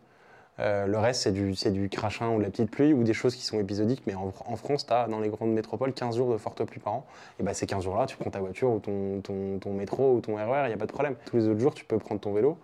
Euh, 0.59 0.87
le 0.87 0.97
reste, 0.97 1.21
c'est 1.21 1.31
du, 1.31 1.53
du 1.71 1.89
crachin 1.89 2.29
ou 2.31 2.39
de 2.39 2.43
la 2.43 2.49
petite 2.49 2.69
pluie 2.69 2.91
ou 2.91 3.03
des 3.03 3.13
choses 3.13 3.35
qui 3.35 3.43
sont 3.43 3.59
épisodiques. 3.59 4.03
Mais 4.07 4.15
en, 4.15 4.55
France, 4.57 4.85
tu 4.85 4.93
as 4.93 5.07
dans 5.07 5.19
les 5.19 5.29
grandes 5.29 5.53
métropoles 5.53 5.93
15 5.93 6.17
jours 6.17 6.31
de 6.31 6.37
forte 6.37 6.63
pluie 6.65 6.81
par 6.81 6.93
an. 6.93 7.05
Et 7.39 7.43
bah, 7.43 7.53
ces 7.53 7.65
15 7.65 7.83
jours-là, 7.83 8.05
tu 8.07 8.17
prends 8.17 8.29
ta 8.29 8.39
voiture 8.39 8.69
ou 8.71 8.79
ton, 8.79 9.21
ton, 9.21 9.73
métro 9.73 10.15
ou 10.15 10.19
ton 10.19 10.35
RER, 10.35 10.63
il 10.65 10.67
n'y 10.67 10.73
a 10.73 10.77
pas 10.77 10.85
de 10.85 10.91
problème. 10.91 11.15
Tous 11.25 11.37
les 11.37 11.47
autres 11.47 11.59
jours, 11.59 11.73
tu 11.73 11.85
peux 11.85 11.97
prendre 11.97 12.19
ton 12.19 12.33
vélo. 12.33 12.57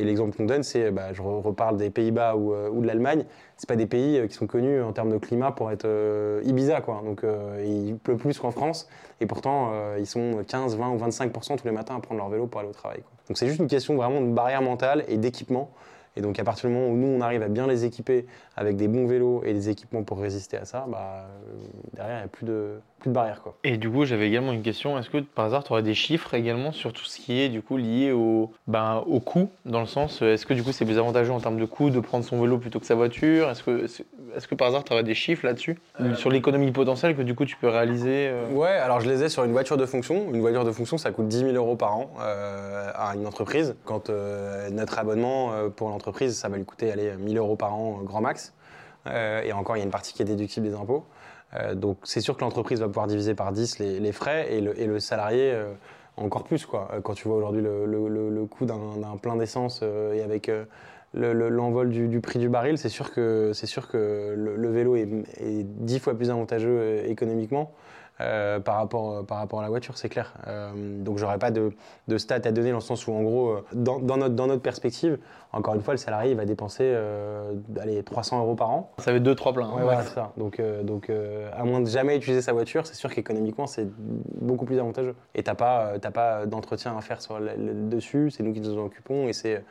Et 0.00 0.04
l'exemple 0.04 0.36
qu'on 0.36 0.46
donne, 0.46 0.62
c'est, 0.62 0.90
bah, 0.90 1.12
je 1.12 1.20
re- 1.20 1.42
reparle 1.42 1.76
des 1.76 1.90
Pays-Bas 1.90 2.34
ou, 2.36 2.52
euh, 2.54 2.70
ou 2.70 2.80
de 2.80 2.86
l'Allemagne. 2.86 3.24
C'est 3.56 3.68
pas 3.68 3.76
des 3.76 3.86
pays 3.86 4.18
euh, 4.18 4.26
qui 4.26 4.34
sont 4.34 4.46
connus 4.46 4.80
en 4.82 4.92
termes 4.92 5.10
de 5.10 5.18
climat 5.18 5.52
pour 5.52 5.70
être 5.70 5.84
euh, 5.84 6.40
Ibiza, 6.44 6.80
quoi. 6.80 7.02
Donc, 7.04 7.22
il 7.64 7.96
pleut 7.96 8.16
plus 8.16 8.38
qu'en 8.38 8.50
France. 8.50 8.88
Et 9.20 9.26
pourtant, 9.26 9.70
ils 9.98 10.06
sont 10.06 10.42
15, 10.46 10.76
20 10.76 10.90
ou 10.90 10.96
25% 10.98 11.58
tous 11.58 11.64
les 11.66 11.72
matins 11.72 11.96
à 11.96 12.00
prendre 12.00 12.18
leur 12.20 12.30
vélo 12.30 12.46
pour 12.46 12.60
aller 12.60 12.70
au 12.70 12.72
travail. 12.72 13.02
Donc, 13.28 13.36
c'est 13.36 13.46
juste 13.48 13.60
une 13.60 13.66
question 13.68 13.94
vraiment 13.96 14.20
de 14.22 14.32
barrière 14.32 14.62
mentale 14.62 15.04
et 15.08 15.18
d'équipement. 15.18 15.70
Et 16.16 16.22
donc, 16.22 16.38
à 16.38 16.44
partir 16.44 16.68
du 16.68 16.74
moment 16.74 16.88
où 16.88 16.96
nous, 16.96 17.06
on 17.06 17.20
arrive 17.20 17.42
à 17.42 17.48
bien 17.48 17.66
les 17.66 17.84
équiper 17.84 18.26
avec 18.56 18.76
des 18.76 18.88
bons 18.88 19.06
vélos 19.06 19.42
et 19.44 19.52
des 19.52 19.68
équipements 19.68 20.02
pour 20.02 20.18
résister 20.18 20.56
à 20.56 20.64
ça, 20.64 20.86
bah, 20.88 21.26
euh, 21.26 21.52
derrière, 21.94 22.16
il 22.16 22.20
n'y 22.20 22.24
a 22.24 22.28
plus 22.28 22.46
de, 22.46 22.80
plus 22.98 23.10
de 23.10 23.14
barrière. 23.14 23.42
Quoi. 23.42 23.56
Et 23.62 23.76
du 23.76 23.88
coup, 23.88 24.04
j'avais 24.04 24.26
également 24.26 24.52
une 24.52 24.62
question. 24.62 24.98
Est-ce 24.98 25.08
que 25.08 25.18
par 25.18 25.44
hasard, 25.44 25.62
tu 25.62 25.72
aurais 25.72 25.82
des 25.82 25.94
chiffres 25.94 26.34
également 26.34 26.72
sur 26.72 26.92
tout 26.92 27.04
ce 27.04 27.18
qui 27.18 27.40
est 27.40 27.48
du 27.48 27.62
coup 27.62 27.76
lié 27.76 28.10
au, 28.12 28.52
ben, 28.66 29.04
au 29.06 29.20
coût 29.20 29.50
Dans 29.64 29.80
le 29.80 29.86
sens, 29.86 30.20
euh, 30.22 30.34
est-ce 30.34 30.46
que 30.46 30.54
du 30.54 30.62
coup, 30.62 30.72
c'est 30.72 30.84
plus 30.84 30.98
avantageux 30.98 31.32
en 31.32 31.40
termes 31.40 31.58
de 31.58 31.64
coût 31.64 31.90
de 31.90 32.00
prendre 32.00 32.24
son 32.24 32.40
vélo 32.40 32.58
plutôt 32.58 32.80
que 32.80 32.86
sa 32.86 32.96
voiture? 32.96 33.48
Est-ce 33.48 33.62
que, 33.62 33.86
est-ce 34.36 34.46
que 34.48 34.54
par 34.54 34.68
hasard, 34.68 34.84
tu 34.84 34.92
aurais 34.92 35.02
des 35.02 35.14
chiffres 35.14 35.44
là-dessus 35.46 35.78
Sur 36.14 36.30
l'économie 36.30 36.70
potentielle 36.72 37.16
que 37.16 37.22
du 37.22 37.34
coup, 37.34 37.44
tu 37.44 37.56
peux 37.56 37.68
réaliser 37.68 38.28
euh, 38.28 38.48
Ouais, 38.52 38.68
alors 38.68 39.00
je 39.00 39.08
les 39.10 39.22
ai 39.24 39.28
sur 39.28 39.44
une 39.44 39.52
voiture 39.52 39.76
de 39.76 39.86
fonction. 39.86 40.32
Une 40.32 40.40
voiture 40.40 40.64
de 40.64 40.72
fonction, 40.72 40.98
ça 40.98 41.10
coûte 41.10 41.28
10 41.28 41.38
000 41.40 41.50
euros 41.52 41.76
par 41.76 41.96
an 41.96 42.10
euh, 42.20 42.90
à 42.94 43.14
une 43.14 43.26
entreprise. 43.26 43.76
Quand 43.84 44.10
euh, 44.10 44.70
notre 44.70 44.98
abonnement 44.98 45.52
euh, 45.52 45.68
pour 45.68 45.88
l'entreprise, 45.88 46.36
ça 46.36 46.48
va 46.48 46.56
lui 46.56 46.64
coûter 46.64 46.90
allez, 46.92 47.12
1000 47.18 47.36
euros 47.38 47.56
par 47.56 47.74
an, 47.74 47.98
euh, 48.00 48.04
grand 48.04 48.20
max. 48.20 48.54
Euh, 49.06 49.42
et 49.42 49.52
encore, 49.52 49.76
il 49.76 49.80
y 49.80 49.82
a 49.82 49.84
une 49.86 49.90
partie 49.90 50.12
qui 50.12 50.22
est 50.22 50.26
déductible 50.26 50.66
des 50.68 50.74
impôts. 50.74 51.04
Euh, 51.54 51.74
donc 51.74 51.98
c'est 52.04 52.20
sûr 52.20 52.36
que 52.36 52.42
l'entreprise 52.42 52.80
va 52.80 52.86
pouvoir 52.86 53.06
diviser 53.06 53.34
par 53.34 53.50
10 53.52 53.78
les, 53.80 53.98
les 53.98 54.12
frais 54.12 54.52
et 54.52 54.60
le, 54.60 54.78
et 54.80 54.86
le 54.86 55.00
salarié 55.00 55.50
euh, 55.52 55.72
encore 56.16 56.44
plus. 56.44 56.64
Quoi. 56.66 56.88
Euh, 56.92 57.00
Quand 57.00 57.14
tu 57.14 57.26
vois 57.26 57.36
aujourd'hui 57.38 57.62
le, 57.62 57.86
le- 57.86 58.08
le- 58.08 58.30
le 58.30 58.44
coût 58.46 58.66
d'un 58.66 58.98
d'un 59.00 59.16
plein 59.16 59.36
d'essence 59.36 59.80
euh, 59.82 60.12
et 60.14 60.22
avec, 60.22 60.48
euh, 60.48 60.64
le- 61.12 61.32
le- 61.32 61.48
l'envol 61.48 61.90
du, 61.90 62.08
du 62.08 62.20
prix 62.20 62.38
du 62.38 62.48
baril, 62.48 62.78
c'est 62.78 62.88
sûr 62.88 63.12
que, 63.12 63.50
sûr 63.66 63.88
que 63.88 64.34
le, 64.36 64.56
le 64.56 64.68
vélo 64.70 64.96
est, 64.96 65.08
dix 65.64 65.98
fois 65.98 66.14
plus 66.14 66.30
avantageux 66.30 66.78
euh, 66.78 67.04
économiquement 67.06 67.72
euh, 68.20 68.60
par, 68.60 68.76
rapport, 68.76 69.24
par 69.24 69.38
rapport 69.38 69.60
à 69.60 69.62
la 69.62 69.70
voiture, 69.70 69.96
c'est 69.96 70.10
clair. 70.10 70.34
Euh, 70.46 70.70
donc 71.02 71.16
j'aurais 71.16 71.38
pas 71.38 71.50
de, 71.50 71.72
de 72.06 72.18
stats 72.18 72.34
à 72.44 72.52
donner 72.52 72.68
dans 72.70 72.76
le 72.76 72.82
sens 72.82 73.06
où, 73.06 73.12
en 73.12 73.22
gros, 73.22 73.48
euh, 73.48 73.64
dans, 73.72 73.98
dans 73.98 74.18
notre, 74.18 74.34
dans 74.34 74.46
notre 74.46 74.60
perspective, 74.60 75.18
encore 75.52 75.74
une 75.74 75.80
fois, 75.80 75.94
le 75.94 75.98
salarié 75.98 76.30
il 76.32 76.36
va 76.36 76.44
dépenser 76.44 76.82
euh, 76.84 77.54
allez, 77.80 78.02
300 78.02 78.40
euros 78.40 78.54
par 78.56 78.70
an. 78.70 78.92
Ça 78.98 79.04
fait 79.12 79.20
deux, 79.20 79.34
trois 79.34 79.54
pleins. 79.54 79.66
hein. 79.68 79.74
Ouais, 79.76 79.82
voilà, 79.84 80.02
c'est 80.02 80.14
ça. 80.14 80.32
Donc, 80.36 80.60
donc 80.82 81.10
à 81.56 81.64
moins 81.64 81.80
de 81.80 81.86
jamais 81.86 82.14
utiliser 82.16 82.42
sa 82.42 82.52
voiture, 82.52 82.86
c'est 82.86 82.94
sûr 82.94 83.10
qu'économiquement, 83.10 83.66
c'est 83.66 83.88
beaucoup 84.40 84.66
plus 84.66 84.78
avantageux. 84.78 85.14
Et 85.34 85.42
t'as 85.42 85.54
pas, 85.54 85.98
pas 85.98 86.44
d'entretien 86.46 86.94
à 86.96 87.00
faire 87.00 87.22
sur 87.22 87.40
le, 87.40 87.52
le 87.56 87.72
dessus, 87.88 88.30
c'est 88.30 88.42
nous 88.42 88.52
qui 88.52 88.60
nous 88.60 88.76
en 88.78 88.84
occupons 88.84 89.28
et 89.28 89.32
c'est 89.32 89.64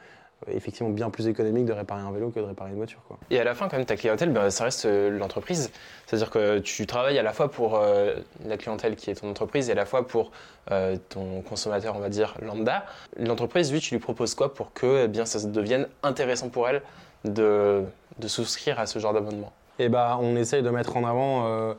effectivement 0.48 0.90
bien 0.90 1.10
plus 1.10 1.28
économique 1.28 1.66
de 1.66 1.74
réparer 1.74 2.02
un 2.02 2.12
vélo 2.12 2.30
que 2.30 2.40
de 2.40 2.46
réparer 2.46 2.72
une 2.72 2.78
voiture. 2.78 3.02
Quoi. 3.08 3.18
Et 3.30 3.40
à 3.40 3.44
la 3.44 3.56
fin, 3.56 3.68
quand 3.68 3.78
même, 3.78 3.86
ta 3.86 3.96
clientèle, 3.96 4.32
ben, 4.32 4.50
ça 4.50 4.64
reste 4.64 4.86
euh, 4.86 5.10
l'entreprise. 5.10 5.72
C'est-à-dire 6.06 6.30
que 6.30 6.60
tu 6.60 6.88
travailles 6.88 7.20
à 7.20 7.24
la 7.24 7.34
fois 7.34 7.52
pour 7.52 7.76
euh, 7.76 8.16
la 8.46 8.58
clientèle 8.58 8.96
qui 8.96 9.12
est 9.12 9.16
ton 9.16 9.30
entreprise 9.30 9.70
et 9.70 9.74
à 9.74 9.76
la 9.76 9.86
fois 9.86 10.08
pour 10.08 10.32
euh, 10.72 10.98
ton 11.10 11.42
consommateur, 11.42 11.96
on 11.96 12.00
va 12.00 12.10
dire, 12.10 12.36
lambda. 12.42 12.86
L'entreprise, 13.18 13.72
lui, 13.72 13.80
tu 13.80 13.94
lui 13.94 14.00
proposes 14.00 14.36
quoi 14.36 14.54
pour 14.54 14.74
que 14.74 15.04
eh 15.06 15.08
bien, 15.08 15.26
ça 15.26 15.46
devienne 15.48 15.88
intéressant 16.04 16.50
pour 16.50 16.68
elle 16.70 16.82
de, 17.26 17.84
de 18.18 18.28
souscrire 18.28 18.80
à 18.80 18.86
ce 18.86 19.00
genre 19.00 19.14
d'abonnement? 19.14 19.52
Et 19.78 19.90
bah, 19.90 20.18
on 20.22 20.36
essaye 20.36 20.64
de 20.64 20.70
mettre 20.70 20.98
en 20.98 21.06
avant 21.06 21.76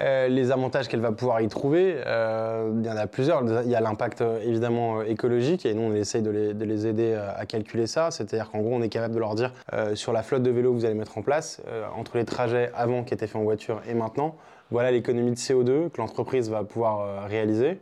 euh, 0.00 0.28
les 0.28 0.50
avantages 0.50 0.88
qu'elle 0.88 1.00
va 1.00 1.12
pouvoir 1.12 1.40
y 1.42 1.48
trouver. 1.48 1.96
Euh, 2.06 2.72
il 2.74 2.86
y 2.86 2.90
en 2.90 2.96
a 2.96 3.06
plusieurs. 3.06 3.42
Il 3.64 3.70
y 3.70 3.74
a 3.74 3.80
l'impact 3.80 4.22
euh, 4.22 4.40
évidemment 4.42 5.02
écologique 5.02 5.66
et 5.66 5.74
nous 5.74 5.82
on 5.82 5.94
essaye 5.94 6.22
de 6.22 6.30
les, 6.30 6.54
de 6.54 6.64
les 6.64 6.86
aider 6.86 7.14
à, 7.14 7.44
calculer 7.44 7.86
ça. 7.86 8.10
C'est-à-dire 8.10 8.50
qu'en 8.50 8.60
gros 8.60 8.74
on 8.74 8.82
est 8.82 8.88
capable 8.88 9.14
de 9.14 9.20
leur 9.20 9.34
dire 9.34 9.52
sur 9.94 10.12
la 10.12 10.22
flotte 10.22 10.42
de 10.42 10.50
vélos 10.50 10.72
que 10.72 10.78
vous 10.78 10.84
allez 10.84 10.94
mettre 10.94 11.18
en 11.18 11.22
place, 11.22 11.60
entre 11.96 12.16
les 12.16 12.24
trajets 12.24 12.70
avant 12.74 13.04
qui 13.04 13.14
étaient 13.14 13.26
faits 13.26 13.40
en 13.40 13.44
voiture 13.44 13.82
et 13.88 13.94
maintenant, 13.94 14.36
voilà 14.70 14.90
l'économie 14.90 15.30
de 15.30 15.36
CO2 15.36 15.90
que 15.90 15.98
l'entreprise 15.98 16.50
va 16.50 16.64
pouvoir 16.64 17.28
réaliser. 17.28 17.78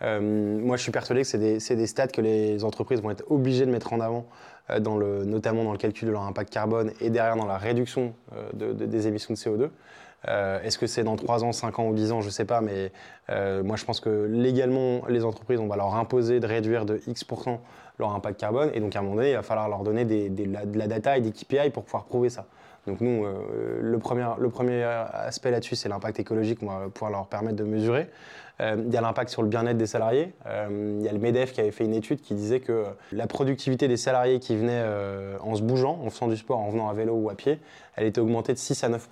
Moi, 0.00 0.76
je 0.76 0.82
suis 0.82 0.92
persuadé 0.92 1.22
que 1.22 1.26
c'est 1.28 1.38
des, 1.76 1.86
stats 1.86 2.08
que 2.08 2.20
les 2.20 2.64
entreprises 2.64 3.00
vont 3.00 3.10
être 3.10 3.24
obligées 3.30 3.66
de 3.66 3.70
mettre 3.70 3.92
en 3.92 4.00
avant, 4.00 4.26
notamment 4.70 5.64
dans 5.64 5.72
le 5.72 5.78
calcul 5.78 6.08
de 6.08 6.12
leur 6.12 6.22
impact 6.22 6.52
carbone 6.52 6.92
et 7.00 7.10
derrière 7.10 7.36
dans 7.36 7.46
la 7.46 7.58
réduction 7.58 8.14
de- 8.54 8.72
de- 8.72 8.86
des 8.86 9.06
émissions 9.06 9.34
de 9.34 9.38
CO2. 9.38 9.70
Euh, 10.28 10.60
Est-ce 10.62 10.78
que 10.78 10.86
c'est 10.86 11.04
dans 11.04 11.16
3 11.16 11.44
ans, 11.44 11.52
5 11.52 11.78
ans 11.78 11.88
ou 11.88 11.94
10 11.94 12.12
ans 12.12 12.20
Je 12.20 12.26
ne 12.26 12.32
sais 12.32 12.44
pas, 12.44 12.60
mais 12.60 12.92
euh, 13.30 13.62
moi 13.62 13.76
je 13.76 13.84
pense 13.84 14.00
que 14.00 14.26
légalement, 14.30 15.02
les 15.08 15.24
entreprises, 15.24 15.58
on 15.60 15.66
va 15.66 15.76
leur 15.76 15.94
imposer 15.94 16.40
de 16.40 16.46
réduire 16.46 16.84
de 16.84 17.00
X% 17.06 17.60
leur 17.98 18.14
impact 18.14 18.40
carbone, 18.40 18.70
et 18.74 18.80
donc 18.80 18.96
à 18.96 19.00
un 19.00 19.02
moment 19.02 19.16
donné, 19.16 19.30
il 19.30 19.36
va 19.36 19.42
falloir 19.42 19.68
leur 19.68 19.82
donner 19.82 20.04
de 20.04 20.44
la- 20.78 20.86
data 20.86 21.18
et 21.18 21.20
des 21.20 21.30
KPI 21.30 21.70
pour 21.70 21.84
pouvoir 21.84 22.04
prouver 22.04 22.30
ça. 22.30 22.46
Donc 22.86 23.00
nous, 23.00 23.24
euh, 23.24 23.78
le, 23.80 23.98
premier, 23.98 24.82
aspect 24.82 25.50
là-dessus, 25.50 25.76
c'est 25.76 25.88
l'impact 25.88 26.18
écologique 26.18 26.60
qu'on 26.60 26.66
va 26.66 26.88
pouvoir 26.88 27.12
leur 27.12 27.26
permettre 27.26 27.56
de 27.56 27.64
mesurer. 27.64 28.08
Il 28.60 28.92
y 28.92 28.96
a 28.96 29.00
l'impact 29.00 29.28
sur 29.28 29.42
le 29.42 29.48
bien-être 29.48 29.76
des 29.76 29.86
salariés. 29.86 30.32
Il 30.46 31.02
y 31.02 31.08
a 31.08 31.12
le 31.12 31.18
MEDEF 31.18 31.52
qui 31.52 31.60
avait 31.60 31.72
fait 31.72 31.84
une 31.84 31.94
étude 31.94 32.20
qui 32.20 32.34
disait 32.34 32.60
que 32.60 32.84
la 33.10 33.26
productivité 33.26 33.88
des 33.88 33.96
salariés 33.96 34.38
qui 34.38 34.56
venaient 34.56 34.84
en 35.40 35.56
se 35.56 35.62
bougeant, 35.62 35.98
en 36.04 36.10
faisant 36.10 36.28
du 36.28 36.36
sport, 36.36 36.60
en 36.60 36.70
venant 36.70 36.88
à 36.88 36.92
vélo 36.92 37.14
ou 37.14 37.28
à 37.28 37.34
pied, 37.34 37.58
elle 37.96 38.06
était 38.06 38.20
augmentée 38.20 38.52
de 38.52 38.58
6 38.58 38.84
à 38.84 38.88
9 38.88 39.08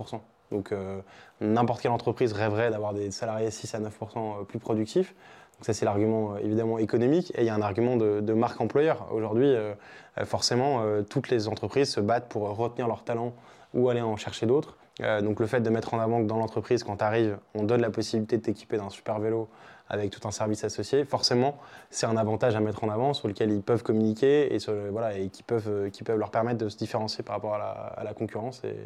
Donc 0.51 0.73
euh, 0.73 1.01
n'importe 1.41 1.83
quelle 1.83 1.91
entreprise 1.91 2.33
rêverait 2.33 2.71
d'avoir 2.71 2.93
des 2.93 3.11
salariés 3.11 3.51
6 3.51 3.75
à 3.75 3.81
9% 3.81 4.45
plus 4.47 4.59
productifs. 4.59 5.15
Donc 5.59 5.67
ça 5.67 5.73
c'est 5.73 5.85
l'argument 5.85 6.35
euh, 6.35 6.39
évidemment 6.39 6.79
économique 6.79 7.33
et 7.37 7.43
il 7.43 7.47
y 7.47 7.51
a 7.51 7.55
un 7.55 7.63
argument 7.63 7.97
de, 7.97 8.33
marque 8.33 8.61
employeur. 8.61 9.09
Aujourd'hui, 9.13 9.47
euh, 9.47 9.75
euh, 10.19 10.25
forcément, 10.25 10.83
euh, 10.83 11.03
toutes 11.03 11.29
les 11.29 11.49
entreprises 11.49 11.91
se 11.91 12.01
battent 12.01 12.29
pour 12.29 12.43
retenir 12.57 12.89
leurs 12.89 13.05
talents 13.05 13.35
ou 13.75 13.89
aller 13.89 14.01
en 14.01 14.17
chercher 14.17 14.47
d'autres. 14.47 14.77
Euh, 15.01 15.21
donc 15.21 15.41
le 15.41 15.47
fait 15.47 15.61
de 15.61 15.71
mettre 15.71 15.95
en 15.95 16.01
avant 16.01 16.21
que 16.23 16.27
dans 16.27 16.39
l'entreprise, 16.39 16.85
quand 16.85 16.97
tu 16.97 17.05
arrives, 17.05 17.39
on 17.55 17.63
donne 17.63 17.81
la 17.81 17.91
possibilité 17.91 18.37
de 18.39 18.43
t'équiper 18.43 18.77
d'un 18.77 18.91
super 18.91 19.19
vélo 19.19 19.49
avec 19.91 20.11
tout 20.11 20.27
un 20.27 20.31
service 20.31 20.65
associé, 20.65 21.05
forcément, 21.05 21.59
c'est 21.91 22.07
un 22.07 22.17
avantage 22.17 22.57
à 22.57 22.61
mettre 22.61 22.85
en 22.85 22.89
avant 22.89 23.13
sur 23.13 23.29
lequel 23.29 23.51
ils 23.51 23.61
peuvent 23.61 23.83
communiquer 23.83 24.55
et, 24.55 24.59
sur 24.59 24.73
le- 24.73 24.89
voilà, 24.91 25.19
et 25.19 25.29
qui, 25.29 25.43
peuvent, 25.43 25.69
euh, 25.69 25.91
qui 25.91 26.03
peuvent 26.05 26.19
leur 26.19 26.31
permettre 26.31 26.59
de 26.59 26.69
se 26.69 26.77
différencier 26.79 27.23
par 27.25 27.35
rapport 27.37 27.55
à 27.55 27.59
la, 27.59 27.65
à 27.71 28.05
la 28.05 28.15
concurrence 28.15 28.63
et, 28.65 28.77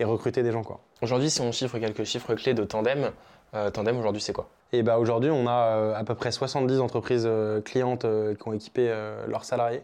et 0.00 0.04
recruter 0.04 0.42
des 0.42 0.50
gens. 0.50 0.62
Quoi. 0.64 0.80
Aujourd'hui, 1.02 1.30
si 1.30 1.40
on 1.42 1.52
chiffre 1.52 1.78
quelques 1.78 2.04
chiffres 2.04 2.34
clés 2.34 2.54
de 2.54 2.64
Tandem, 2.64 3.10
euh, 3.54 3.70
Tandem 3.70 3.96
aujourd'hui, 3.98 4.20
c'est 4.22 4.32
quoi? 4.32 4.48
Et 4.72 4.82
bah 4.82 4.98
aujourd'hui, 4.98 5.30
on 5.30 5.46
a 5.46 5.52
euh, 5.76 5.94
à 5.94 6.02
peu 6.02 6.14
près 6.16 6.32
70 6.32 6.80
entreprises 6.80 7.28
clientes 7.64 8.04
qui 8.40 8.48
ont 8.48 8.52
équipé 8.52 8.92
leurs 9.28 9.44
salariés. 9.44 9.82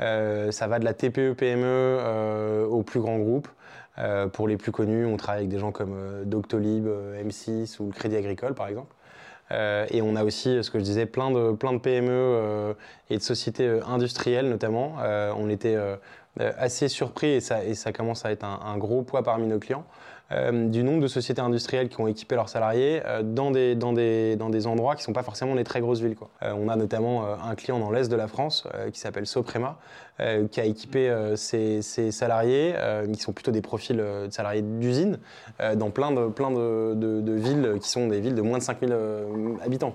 Euh, 0.00 0.50
ça 0.50 0.66
va 0.66 0.78
de 0.78 0.84
la 0.84 0.94
TPE, 0.94 1.34
PME 1.34 1.64
euh, 1.66 2.66
aux 2.66 2.82
plus 2.82 3.00
grands 3.00 3.18
groupes. 3.18 3.48
Euh, 3.98 4.28
pour 4.28 4.48
les 4.48 4.56
plus 4.56 4.72
connus, 4.72 5.04
on 5.04 5.16
travaille 5.16 5.40
avec 5.40 5.50
des 5.50 5.58
gens 5.58 5.72
comme 5.72 5.94
Doctolib, 6.24 6.86
euh, 6.86 7.22
M6 7.22 7.80
ou 7.82 7.86
le 7.86 7.92
Crédit 7.92 8.16
Agricole, 8.16 8.54
par 8.54 8.68
exemple. 8.68 8.94
Euh, 9.52 9.86
et 9.90 10.02
on 10.02 10.16
a 10.16 10.24
aussi, 10.24 10.62
ce 10.62 10.70
que 10.70 10.78
je 10.78 10.84
disais, 10.84 11.06
plein 11.06 11.30
de, 11.30 11.78
PME 11.78 12.10
euh, 12.10 12.74
et 13.08 13.16
de 13.16 13.22
sociétés 13.22 13.66
euh, 13.66 13.84
industrielles 13.86 14.48
notamment. 14.48 14.96
On 15.36 15.48
était 15.48 15.76
assez 16.38 16.88
surpris, 16.88 17.28
et 17.28 17.40
ça, 17.40 17.92
commence 17.92 18.24
à 18.24 18.32
être 18.32 18.44
un 18.44 18.78
gros 18.78 19.02
poids 19.02 19.22
parmi 19.22 19.46
nos 19.46 19.58
clients, 19.58 19.84
euh, 20.32 20.68
du 20.68 20.84
nombre 20.84 21.00
de 21.00 21.08
sociétés 21.08 21.40
industrielles 21.40 21.88
qui 21.88 22.00
ont 22.00 22.06
équipé 22.06 22.36
leurs 22.36 22.48
salariés 22.48 23.02
euh, 23.04 23.22
dans, 23.22 23.50
des, 23.50 23.74
dans, 23.74 23.92
des, 23.92 24.36
dans 24.36 24.48
des 24.48 24.66
endroits 24.66 24.94
qui 24.94 25.02
ne 25.02 25.06
sont 25.06 25.12
pas 25.12 25.22
forcément 25.22 25.54
les 25.54 25.64
très 25.64 25.80
grosses 25.80 26.00
villes. 26.00 26.16
Euh, 26.42 26.52
on 26.56 26.68
a 26.68 26.76
notamment 26.76 27.24
un 27.42 27.54
client 27.54 27.78
dans 27.78 27.90
l'est 27.90 28.08
de 28.08 28.16
la 28.16 28.28
France 28.28 28.66
qui 28.92 29.00
s'appelle 29.00 29.26
Soprema, 29.26 29.78
qui 30.50 30.60
a 30.60 30.64
équipé 30.64 31.32
ses, 31.36 31.80
salariés, 31.82 32.74
qui 33.12 33.20
sont 33.20 33.32
plutôt 33.32 33.50
des 33.50 33.62
profils 33.62 33.96
de 33.96 34.28
salariés 34.30 34.62
d'usine, 34.62 35.18
dans 35.76 35.90
plein, 35.90 36.10
de, 36.10 36.28
plein 36.28 36.50
de, 36.50 37.32
villes 37.32 37.78
qui 37.80 37.88
sont 37.88 38.08
des 38.08 38.20
villes 38.20 38.34
de 38.34 38.42
moins 38.42 38.58
de 38.58 38.62
5000 38.62 38.90
euh, 38.92 39.54
habitants. 39.64 39.92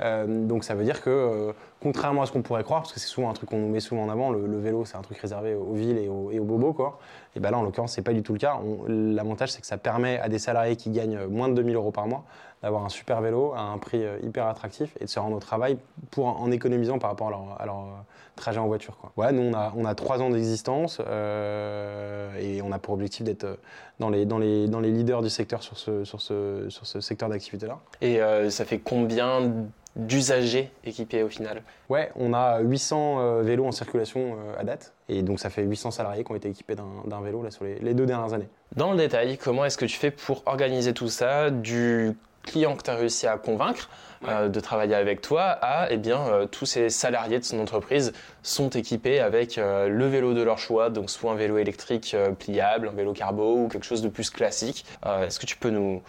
Euh, 0.00 0.46
donc 0.46 0.64
ça 0.64 0.74
veut 0.74 0.84
dire 0.84 1.02
que, 1.02 1.10
euh, 1.10 1.52
contrairement 1.80 2.22
à 2.22 2.26
ce 2.26 2.32
qu'on 2.32 2.42
pourrait 2.42 2.64
croire, 2.64 2.82
parce 2.82 2.92
que 2.92 3.00
c'est 3.00 3.08
souvent 3.08 3.30
un 3.30 3.32
truc 3.32 3.50
qu'on 3.50 3.58
nous 3.58 3.68
met 3.68 3.80
souvent 3.80 4.04
en 4.04 4.08
avant, 4.08 4.30
le, 4.30 4.46
le 4.46 4.58
vélo 4.58 4.84
c'est 4.84 4.96
un 4.96 5.02
truc 5.02 5.18
réservé 5.18 5.54
aux 5.54 5.74
villes 5.74 5.98
et 5.98 6.08
aux, 6.08 6.30
et 6.30 6.38
aux 6.38 6.44
bobos, 6.44 6.72
quoi. 6.72 6.98
Et 7.36 7.40
ben 7.40 7.50
là 7.50 7.58
en 7.58 7.62
l'occurrence 7.62 7.92
c'est 7.92 8.02
pas 8.02 8.12
du 8.12 8.22
tout 8.22 8.32
le 8.32 8.38
cas. 8.38 8.58
L'avantage 8.88 9.52
c'est 9.52 9.60
que 9.60 9.66
ça 9.66 9.78
permet 9.78 10.18
à 10.18 10.28
des 10.28 10.38
salariés 10.38 10.76
qui 10.76 10.90
gagnent 10.90 11.26
moins 11.26 11.48
de 11.48 11.54
2000 11.54 11.74
euros 11.76 11.90
par 11.90 12.06
mois 12.06 12.24
d'avoir 12.62 12.84
un 12.84 12.88
super 12.88 13.20
vélo 13.20 13.52
à 13.54 13.60
un 13.60 13.78
prix 13.78 14.04
euh, 14.04 14.18
hyper 14.22 14.46
attractif 14.46 14.90
et 15.00 15.04
de 15.04 15.08
se 15.08 15.20
rendre 15.20 15.36
au 15.36 15.40
travail 15.40 15.78
pour, 16.10 16.26
en 16.26 16.50
économisant 16.50 16.98
par 16.98 17.10
rapport 17.10 17.28
à 17.28 17.30
leur, 17.30 17.60
à 17.60 17.66
leur, 17.66 18.04
trajet 18.38 18.60
en 18.60 18.66
voiture. 18.66 18.96
Quoi. 18.96 19.12
Ouais, 19.16 19.32
nous 19.32 19.42
on 19.42 19.54
a, 19.54 19.72
on 19.76 19.84
a 19.84 19.94
trois 19.94 20.22
ans 20.22 20.30
d'existence 20.30 21.02
euh, 21.04 22.30
et 22.38 22.62
on 22.62 22.72
a 22.72 22.78
pour 22.78 22.94
objectif 22.94 23.24
d'être 23.24 23.58
dans 23.98 24.08
les, 24.08 24.24
dans, 24.24 24.38
les, 24.38 24.68
dans 24.68 24.80
les 24.80 24.90
leaders 24.90 25.22
du 25.22 25.28
secteur 25.28 25.62
sur 25.62 25.76
ce, 25.76 26.04
sur 26.04 26.20
ce, 26.20 26.66
sur 26.68 26.86
ce 26.86 27.00
secteur 27.00 27.28
d'activité-là. 27.28 27.78
Et 28.00 28.22
euh, 28.22 28.48
ça 28.48 28.64
fait 28.64 28.78
combien 28.78 29.52
d'usagers 29.98 30.70
équipés 30.84 31.22
au 31.22 31.28
final 31.28 31.62
Ouais, 31.88 32.10
on 32.16 32.32
a 32.32 32.60
800 32.60 33.20
euh, 33.20 33.42
vélos 33.42 33.66
en 33.66 33.72
circulation 33.72 34.36
euh, 34.38 34.60
à 34.60 34.64
date. 34.64 34.94
Et 35.08 35.22
donc 35.22 35.40
ça 35.40 35.50
fait 35.50 35.62
800 35.62 35.90
salariés 35.90 36.24
qui 36.24 36.32
ont 36.32 36.36
été 36.36 36.48
équipés 36.48 36.74
d'un 36.74 37.20
vélo 37.20 37.42
là, 37.42 37.50
sur 37.50 37.64
les, 37.64 37.78
les 37.80 37.94
deux 37.94 38.06
dernières 38.06 38.32
années. 38.32 38.48
Dans 38.76 38.92
le 38.92 38.98
détail, 38.98 39.38
comment 39.38 39.64
est-ce 39.64 39.78
que 39.78 39.86
tu 39.86 39.96
fais 39.96 40.10
pour 40.10 40.42
organiser 40.46 40.94
tout 40.94 41.08
ça 41.08 41.50
du 41.50 42.16
client 42.48 42.76
que 42.76 42.82
tu 42.82 42.90
as 42.90 42.94
réussi 42.94 43.26
à 43.26 43.36
convaincre 43.36 43.88
euh, 44.26 44.48
de 44.48 44.60
travailler 44.60 44.94
avec 44.94 45.20
toi 45.20 45.42
à 45.42 45.88
eh 45.90 45.96
bien, 45.96 46.18
euh, 46.26 46.46
tous 46.46 46.66
ces 46.66 46.90
salariés 46.90 47.38
de 47.38 47.44
son 47.44 47.60
entreprise 47.60 48.12
sont 48.42 48.70
équipés 48.70 49.20
avec 49.20 49.58
euh, 49.58 49.88
le 49.88 50.06
vélo 50.08 50.34
de 50.34 50.42
leur 50.42 50.58
choix, 50.58 50.90
donc 50.90 51.10
soit 51.10 51.30
un 51.30 51.36
vélo 51.36 51.58
électrique 51.58 52.14
euh, 52.14 52.32
pliable, 52.32 52.88
un 52.88 52.96
vélo 52.96 53.12
carbo 53.12 53.56
ou 53.56 53.68
quelque 53.68 53.86
chose 53.86 54.02
de 54.02 54.08
plus 54.08 54.30
classique. 54.30 54.84
Euh, 55.06 55.26
est-ce 55.26 55.38
que 55.38 55.46
tu 55.46 55.56
peux 55.56 55.70
nous, 55.70 56.02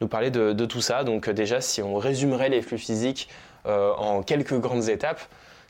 nous 0.00 0.08
parler 0.08 0.30
de, 0.30 0.64
tout 0.66 0.80
ça. 0.80 1.04
Donc 1.04 1.28
euh, 1.28 1.32
déjà, 1.32 1.60
si 1.60 1.82
on 1.82 1.96
résumerait 1.96 2.48
les 2.48 2.62
flux 2.62 2.78
physiques 2.78 3.28
euh, 3.66 3.92
en 3.94 4.22
quelques 4.22 4.58
grandes 4.58 4.88
étapes, 4.88 5.20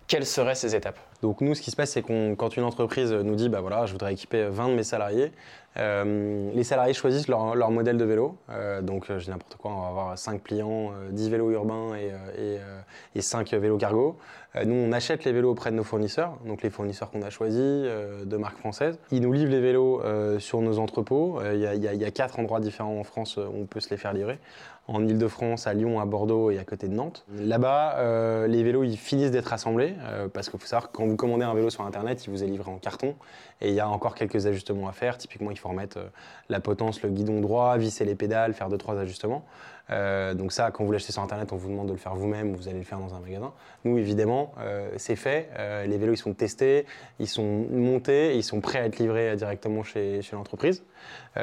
quelles 0.07 0.27
seraient 0.27 0.55
ces 0.55 0.75
étapes? 0.77 0.99
Donc 1.23 1.41
nous, 1.41 1.55
ce 1.55 1.63
qui 1.63 1.71
se 1.71 1.77
passe, 1.77 1.93
c'est 1.93 2.03
qu'on, 2.03 2.35
quand 2.37 2.57
une 2.57 2.65
entreprise 2.65 3.13
nous 3.13 3.37
dit, 3.37 3.49
bah 3.49 3.61
voilà, 3.61 3.87
je 3.87 3.93
voudrais 3.93 4.13
équiper 4.13 4.45
20 4.45 4.69
de 4.69 4.75
mes 4.75 4.83
salariés, 4.83 5.33
euh, 5.77 6.51
les 6.55 6.65
salariés 6.65 6.95
choisissent 6.95 7.29
leur, 7.29 7.71
modèle 7.71 7.97
de 7.97 8.05
vélo. 8.05 8.37
Euh, 8.51 8.81
donc 8.81 9.11
euh, 9.11 9.19
je 9.19 9.25
dis 9.25 9.31
n'importe 9.31 9.57
quoi, 9.57 9.73
on 9.73 9.81
va 9.81 9.89
avoir 9.89 10.19
5 10.19 10.41
pliants, 10.41 10.93
euh, 10.93 11.11
10 11.11 11.31
vélos 11.31 11.51
urbains 11.51 11.95
et, 11.97 12.07
et, 12.07 12.11
euh, 12.39 12.79
et 13.15 13.21
5 13.21 13.51
vélos 13.55 13.79
cargo. 13.79 14.17
Nous, 14.65 14.75
on 14.77 14.93
achète 14.93 15.25
les 15.25 15.33
vélos 15.33 15.51
auprès 15.51 15.73
de 15.73 15.75
nos 15.77 15.83
fournisseurs, 15.83 16.39
donc 16.47 16.63
les 16.63 16.71
fournisseurs 16.71 17.11
qu'on 17.11 17.23
a 17.23 17.31
choisis, 17.31 17.59
de 17.59 18.37
marques 18.37 18.59
françaises. 18.59 19.01
Ils 19.11 19.21
nous 19.21 19.33
livrent 19.33 19.51
les 19.51 19.61
vélos 19.61 20.01
sur 20.39 20.61
nos 20.61 20.79
entrepôts. 20.79 21.41
Il 21.53 21.59
y, 21.59 22.05
a- 22.05 22.11
quatre 22.13 22.39
endroits 22.39 22.61
différents 22.61 22.97
en 23.01 23.03
France 23.03 23.37
où 23.37 23.41
on 23.53 23.67
peut 23.67 23.81
se 23.81 23.91
les 23.91 23.97
faire 23.97 24.13
livrer. 24.13 24.39
En 24.87 25.05
Ile-de-France, 25.05 25.67
à 25.67 25.75
Lyon, 25.75 25.99
à 25.99 26.05
Bordeaux 26.05 26.53
et 26.53 26.61
à 26.61 26.65
côté 26.65 26.87
de 26.87 26.95
Nantes. 26.95 27.25
Là-bas, 27.37 28.47
les 28.47 28.63
vélos, 28.63 28.85
ils 28.85 28.97
finissent 28.97 29.33
d'être 29.33 29.53
assemblés, 29.53 29.95
parce 30.33 30.51
qu'il 30.51 30.61
faut 30.61 30.67
savoir 30.69 30.93
que 30.93 30.97
quand 30.99 31.07
vous 31.07 31.17
commandez 31.17 31.43
un 31.45 31.55
vélo 31.55 31.69
sur 31.69 31.83
Internet, 31.85 32.25
il 32.25 32.31
vous 32.31 32.45
est 32.45 32.47
livré 32.47 32.71
en 32.71 32.79
carton. 32.79 33.17
Et 33.65 33.69
il 33.69 33.75
y 33.75 33.81
a 33.81 33.89
encore 33.89 34.15
quelques 34.15 34.47
ajustements 34.47 34.89
à 34.89 34.93
faire. 34.93 35.17
Typiquement, 35.17 35.51
il 35.51 35.59
faut 35.59 35.71
remettre 35.71 35.97
euh, 35.99 36.09
la 36.51 36.61
potence, 36.61 37.03
le 37.03 37.09
guidon 37.09 37.41
droit, 37.41 37.79
visser 37.79 38.05
les 38.05 38.15
pédales, 38.15 38.53
faire 38.53 38.69
deux, 38.69 38.77
trois 38.77 38.99
ajustements. 38.99 39.43
Euh, 39.91 40.35
donc 40.35 40.53
ça, 40.53 40.71
quand 40.71 40.85
vous 40.85 40.93
l'achetez 40.93 41.13
sur 41.13 41.23
Internet, 41.23 41.51
on 41.51 41.57
vous 41.57 41.71
demande 41.71 41.87
de 41.87 41.93
le 41.93 41.99
faire 41.99 42.15
vous-même 42.15 42.53
ou 42.53 42.57
vous 42.57 42.69
allez 42.69 42.79
le 42.79 42.85
faire 42.85 42.99
dans 42.99 43.15
un 43.15 43.21
magasin. 43.21 43.55
Nous, 43.85 43.97
évidemment, 43.97 44.53
euh, 44.59 44.91
c'est 44.99 45.17
fait. 45.17 45.49
Les 45.87 45.97
vélos, 45.97 46.13
ils 46.13 46.19
sont 46.19 46.35
testés, 46.35 46.85
ils 47.19 47.27
sont 47.29 47.67
montés, 47.71 48.37
ils 48.37 48.43
sont 48.43 48.61
prêts 48.61 48.81
à 48.81 48.85
être 48.85 48.99
livrés 48.99 49.35
directement 49.37 49.83
chez, 49.83 50.21
l'entreprise. 50.33 50.85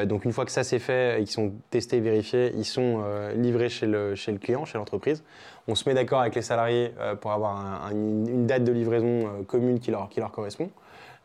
Donc 0.05 0.25
une 0.25 0.31
fois 0.31 0.45
que 0.45 0.51
ça 0.51 0.63
c'est 0.63 0.79
fait 0.79 1.17
qu'ils 1.19 1.27
sont 1.29 1.53
testés, 1.69 1.99
vérifiés, 1.99 2.51
ils 2.55 2.65
sont 2.65 3.03
livrés 3.35 3.69
chez 3.69 3.85
le, 3.85 4.15
client, 4.39 4.65
chez 4.65 4.77
l'entreprise. 4.77 5.23
On 5.67 5.75
se 5.75 5.87
met 5.87 5.93
d'accord 5.93 6.21
avec 6.21 6.33
les 6.35 6.41
salariés 6.41 6.93
pour 7.21 7.31
avoir 7.31 7.57
un- 7.57 7.87
un- 7.87 7.91
une, 7.91 8.47
date 8.47 8.63
de 8.63 8.71
livraison 8.71 9.43
commune 9.47 9.79
qui 9.79 9.91
leur 9.91 10.31
correspond. 10.31 10.71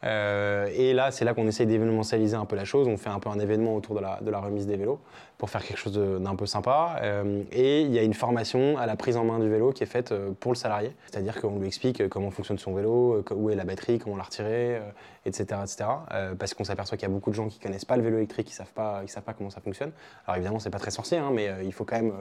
Euh, 0.05 0.69
et 0.75 0.93
là, 0.93 1.11
c'est 1.11 1.25
là 1.25 1.35
qu'on 1.35 1.47
essaye 1.47 1.67
d'événementialiser 1.67 2.37
un 2.37 2.45
peu 2.45 2.57
la 2.57 2.65
chose. 2.65 2.87
On 2.87 2.97
fait 2.97 3.09
un 3.09 3.19
peu 3.19 3.31
un 3.31 3.39
événement 3.39 3.75
autour 3.75 3.95
de 3.97 4.01
la, 4.01 4.21
de 4.21 4.31
la 4.31 4.39
remise 4.39 4.67
des 4.67 4.77
vélos 4.77 5.01
pour 5.39 5.51
faire 5.51 5.63
quelque 5.63 5.79
chose 5.79 5.93
d'un 5.93 6.35
peu 6.35 6.47
sympa. 6.47 6.97
Euh, 7.03 7.43
et 7.53 7.83
il 7.83 7.93
y 7.93 7.99
a 7.99 8.03
une 8.03 8.15
formation 8.15 8.79
à 8.79 8.87
la 8.87 8.97
prise 8.97 9.17
en 9.17 9.25
main 9.25 9.39
du 9.39 9.49
vélo 9.49 9.73
qui 9.73 9.83
est 9.83 9.87
faite 9.87 10.13
euh, 10.13 10.31
pour 10.39 10.53
le 10.53 10.57
salarié. 10.57 10.93
C'est-à-dire 11.11 11.41
qu'on 11.41 11.59
lui 11.59 11.67
explique 11.67 12.01
euh, 12.01 12.09
comment 12.09 12.31
fonctionne 12.31 12.59
son 12.59 12.73
vélo, 12.75 13.23
où 13.31 13.51
est 13.51 13.55
la 13.55 13.65
batterie, 13.65 13.99
comment 13.99 14.17
la 14.17 14.23
retirer, 14.23 14.81
etc. 15.25 15.61
etc. 15.63 15.85
Parce 16.39 16.55
qu'on 16.55 16.65
s'aperçoit 16.65 16.97
qu'il 16.97 17.07
y 17.07 17.11
a 17.11 17.15
beaucoup 17.15 17.31
de 17.31 17.35
gens 17.35 17.49
qui 17.49 17.59
connaissent 17.59 17.85
pas 17.85 17.97
le 17.97 18.03
vélo 18.03 18.17
électrique, 18.17 18.47
qui 18.47 18.55
savent 18.55 18.73
pas, 18.73 19.03
savent 19.07 19.23
pas 19.23 19.35
comment 19.35 19.51
ça 19.51 19.61
fonctionne. 19.61 19.91
Alors 20.27 20.37
évidemment, 20.37 20.59
c'est 20.59 20.71
pas 20.71 20.79
très 20.79 20.91
sorcier, 20.91 21.19
hein, 21.19 21.31
mais 21.33 21.51
il 21.65 21.73
faut 21.73 21.85
quand 21.85 21.97
même 21.97 22.13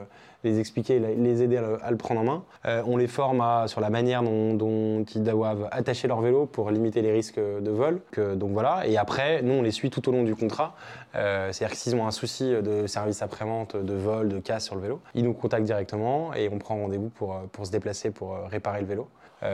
les 0.44 0.58
expliquer, 0.60 0.98
les 0.98 1.42
aider 1.42 1.56
à 1.56 1.90
le, 1.90 1.96
prendre 1.96 2.20
en 2.20 2.24
main. 2.24 2.44
On 2.86 2.96
les 2.96 3.06
forme 3.06 3.42
sur 3.66 3.80
la 3.80 3.90
manière 3.90 4.22
dont, 4.22 5.04
ils 5.14 5.22
doivent 5.22 5.68
attacher 5.70 6.08
leur 6.08 6.20
vélo 6.20 6.46
pour 6.46 6.70
limiter 6.70 7.02
les 7.02 7.12
risques 7.12 7.38
de 7.38 7.70
vol. 7.70 8.00
Donc 8.34 8.52
voilà. 8.52 8.86
Et 8.86 8.96
après, 8.96 9.42
nous, 9.42 9.54
on 9.54 9.62
les 9.62 9.70
suit 9.70 9.90
tout 9.90 10.08
au 10.08 10.12
long 10.12 10.22
du 10.22 10.34
contrat. 10.34 10.74
Euh, 11.16 11.50
C'est-à-dire 11.52 11.74
que 11.76 11.80
s'ils 11.82 11.94
ont 11.96 12.06
un 12.06 12.10
souci 12.10 12.50
de 12.50 12.86
service 12.86 13.22
après-vente, 13.22 13.76
de 13.76 13.94
vol, 13.94 14.28
de 14.28 14.38
casse 14.38 14.64
sur 14.64 14.74
le 14.74 14.82
vélo, 14.82 15.00
ils 15.14 15.24
nous 15.24 15.32
contactent 15.32 15.64
directement 15.64 16.34
et 16.34 16.48
on 16.52 16.58
prend 16.58 16.76
rendez-vous 16.76 17.08
pour, 17.08 17.34
euh, 17.34 17.64
se 17.64 17.70
déplacer 17.70 18.10
pour 18.10 18.34
euh, 18.34 18.46
réparer 18.50 18.80
le 18.80 18.86
vélo. 18.86 19.08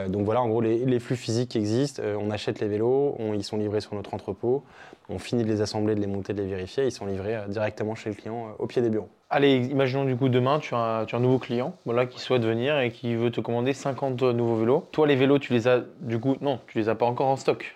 Donc 0.07 0.23
voilà, 0.23 0.41
en 0.41 0.47
gros, 0.47 0.61
les, 0.61 0.99
flux 0.99 1.17
physiques 1.17 1.57
existent, 1.57 2.01
on 2.19 2.31
achète 2.31 2.61
les 2.61 2.67
vélos, 2.67 3.15
on- 3.19 3.33
ils 3.33 3.43
sont 3.43 3.57
livrés 3.57 3.81
sur 3.81 3.93
notre 3.95 4.13
entrepôt, 4.13 4.63
on 5.09 5.19
finit 5.19 5.43
de 5.43 5.49
les 5.49 5.59
assembler, 5.61 5.93
de 5.93 5.99
les 5.99 6.07
monter, 6.07 6.33
de 6.33 6.41
les 6.41 6.47
vérifier, 6.47 6.85
ils 6.85 6.91
sont 6.91 7.05
livrés 7.05 7.37
directement 7.49 7.93
chez 7.93 8.09
le 8.09 8.15
client 8.15 8.55
au 8.59 8.65
pied 8.65 8.81
des 8.81 8.89
bureaux. 8.89 9.09
Allez, 9.29 9.57
imaginons 9.57 10.05
du 10.05 10.15
coup 10.15 10.29
demain, 10.29 10.59
tu 10.59 10.73
as, 10.73 10.77
un, 11.01 11.05
tu 11.05 11.15
as 11.15 11.17
un 11.17 11.21
nouveau 11.21 11.37
client 11.37 11.75
voilà, 11.85 12.05
qui 12.05 12.19
souhaite 12.21 12.43
venir 12.43 12.79
et 12.79 12.91
qui 12.91 13.13
veut 13.15 13.29
te 13.29 13.41
commander 13.41 13.73
50 13.73 14.21
nouveaux 14.23 14.55
vélos. 14.55 14.87
Toi, 14.93 15.05
les 15.05 15.17
vélos, 15.17 15.37
tu 15.37 15.51
les 15.51 15.67
as 15.67 15.81
du 15.99 16.17
coup, 16.17 16.37
non, 16.39 16.59
tu 16.67 16.77
les 16.79 16.87
as 16.87 16.95
pas 16.95 17.05
encore 17.05 17.27
en 17.27 17.35
stock. 17.35 17.75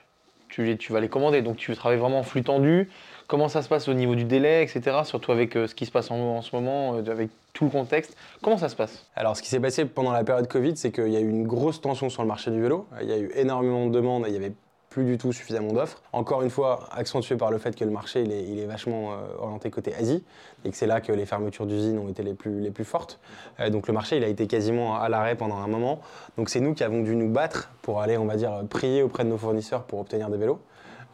Tu 0.50 0.78
vas 0.90 1.02
les 1.02 1.10
commander, 1.10 1.42
donc 1.42 1.58
tu 1.58 1.76
travailles 1.76 2.00
vraiment 2.00 2.20
en 2.20 2.24
flux 2.24 2.42
tendu. 2.42 2.90
Comment 3.28 3.50
ça 3.50 3.62
se 3.62 3.68
passe 3.68 3.90
au 3.90 3.94
niveau 3.94 4.16
du 4.16 4.24
délai, 4.24 4.64
etc. 4.64 5.00
Surtout 5.04 5.34
avec 5.34 5.58
euh, 5.58 5.68
ce 5.68 5.76
qui 5.76 5.86
se 5.86 5.92
passe 5.92 6.12
en, 6.12 6.42
ce 6.42 6.56
moment, 6.56 6.96
euh, 6.96 7.12
avec 7.12 7.30
tout 7.52 7.66
le 7.66 7.70
contexte. 7.70 8.16
Comment 8.42 8.58
ça 8.58 8.70
se 8.70 8.76
passe? 8.78 9.06
Alors, 9.18 9.36
ce 9.36 9.42
qui 9.42 9.50
s'est 9.50 9.60
passé 9.60 9.84
pendant 9.84 10.14
la 10.14 10.24
période 10.24 10.48
Covid, 10.48 10.78
c'est 10.78 10.94
qu'il 10.94 11.10
y 11.10 11.18
a 11.18 11.20
eu 11.20 11.28
une 11.28 11.46
grosse 11.46 11.82
tension 11.82 12.10
sur 12.10 12.22
le 12.22 12.30
marché 12.30 12.52
du 12.52 12.62
vélo. 12.62 12.88
Il 13.02 13.10
y 13.10 13.12
a 13.12 13.18
eu 13.18 13.30
énormément 13.36 13.86
de 13.88 13.92
demandes 13.92 14.26
et 14.26 14.30
il 14.30 14.34
y 14.34 14.38
avait 14.38 14.54
plus 14.90 15.04
du 15.04 15.18
tout 15.18 15.34
suffisamment 15.34 15.74
d'offres. 15.74 16.02
Encore 16.14 16.42
une 16.42 16.50
fois, 16.50 16.88
accentué 16.90 17.36
par 17.36 17.52
le 17.52 17.58
fait 17.58 17.76
que 17.76 17.84
le 17.84 17.92
marché 17.92 18.24
est, 18.24 18.66
vachement 18.66 19.12
euh, 19.12 19.16
orienté 19.40 19.70
côté 19.72 19.94
Asie 19.94 20.24
et 20.64 20.70
que 20.70 20.78
c'est 20.78 20.88
là 20.88 21.02
que 21.02 21.12
les 21.12 21.26
fermetures 21.26 21.66
d'usines 21.66 22.00
ont 22.00 22.08
été 22.08 22.24
les 22.24 22.34
plus, 22.34 22.62
les 22.62 22.72
plus 22.72 22.86
fortes. 22.86 23.20
Donc 23.72 23.88
le 23.88 23.94
marché 23.94 24.16
il 24.16 24.24
a 24.24 24.28
été 24.28 24.48
quasiment 24.48 24.96
à 24.96 25.10
l'arrêt 25.10 25.36
pendant 25.36 25.58
un 25.58 25.68
moment. 25.68 26.00
Donc 26.38 26.50
c'est 26.50 26.62
nous 26.62 26.74
qui 26.74 26.84
avons 26.84 27.02
dû 27.04 27.16
nous 27.16 27.30
battre 27.30 27.72
pour 27.82 28.02
aller, 28.02 28.18
on 28.18 28.26
va 28.26 28.38
dire, 28.38 28.64
prier 28.70 29.04
auprès 29.04 29.26
de 29.26 29.30
nos 29.30 29.38
fournisseurs 29.38 29.84
pour 29.84 30.00
obtenir 30.00 30.30
des 30.30 30.38
vélos. 30.38 30.60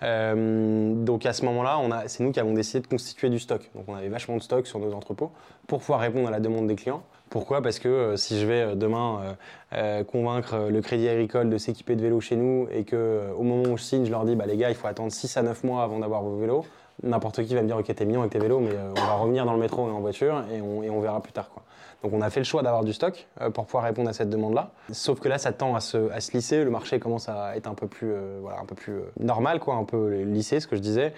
Euh, 0.03 0.93
donc 0.93 1.25
à 1.25 1.33
ce 1.33 1.45
moment-là, 1.45 2.03
c'est 2.07 2.23
nous 2.23 2.31
qui 2.31 2.39
avons 2.39 2.53
décidé 2.53 2.81
de 2.81 2.87
constituer 2.87 3.29
du 3.29 3.39
stock. 3.39 3.69
Donc 3.75 3.85
on 3.87 3.95
avait 3.95 4.09
vachement 4.09 4.35
de 4.37 4.41
stock 4.41 4.67
sur 4.67 4.79
nos 4.79 4.93
entrepôts 4.93 5.31
pour 5.67 5.79
pouvoir 5.79 6.01
répondre 6.01 6.27
à 6.27 6.31
la 6.31 6.39
demande 6.39 6.67
des 6.67 6.75
clients. 6.75 7.03
Pourquoi? 7.29 7.61
Parce 7.61 7.79
que 7.79 7.87
euh, 7.87 8.15
si 8.15 8.39
je 8.39 8.45
vais 8.45 8.61
euh, 8.61 8.75
demain 8.75 9.35
convaincre 10.07 10.67
le 10.69 10.81
Crédit 10.81 11.09
Agricole 11.09 11.49
de 11.49 11.57
s'équiper 11.57 11.95
de 11.95 12.01
vélos 12.01 12.21
chez 12.21 12.35
nous 12.35 12.67
et 12.71 12.83
que 12.83 13.21
au 13.35 13.41
moment 13.41 13.71
où 13.71 13.77
je 13.77 13.83
signe, 13.83 14.05
je 14.05 14.11
leur 14.11 14.23
dis 14.23 14.35
bah 14.35 14.45
les 14.45 14.55
gars, 14.55 14.69
il 14.69 14.75
faut 14.75 14.87
attendre 14.87 15.11
6 15.11 15.35
à 15.37 15.41
9 15.41 15.63
mois 15.63 15.83
avant 15.83 15.97
d'avoir 15.97 16.21
vos 16.21 16.37
vélos. 16.37 16.63
N'importe 17.01 17.43
qui 17.43 17.55
va 17.55 17.63
me 17.63 17.67
dire 17.67 17.77
ok 17.77 17.85
t'es 17.95 18.05
mignon 18.05 18.19
avec 18.19 18.33
tes 18.33 18.39
vélos, 18.39 18.59
mais 18.59 18.69
on 18.95 19.01
va 19.01 19.13
revenir 19.13 19.45
dans 19.45 19.53
le 19.53 19.59
métro 19.59 19.87
et 19.87 19.91
en 19.91 19.99
voiture 19.99 20.43
et 20.53 20.61
on, 20.61 20.83
et 20.83 20.91
on 20.91 20.99
verra 20.99 21.21
plus 21.21 21.33
tard 21.33 21.49
quoi. 21.49 21.63
Donc 22.03 22.11
on 22.13 22.21
a 22.21 22.29
fait 22.29 22.41
le 22.41 22.43
choix 22.45 22.61
d'avoir 22.63 22.83
du 22.83 22.91
stock 22.91 23.27
euh, 23.41 23.49
pour 23.49 23.65
pouvoir 23.65 23.85
répondre 23.85 24.09
à 24.09 24.13
cette 24.13 24.29
demande-là. 24.29 24.71
Sauf 24.91 25.21
que 25.21 25.29
là, 25.29 25.37
ça 25.37 25.53
tend 25.53 25.73
à 25.73 25.79
se, 25.79 25.97
lisser. 26.33 26.63
Le 26.63 26.69
marché 26.69 26.99
commence 26.99 27.29
à 27.29 27.55
être 27.55 27.67
un 27.67 27.73
peu 27.75 27.87
plus, 27.87 28.11
euh, 28.11 28.41
euh, 28.89 29.01
normal, 29.19 29.59
quoi, 29.59 29.75
un 29.75 29.85
peu 29.85 30.21
lissé, 30.23 30.59
ce 30.59 30.67
que 30.67 30.75
je 30.75 30.81
disais. 30.81 31.13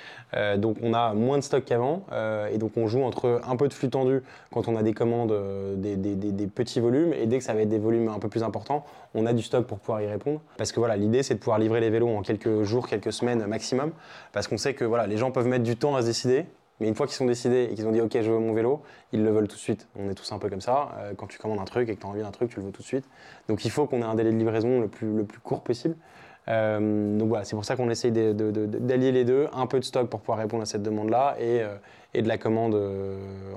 Donc 0.57 0.77
on 0.83 0.93
a 0.93 1.13
moins 1.13 1.37
de 1.39 1.43
stock 1.43 1.65
qu'avant. 1.65 2.03
et 2.51 2.57
donc 2.57 2.73
on 2.77 2.87
joue 2.87 3.01
entre 3.03 3.41
un 3.47 3.55
peu 3.55 3.67
de 3.67 3.73
flux 3.73 3.89
tendu 3.89 4.21
quand 4.51 4.67
on 4.67 4.75
a 4.75 4.83
des 4.83 4.93
commandes, 4.93 5.33
des, 5.77 5.95
des- 5.95 6.15
des- 6.15 6.31
des 6.31 6.47
petits 6.47 6.79
volumes. 6.79 7.13
Et 7.13 7.25
dès 7.25 7.39
que 7.39 7.43
ça 7.43 7.53
va 7.53 7.61
être 7.61 7.69
des 7.69 7.79
volumes 7.79 8.09
un 8.09 8.19
peu 8.19 8.29
plus 8.29 8.43
importants, 8.43 8.85
on 9.15 9.25
a 9.25 9.33
du 9.33 9.41
stock 9.41 9.65
pour 9.65 9.79
pouvoir 9.79 10.01
y 10.01 10.07
répondre. 10.07 10.41
Parce 10.57 10.71
que 10.71 10.79
voilà, 10.79 10.95
l'idée, 10.97 11.23
c'est 11.23 11.33
de 11.35 11.39
pouvoir 11.39 11.57
livrer 11.57 11.79
les 11.79 11.89
vélos 11.89 12.09
en 12.09 12.21
quelques 12.21 12.63
jours, 12.63 12.87
quelques 12.87 13.13
semaines 13.13 13.45
maximum. 13.47 13.91
Parce 14.33 14.47
qu'on 14.47 14.57
sait 14.57 14.73
que 14.75 14.85
voilà, 14.85 15.07
les 15.07 15.17
gens 15.17 15.31
peuvent 15.31 15.47
mettre 15.47 15.63
du 15.63 15.75
temps 15.77 15.95
à 15.95 16.01
se 16.01 16.07
décider. 16.07 16.45
Mais 16.79 16.88
une 16.88 16.95
fois 16.95 17.07
qu'ils 17.07 17.15
sont 17.15 17.25
décidés 17.25 17.69
et 17.71 17.75
qu'ils 17.75 17.88
ont 17.88 17.91
dit 17.91 18.01
OK, 18.01 18.11
je 18.13 18.31
veux 18.31 18.39
mon 18.39 18.53
vélo, 18.53 18.81
ils 19.13 19.23
le 19.23 19.31
veulent 19.31 19.47
tout 19.47 19.55
de 19.55 19.61
suite. 19.61 19.88
On 19.97 20.09
est 20.09 20.13
tous 20.13 20.31
un 20.31 20.39
peu 20.39 20.49
comme 20.49 20.61
ça. 20.61 20.89
Euh, 20.97 21.13
quand 21.15 21.27
tu 21.27 21.39
commandes 21.39 21.59
un 21.59 21.65
truc 21.65 21.89
et 21.89 21.95
que 21.95 22.01
tu 22.01 22.05
as 22.05 22.09
envie 22.09 22.21
d'un 22.21 22.31
truc, 22.31 22.49
tu 22.49 22.59
le 22.59 22.65
veux 22.65 22.71
tout 22.71 22.81
de 22.81 22.88
suite. 22.88 23.05
Donc 23.47 23.63
il 23.65 23.71
faut 23.71 23.85
qu'on 23.85 24.01
ait 24.01 24.05
un 24.05 24.15
délai 24.15 24.31
de 24.31 24.38
livraison 24.38 24.81
le 24.81 24.88
plus, 24.88 25.15
le 25.15 25.23
plus 25.23 25.39
court 25.39 25.61
possible. 25.61 25.95
Euh, 26.47 27.17
donc 27.17 27.29
voilà, 27.29 27.43
c'est 27.43 27.55
pour 27.55 27.65
ça 27.65 27.75
qu'on 27.75 27.89
essaye 27.89 28.11
d'allier 28.11 29.11
les 29.11 29.25
deux, 29.25 29.47
un 29.51 29.65
peu 29.65 29.79
de 29.79 29.85
stock 29.85 30.09
pour 30.09 30.19
pouvoir 30.19 30.38
répondre 30.38 30.61
à 30.61 30.67
cette 30.67 30.83
demande-là 30.83 31.35
et, 31.39 31.61
euh, 31.61 31.75
et 32.13 32.21
de 32.21 32.27
la 32.27 32.38
commande 32.38 32.79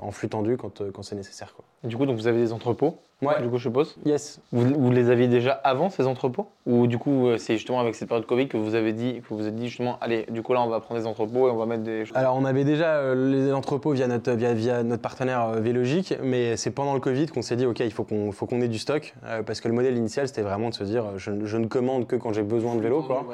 en 0.01 0.11
flux 0.11 0.29
tendu 0.29 0.57
quand, 0.57 0.91
quand 0.91 1.03
c'est 1.03 1.15
nécessaire. 1.15 1.53
Quoi. 1.53 1.65
Du 1.83 1.97
coup, 1.97 2.05
donc 2.05 2.15
vous 2.15 2.27
avez 2.27 2.39
des 2.39 2.51
entrepôts, 2.51 2.97
Ouais. 3.21 3.41
du 3.41 3.49
coup, 3.49 3.57
je 3.57 3.63
suppose. 3.63 3.97
Yes. 4.05 4.39
Vous, 4.53 4.63
vous 4.79 4.91
les 4.91 5.09
aviez 5.09 5.27
déjà 5.27 5.51
avant 5.51 5.89
ces 5.89 6.07
entrepôts? 6.07 6.47
Ou 6.65 6.87
du 6.87 6.97
coup, 6.97 7.27
euh, 7.27 7.37
c'est 7.37 7.55
justement 7.55 7.79
avec 7.81 7.95
cette 7.95 8.07
période 8.07 8.25
Covid 8.25 8.47
que 8.47 8.55
vous 8.57 8.75
avez 8.75 8.93
dit, 8.93 9.19
que 9.21 9.27
vous 9.29 9.37
vous 9.37 9.47
êtes 9.47 9.55
dit 9.55 9.67
justement, 9.67 9.97
allez, 9.99 10.25
du 10.29 10.41
coup 10.41 10.53
là, 10.53 10.61
on 10.61 10.67
va 10.69 10.79
prendre 10.79 11.01
des 11.01 11.05
entrepôts 11.07 11.47
et 11.47 11.51
on 11.51 11.57
va 11.57 11.65
mettre 11.65 11.83
des 11.83 12.05
choses. 12.05 12.15
Alors 12.15 12.35
on 12.37 12.45
avait 12.45 12.63
déjà 12.63 12.95
euh, 12.95 13.15
les 13.31 13.51
entrepôts 13.51 13.91
via 13.91 14.07
notre, 14.07 14.31
via, 14.31 14.53
via 14.53 14.83
notre 14.83 15.01
partenaire 15.01 15.49
euh, 15.49 15.59
Vélogique, 15.59 16.13
mais 16.23 16.55
c'est 16.57 16.71
pendant 16.71 16.93
le 16.93 16.99
Covid 17.01 17.25
qu'on 17.27 17.41
s'est 17.41 17.55
dit 17.57 17.65
ok 17.65 17.79
il 17.81 17.91
faut 17.91 18.03
qu'on 18.05 18.31
faut 18.31 18.45
qu'on 18.45 18.61
ait 18.61 18.67
du 18.69 18.77
stock 18.79 19.13
euh, 19.25 19.43
parce 19.43 19.59
que 19.61 19.67
le 19.67 19.73
modèle 19.73 19.97
initial 19.97 20.27
c'était 20.27 20.41
vraiment 20.41 20.69
de 20.69 20.73
se 20.75 20.83
dire 20.83 21.03
je, 21.17 21.31
je 21.43 21.57
ne 21.57 21.65
commande 21.67 22.07
que 22.07 22.15
quand 22.15 22.31
j'ai 22.33 22.43
besoin 22.43 22.75
de 22.75 22.81
vélo 22.81 23.01
quoi. 23.03 23.25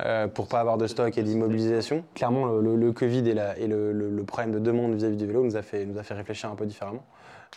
euh, 0.00 0.28
pour 0.28 0.46
pas 0.48 0.60
avoir 0.60 0.78
de 0.78 0.86
stock 0.86 1.16
et 1.18 1.22
d'immobilisation. 1.22 2.04
Clairement, 2.14 2.46
le, 2.46 2.60
le- 2.60 2.76
le 2.76 2.92
Covid 2.92 3.28
et, 3.28 3.34
la- 3.34 3.58
et 3.58 3.66
le, 3.66 3.92
le- 3.92 4.10
le 4.10 4.24
problème 4.24 4.52
de 4.52 4.58
demande 4.58 4.94
vis-à-vis 4.94 5.16
du 5.16 5.26
vélo 5.26 5.42
nous 5.42 5.56
a 5.56 5.62
fait, 5.62 5.84
nous 5.86 5.98
a 5.98 6.02
fait 6.02 6.14
réfléchir 6.14 6.50
un 6.50 6.54
peu 6.54 6.66
différemment. 6.66 7.02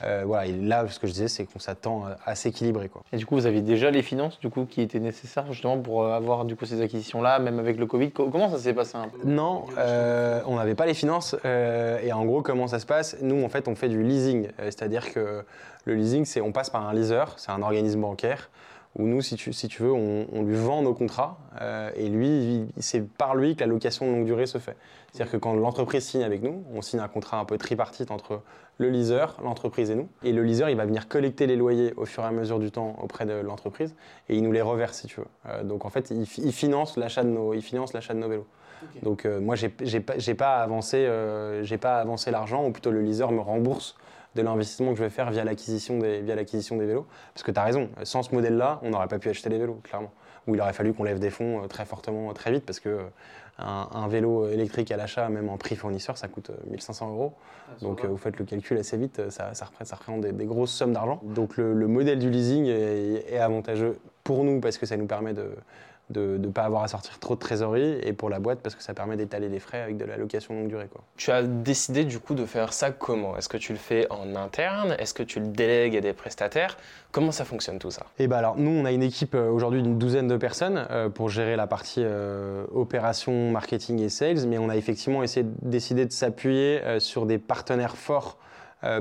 Euh, 0.04 0.24
voilà, 0.26 0.46
et 0.46 0.54
là, 0.54 0.86
ce 0.88 0.98
que 1.00 1.08
je 1.08 1.12
disais, 1.12 1.28
c'est 1.28 1.46
qu'on 1.46 1.60
s'attend 1.60 2.06
à, 2.06 2.32
à 2.32 2.36
s'équilibrer. 2.36 2.88
Quoi. 2.88 3.02
Et 3.12 3.18
du 3.18 3.26
coup, 3.26 3.36
vous 3.36 3.46
aviez 3.46 3.62
déjà 3.62 3.92
les 3.92 4.02
finances 4.02 4.40
du 4.40 4.50
coup 4.50 4.66
qui 4.66 4.82
étaient 4.82 5.00
nécessaires 5.00 5.46
justement 5.52 5.78
pour 5.78 6.04
euh, 6.04 6.14
avoir 6.16 6.46
du 6.46 6.56
coup 6.56 6.66
ces 6.66 6.82
acquisitions-là, 6.82 7.40
même 7.40 7.60
avec 7.60 7.78
le 7.78 7.86
Covid? 7.86 8.12
Co- 8.12 8.30
Comment 8.30 8.50
ça 8.50 8.58
s'est 8.60 8.74
passé 8.74 8.96
un 8.98 9.08
peu? 9.10 9.18
Non, 9.26 9.66
euh, 9.78 10.42
on 10.46 10.56
n'avait 10.56 10.76
pas 10.76 10.86
les 10.86 10.94
finances. 10.94 11.36
euh, 11.44 12.00
et 12.02 12.14
en 12.14 12.24
gros, 12.26 12.42
comment 12.42 12.68
ça 12.68 12.80
se 12.80 12.86
passe? 12.86 13.18
Nous, 13.22 13.44
en 13.44 13.50
fait, 13.50 13.68
on 13.68 13.76
fait 13.76 13.90
du 13.90 14.02
leasing. 14.04 14.48
Euh, 14.60 14.66
C'est-à-dire 14.66 15.14
que 15.14 15.44
le 15.86 15.96
leasing, 15.96 16.24
c'est 16.26 16.40
on 16.42 16.52
passe 16.52 16.70
par 16.70 16.88
un 16.88 16.94
leaser, 16.94 17.26
c'est 17.38 17.52
un 17.52 17.62
organisme 17.62 18.00
bancaire. 18.02 18.50
Où 18.98 19.04
nous, 19.06 19.22
si 19.22 19.36
tu, 19.36 19.54
si 19.54 19.68
tu 19.68 19.84
veux, 19.84 19.94
on, 19.94 20.26
on 20.34 20.42
lui 20.42 20.56
vend 20.56 20.82
nos 20.82 20.94
contrats 20.96 21.38
euh, 21.62 21.92
et 21.96 22.10
lui, 22.10 22.66
c'est 22.80 23.08
par 23.08 23.36
lui 23.36 23.56
que 23.56 23.62
la 23.62 23.68
location 23.68 24.08
de 24.08 24.12
longue 24.12 24.26
durée 24.26 24.48
se 24.48 24.58
fait. 24.58 24.76
C'est-à-dire 25.14 25.32
que 25.32 25.38
quand 25.38 25.54
l'entreprise 25.54 26.04
signe 26.04 26.24
avec 26.24 26.42
nous, 26.42 26.64
on 26.74 26.82
signe 26.82 27.00
un 27.00 27.08
contrat 27.08 27.38
un 27.40 27.46
peu 27.46 27.58
tripartite 27.58 28.10
entre 28.12 28.42
le 28.80 28.90
leaser, 28.90 29.26
l'entreprise 29.44 29.92
et 29.92 29.96
nous. 29.96 30.08
Et 30.24 30.32
le 30.34 30.44
leaser, 30.44 30.72
il 30.72 30.76
va 30.76 30.86
venir 30.86 31.08
collecter 31.08 31.46
les 31.46 31.56
loyers 31.56 31.94
au 31.98 32.06
fur 32.06 32.24
et 32.24 32.28
à 32.28 32.32
mesure 32.32 32.58
du 32.60 32.72
temps 32.72 32.96
auprès 33.02 33.26
de 33.26 33.34
l'entreprise 33.34 33.96
et 34.28 34.36
il 34.36 34.44
nous 34.44 34.52
les 34.52 34.62
reverse, 34.62 34.98
si 34.98 35.08
tu 35.08 35.20
veux. 35.20 35.28
Euh, 35.48 35.64
donc 35.64 35.86
en 35.86 35.90
fait, 35.90 36.10
il, 36.10 36.26
fi- 36.26 36.42
il 36.42 36.52
finance 36.52 36.98
l'achat 36.98 37.24
de 37.24 37.30
nos, 37.30 37.54
il 37.54 37.62
finance 37.62 37.94
l'achat 37.94 38.14
de 38.16 38.20
nos 38.20 38.28
vélos. 38.30 38.48
Donc 39.04 39.26
euh, 39.26 39.40
moi, 39.40 39.56
j'ai 39.56 39.70
pas, 39.70 40.14
j'ai 40.18 40.34
pas 40.36 40.58
avancé, 40.64 41.08
j'ai 41.62 41.78
pas 41.78 41.98
avancé 41.98 42.32
l'argent, 42.32 42.66
ou 42.66 42.72
plutôt 42.72 42.92
le 42.92 43.02
leaser 43.02 43.28
me 43.28 43.42
rembourse 43.42 43.96
de 44.36 44.42
l'investissement 44.42 44.92
que 44.92 44.98
je 44.98 45.04
vais 45.04 45.10
faire 45.10 45.32
via 45.32 45.44
l'acquisition 45.44 45.98
des, 45.98 46.22
via 46.22 46.36
l'acquisition 46.36 46.78
des 46.78 46.86
vélos. 46.86 47.08
Parce 47.34 47.44
que 47.44 47.52
tu 47.52 47.60
as 47.60 47.64
raison, 47.64 47.90
sans 48.04 48.24
ce 48.24 48.34
modèle-là, 48.34 48.80
on 48.84 48.92
n'aurait 48.92 49.08
pas 49.08 49.20
pu 49.20 49.30
acheter 49.30 49.50
les 49.50 49.58
vélos, 49.58 49.80
clairement. 49.84 50.12
Ou 50.48 50.56
il 50.56 50.62
aurait 50.62 50.74
fallu 50.74 50.94
qu'on 50.94 51.04
lève 51.04 51.20
des 51.20 51.30
fonds 51.30 51.64
euh, 51.64 51.68
très 51.68 51.86
fortement, 51.86 52.30
euh, 52.30 52.34
très 52.34 52.52
vite, 52.52 52.66
parce 52.66 52.80
que 52.80 52.90
euh, 52.90 53.04
un, 53.60 53.90
un 53.94 54.08
vélo 54.08 54.48
électrique 54.48 54.92
à 54.92 54.98
l'achat, 54.98 55.28
même 55.30 55.50
en 55.50 55.58
prix 55.58 55.76
fournisseur, 55.76 56.18
ça 56.18 56.28
coûte 56.28 56.50
euh, 56.50 56.70
1500 56.72 57.12
euros. 57.12 57.34
Donc 57.82 58.04
euh, 58.04 58.08
vous 58.08 58.18
faites 58.18 58.38
le 58.38 58.46
calcul 58.46 58.78
assez 58.78 58.98
vite, 58.98 59.30
ça, 59.30 59.54
ça 59.54 59.66
représente, 59.66 59.88
ça 59.88 59.96
représente 59.96 60.22
des, 60.22 60.32
des 60.32 60.46
grosses 60.46 60.72
sommes 60.72 60.94
d'argent. 60.94 61.20
Donc 61.24 61.58
le, 61.58 61.74
le 61.74 61.88
modèle 61.88 62.20
du 62.20 62.30
leasing 62.30 62.66
est, 62.66 63.26
est 63.34 63.40
avantageux 63.40 64.00
pour 64.24 64.44
nous 64.44 64.60
parce 64.60 64.78
que 64.78 64.86
ça 64.86 64.98
nous 64.98 65.08
permet 65.08 65.34
de 65.34 65.52
de 66.10 66.38
ne 66.38 66.48
pas 66.48 66.64
avoir 66.64 66.84
à 66.84 66.88
sortir 66.88 67.20
trop 67.20 67.36
de 67.36 67.40
trésorerie 67.40 68.00
et 68.04 68.14
pour 68.14 68.30
la 68.30 68.40
boîte 68.40 68.60
parce 68.62 68.76
que 68.76 68.84
ça 68.84 68.94
permet 68.94 69.18
d'étaler 69.18 69.50
les 69.50 69.60
frais 69.60 69.82
avec 69.82 69.98
de 69.98 70.06
la 70.06 70.18
location 70.18 70.54
longue 70.54 70.68
durée. 70.68 70.88
Quoi. 70.92 71.02
Tu 71.18 71.32
as 71.32 71.44
décidé 71.44 72.04
du 72.04 72.20
coup 72.20 72.36
de 72.36 72.46
faire 72.46 72.74
ça 72.74 72.92
comment? 72.92 73.38
Est-ce 73.38 73.50
que 73.50 73.58
tu 73.58 73.74
le 73.74 73.80
fais 73.80 74.08
en 74.10 74.36
interne? 74.36 74.96
Est-ce 75.00 75.14
que 75.14 75.24
tu 75.24 75.40
le 75.40 75.48
délègues 75.48 75.98
à 75.98 76.02
des 76.02 76.14
prestataires? 76.14 76.78
Comment 77.12 77.32
ça 77.32 77.46
fonctionne 77.46 77.80
tout 77.80 77.92
ça? 77.92 78.06
Et 78.18 78.28
bah 78.28 78.38
alors 78.38 78.58
nous 78.58 78.72
on 78.72 78.86
a 78.86 78.92
une 78.92 79.04
équipe 79.04 79.36
euh, 79.36 79.50
aujourd'hui 79.50 79.82
d'une 79.82 79.98
douzaine 79.98 80.28
de 80.28 80.38
personnes 80.38 80.86
euh, 80.92 81.10
pour 81.10 81.30
gérer 81.30 81.56
la 81.56 81.68
partie 81.68 82.04
euh, 82.04 82.66
opération, 82.74 83.52
marketing 83.52 84.02
et 84.02 84.10
sales, 84.10 84.48
mais 84.48 84.58
on 84.58 84.70
a 84.70 84.76
effectivement 84.76 85.24
essayé 85.24 85.44
de 85.44 85.52
décider 85.62 86.06
de 86.06 86.12
s'appuyer 86.12 86.82
euh, 86.84 87.00
sur 87.00 87.26
des 87.26 87.38
partenaires 87.38 87.98
forts 87.98 88.38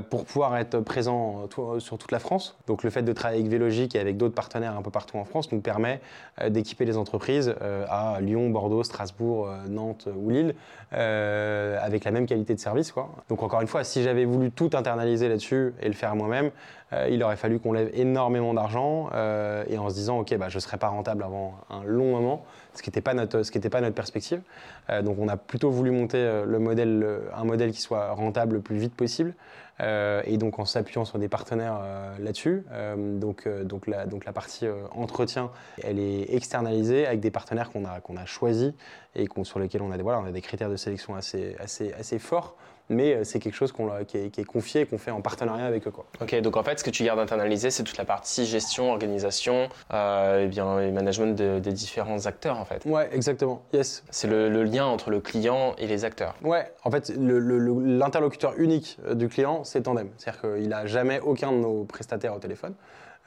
pour 0.09 0.25
pouvoir 0.25 0.57
être 0.57 0.81
présent 0.81 1.47
tout- 1.49 1.79
sur 1.79 1.97
toute 1.97 2.11
la 2.11 2.19
France. 2.19 2.57
Donc 2.67 2.83
le 2.83 2.89
fait 2.89 3.01
de 3.01 3.13
travailler 3.13 3.39
avec 3.39 3.49
Vélogique 3.51 3.95
et 3.95 3.99
avec 3.99 4.17
d'autres 4.17 4.35
partenaires 4.35 4.75
un 4.77 4.81
peu 4.81 4.91
partout 4.91 5.17
en 5.17 5.23
France 5.23 5.51
nous 5.53 5.61
permet 5.61 6.01
euh, 6.41 6.49
d'équiper 6.49 6.83
les 6.83 6.97
entreprises 6.97 7.55
euh, 7.61 7.85
à 7.89 8.19
Lyon, 8.19 8.49
Bordeaux, 8.49 8.83
Strasbourg, 8.83 9.47
euh, 9.47 9.67
Nantes 9.69 10.09
ou 10.13 10.29
Lille 10.29 10.53
euh, 10.93 11.77
avec 11.81 12.03
la 12.03 12.11
même 12.11 12.25
qualité 12.25 12.53
de 12.55 12.59
service. 12.59 12.93
Donc 13.29 13.41
encore 13.43 13.61
une 13.61 13.67
fois, 13.67 13.83
si 13.83 14.03
j'avais 14.03 14.25
voulu 14.25 14.51
tout 14.51 14.69
internaliser 14.73 15.29
là-dessus 15.29 15.73
et 15.81 15.87
le 15.87 15.93
faire 15.93 16.15
moi-même, 16.15 16.51
euh, 16.91 17.07
il 17.09 17.23
aurait 17.23 17.37
fallu 17.37 17.59
qu'on 17.59 17.71
lève 17.71 17.89
énormément 17.93 18.53
d'argent 18.53 19.09
euh, 19.13 19.63
et 19.69 19.77
en 19.77 19.89
se 19.89 19.95
disant 19.95 20.19
ok 20.19 20.35
bah, 20.37 20.49
je 20.49 20.57
ne 20.57 20.61
serai 20.61 20.77
pas 20.77 20.87
rentable 20.87 21.23
avant 21.23 21.53
un 21.69 21.83
long 21.83 22.11
moment, 22.11 22.43
ce 22.73 22.81
qui 22.81 22.89
n'était 22.89 23.01
pas 23.01 23.13
notre 23.13 23.93
perspective. 23.93 24.41
Euh, 24.89 25.01
donc 25.03 25.17
on 25.19 25.27
a 25.27 25.37
plutôt 25.37 25.69
voulu 25.69 25.91
monter 25.91 26.17
euh, 26.17 27.19
un 27.35 27.43
modèle 27.43 27.71
qui 27.71 27.81
soit 27.81 28.11
rentable 28.11 28.55
le 28.55 28.61
plus 28.61 28.77
vite 28.77 28.95
possible 28.95 29.33
euh, 29.81 30.21
et 30.25 30.37
donc 30.37 30.59
en 30.59 30.65
s'appuyant 30.65 31.05
sur 31.05 31.19
des 31.19 31.29
partenaires 31.29 31.79
euh, 31.81 32.17
là-dessus. 32.19 32.65
Euh, 32.71 33.17
donc, 33.19 33.47
donc, 33.63 33.87
la, 33.87 34.05
donc 34.05 34.25
la 34.25 34.33
partie 34.33 34.65
entretien, 34.91 35.51
elle 35.83 35.99
est 35.99 36.33
externalisée 36.33 37.05
avec 37.05 37.19
des 37.19 37.31
partenaires 37.31 37.69
qu'on 37.69 37.85
a, 37.85 37.99
a 37.99 38.25
choisis 38.25 38.73
et 39.15 39.27
sur 39.43 39.59
lesquels 39.59 39.81
on 39.81 39.91
a, 39.91 39.97
des, 39.97 40.03
voilà, 40.03 40.19
on 40.19 40.25
a 40.25 40.31
des 40.31 40.41
critères 40.41 40.69
de 40.69 40.75
sélection 40.75 41.15
assez, 41.15 41.55
assez, 41.59 41.93
assez 41.93 42.19
forts. 42.19 42.55
Mais 42.89 43.13
euh, 43.13 43.23
c'est 43.23 43.39
quelque 43.39 43.53
chose 43.55 43.71
qui, 44.07 44.17
est, 44.17 44.29
qui 44.31 44.41
est 44.41 44.45
confié 44.45 44.81
et 44.81 44.85
qu'on 44.85 44.97
fait 44.97 45.11
en 45.11 45.21
partenariat 45.21 45.65
avec 45.65 45.87
eux. 45.87 45.91
Quoi. 45.91 46.05
Ok, 46.21 46.39
donc 46.41 46.57
en 46.57 46.63
fait, 46.63 46.79
ce 46.79 46.83
que 46.83 46.89
tu 46.89 47.03
gardes 47.03 47.19
internalisé, 47.19 47.69
c'est 47.69 47.83
toute 47.83 47.97
la 47.97 48.05
partie 48.05 48.45
gestion, 48.45 48.91
organisation, 48.91 49.69
euh, 49.93 50.45
et 50.45 50.47
bien, 50.47 50.79
et 50.79 50.91
management 50.91 51.35
de- 51.37 51.59
des 51.59 51.71
différents 51.71 52.25
acteurs, 52.25 52.57
en 52.59 52.65
fait. 52.65 52.83
Ouais, 52.85 53.09
exactement. 53.13 53.61
Yes. 53.73 54.03
C'est 54.09 54.27
le, 54.27 54.49
le 54.49 54.63
lien 54.63 54.85
entre 54.85 55.09
le 55.11 55.19
client 55.19 55.75
et 55.77 55.85
les 55.87 56.03
acteurs. 56.05 56.35
Ouais, 56.43 56.71
en 56.83 56.91
fait, 56.91 57.11
l'interlocuteur 57.17 58.53
unique 58.57 58.97
euh, 59.05 59.13
du 59.13 59.27
client, 59.29 59.63
c'est 59.63 59.81
Tandem. 59.83 60.09
C'est-à-dire 60.17 60.41
qu'il 60.41 60.69
n'a 60.69 60.85
jamais 60.85 61.19
aucun 61.19 61.51
de 61.51 61.57
nos 61.57 61.83
prestataires 61.83 62.35
au 62.35 62.39
téléphone. 62.39 62.73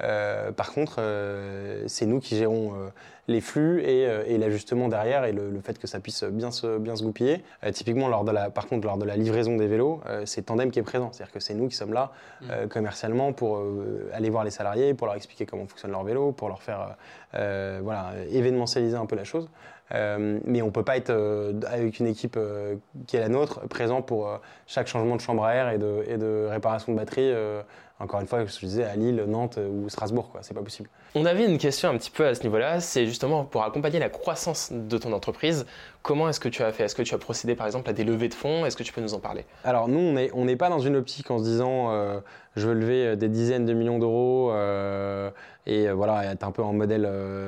Euh, 0.02 0.52
par 0.52 0.72
contre, 0.72 0.96
euh, 0.98 1.84
c'est 1.86 2.06
nous 2.06 2.20
qui 2.20 2.36
gérons 2.36 2.72
euh, 2.74 2.88
les 3.28 3.40
flux 3.40 3.80
et, 3.82 4.02
et 4.02 4.36
l'ajustement 4.36 4.88
derrière 4.88 5.24
et 5.24 5.32
le, 5.32 5.50
le 5.50 5.60
fait 5.60 5.78
que 5.78 5.86
ça 5.86 6.00
puisse 6.00 6.24
bien 6.24 6.50
se, 6.50 6.78
bien 6.78 6.96
se 6.96 7.04
goupiller. 7.04 7.44
Typiquement, 7.72 8.08
lors 8.08 8.24
de 8.24 8.32
la, 8.32 8.50
par 8.50 8.66
contre, 8.66 8.84
lors 8.84 8.98
de 8.98 9.04
la 9.04 9.16
livraison 9.16 9.56
des 9.56 9.68
vélos, 9.68 10.00
c'est 10.24 10.46
Tandem 10.46 10.72
qui 10.72 10.80
est 10.80 10.82
présent. 10.82 11.10
C'est-à-dire 11.12 11.32
que 11.32 11.38
c'est 11.38 11.54
nous 11.54 11.68
qui 11.68 11.76
sommes 11.76 11.92
là 11.92 12.10
euh, 12.50 12.66
commercialement 12.66 13.32
pour 13.32 13.62
aller 14.12 14.28
voir 14.28 14.42
les 14.42 14.50
salariés, 14.50 14.92
pour 14.92 15.06
leur 15.06 15.14
expliquer 15.14 15.46
comment 15.46 15.66
fonctionne 15.68 15.92
leur 15.92 16.02
vélo, 16.02 16.32
pour 16.32 16.48
leur 16.48 16.62
faire 16.62 16.96
voilà, 17.32 18.10
événementialiser 18.28 18.96
un 18.96 19.06
peu 19.06 19.14
la 19.14 19.24
chose. 19.24 19.48
Euh, 19.94 20.38
mais 20.44 20.62
on 20.62 20.70
peut 20.70 20.84
pas 20.84 20.96
être 20.96 21.10
euh, 21.10 21.52
avec 21.66 21.98
une 21.98 22.06
équipe 22.06 22.36
euh, 22.38 22.76
qui 23.06 23.16
est 23.16 23.20
la 23.20 23.28
nôtre 23.28 23.60
présent 23.68 24.00
pour 24.00 24.40
chaque 24.66 24.86
changement 24.86 25.16
de 25.16 25.20
chambre 25.20 25.44
à 25.44 25.54
air 25.54 25.68
et 25.70 25.78
de, 25.78 26.04
et 26.08 26.16
de 26.16 26.46
réparation 26.50 26.92
de 26.92 26.96
batterie. 26.96 27.32
Encore 28.02 28.20
une 28.20 28.26
fois, 28.26 28.44
je 28.44 28.58
disais 28.58 28.84
à 28.84 28.96
Lille, 28.96 29.24
Nantes 29.28 29.58
euh, 29.58 29.68
ou 29.68 29.88
Strasbourg, 29.88 30.30
quoi. 30.30 30.40
C'est 30.42 30.54
pas 30.54 30.62
possible. 30.62 30.88
On 31.14 31.24
avait 31.24 31.46
une 31.46 31.58
question 31.58 31.88
un 31.88 31.96
petit 31.96 32.10
peu 32.10 32.26
à 32.26 32.34
ce 32.34 32.42
niveau-là, 32.42 32.80
c'est 32.80 33.06
justement 33.06 33.44
pour 33.44 33.62
accompagner 33.62 34.00
la 34.00 34.08
croissance 34.08 34.72
de 34.72 34.98
ton 34.98 35.12
entreprise, 35.12 35.66
comment 36.02 36.28
est-ce 36.28 36.40
que 36.40 36.48
tu 36.48 36.62
as 36.62 36.72
fait? 36.72 36.84
Est-ce 36.84 36.94
que 36.94 37.02
tu 37.02 37.14
as 37.14 37.18
procédé 37.18 37.54
par 37.54 37.66
exemple 37.66 37.88
à 37.88 37.92
des 37.92 38.04
levées 38.04 38.28
de 38.28 38.34
fonds? 38.34 38.66
Est-ce 38.66 38.76
que 38.76 38.82
tu 38.82 38.92
peux 38.92 39.00
nous 39.00 39.14
en 39.14 39.20
parler? 39.20 39.44
Alors 39.64 39.88
nous, 39.88 40.14
on 40.34 40.44
n'est 40.44 40.56
pas 40.56 40.68
dans 40.68 40.80
une 40.80 40.96
optique 40.96 41.30
en 41.30 41.38
se 41.38 41.44
disant 41.44 41.90
euh, 41.90 42.20
je 42.56 42.66
veux 42.66 42.74
lever 42.74 43.06
euh, 43.06 43.16
des 43.16 43.28
dizaines 43.28 43.64
de 43.64 43.72
millions 43.72 43.98
d'euros 43.98 44.50
euh, 44.52 45.30
et 45.64 45.88
voilà, 45.90 46.32
être 46.32 46.42
un 46.42 46.50
peu 46.50 46.60
en 46.60 46.72
modèle 46.72 47.06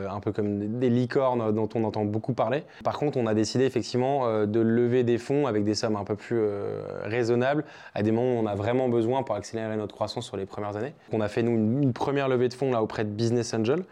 un 0.09 0.21
peu 0.21 0.31
comme 0.31 0.79
des- 0.79 0.89
licornes 0.89 1.53
dont 1.53 1.69
on 1.75 1.83
entend 1.83 2.05
beaucoup 2.05 2.33
parler. 2.33 2.63
Par 2.85 2.97
contre, 2.97 3.19
on 3.19 3.27
a 3.27 3.35
décidé 3.35 3.65
effectivement 3.65 4.47
de 4.47 4.61
lever 4.61 5.03
des 5.03 5.19
fonds 5.19 5.49
avec 5.49 5.65
des 5.65 5.75
sommes 5.75 5.97
un 5.97 6.05
peu 6.05 6.15
plus 6.15 6.41
raisonnables 7.03 7.65
à 7.93 8.05
des 8.05 8.13
moments 8.13 8.39
où 8.39 8.45
on 8.45 8.47
a 8.47 8.55
vraiment 8.55 8.89
besoin 8.89 9.25
pour 9.25 9.35
accélérer 9.35 9.77
notre 9.77 9.97
croissance 9.97 10.27
sur 10.27 10.37
les 10.37 10.47
premières 10.47 10.77
années. 10.77 10.95
On 11.13 11.21
a 11.21 11.27
fait 11.27 11.43
nous 11.43 11.57
une, 11.57 11.83
une 11.83 11.93
première 11.93 12.29
levée 12.29 12.49
de 12.49 12.55
fonds 12.55 12.71
là 12.71 12.85
auprès 12.85 13.03
de 13.03 13.11
Business 13.11 13.53
Angel, 13.53 13.83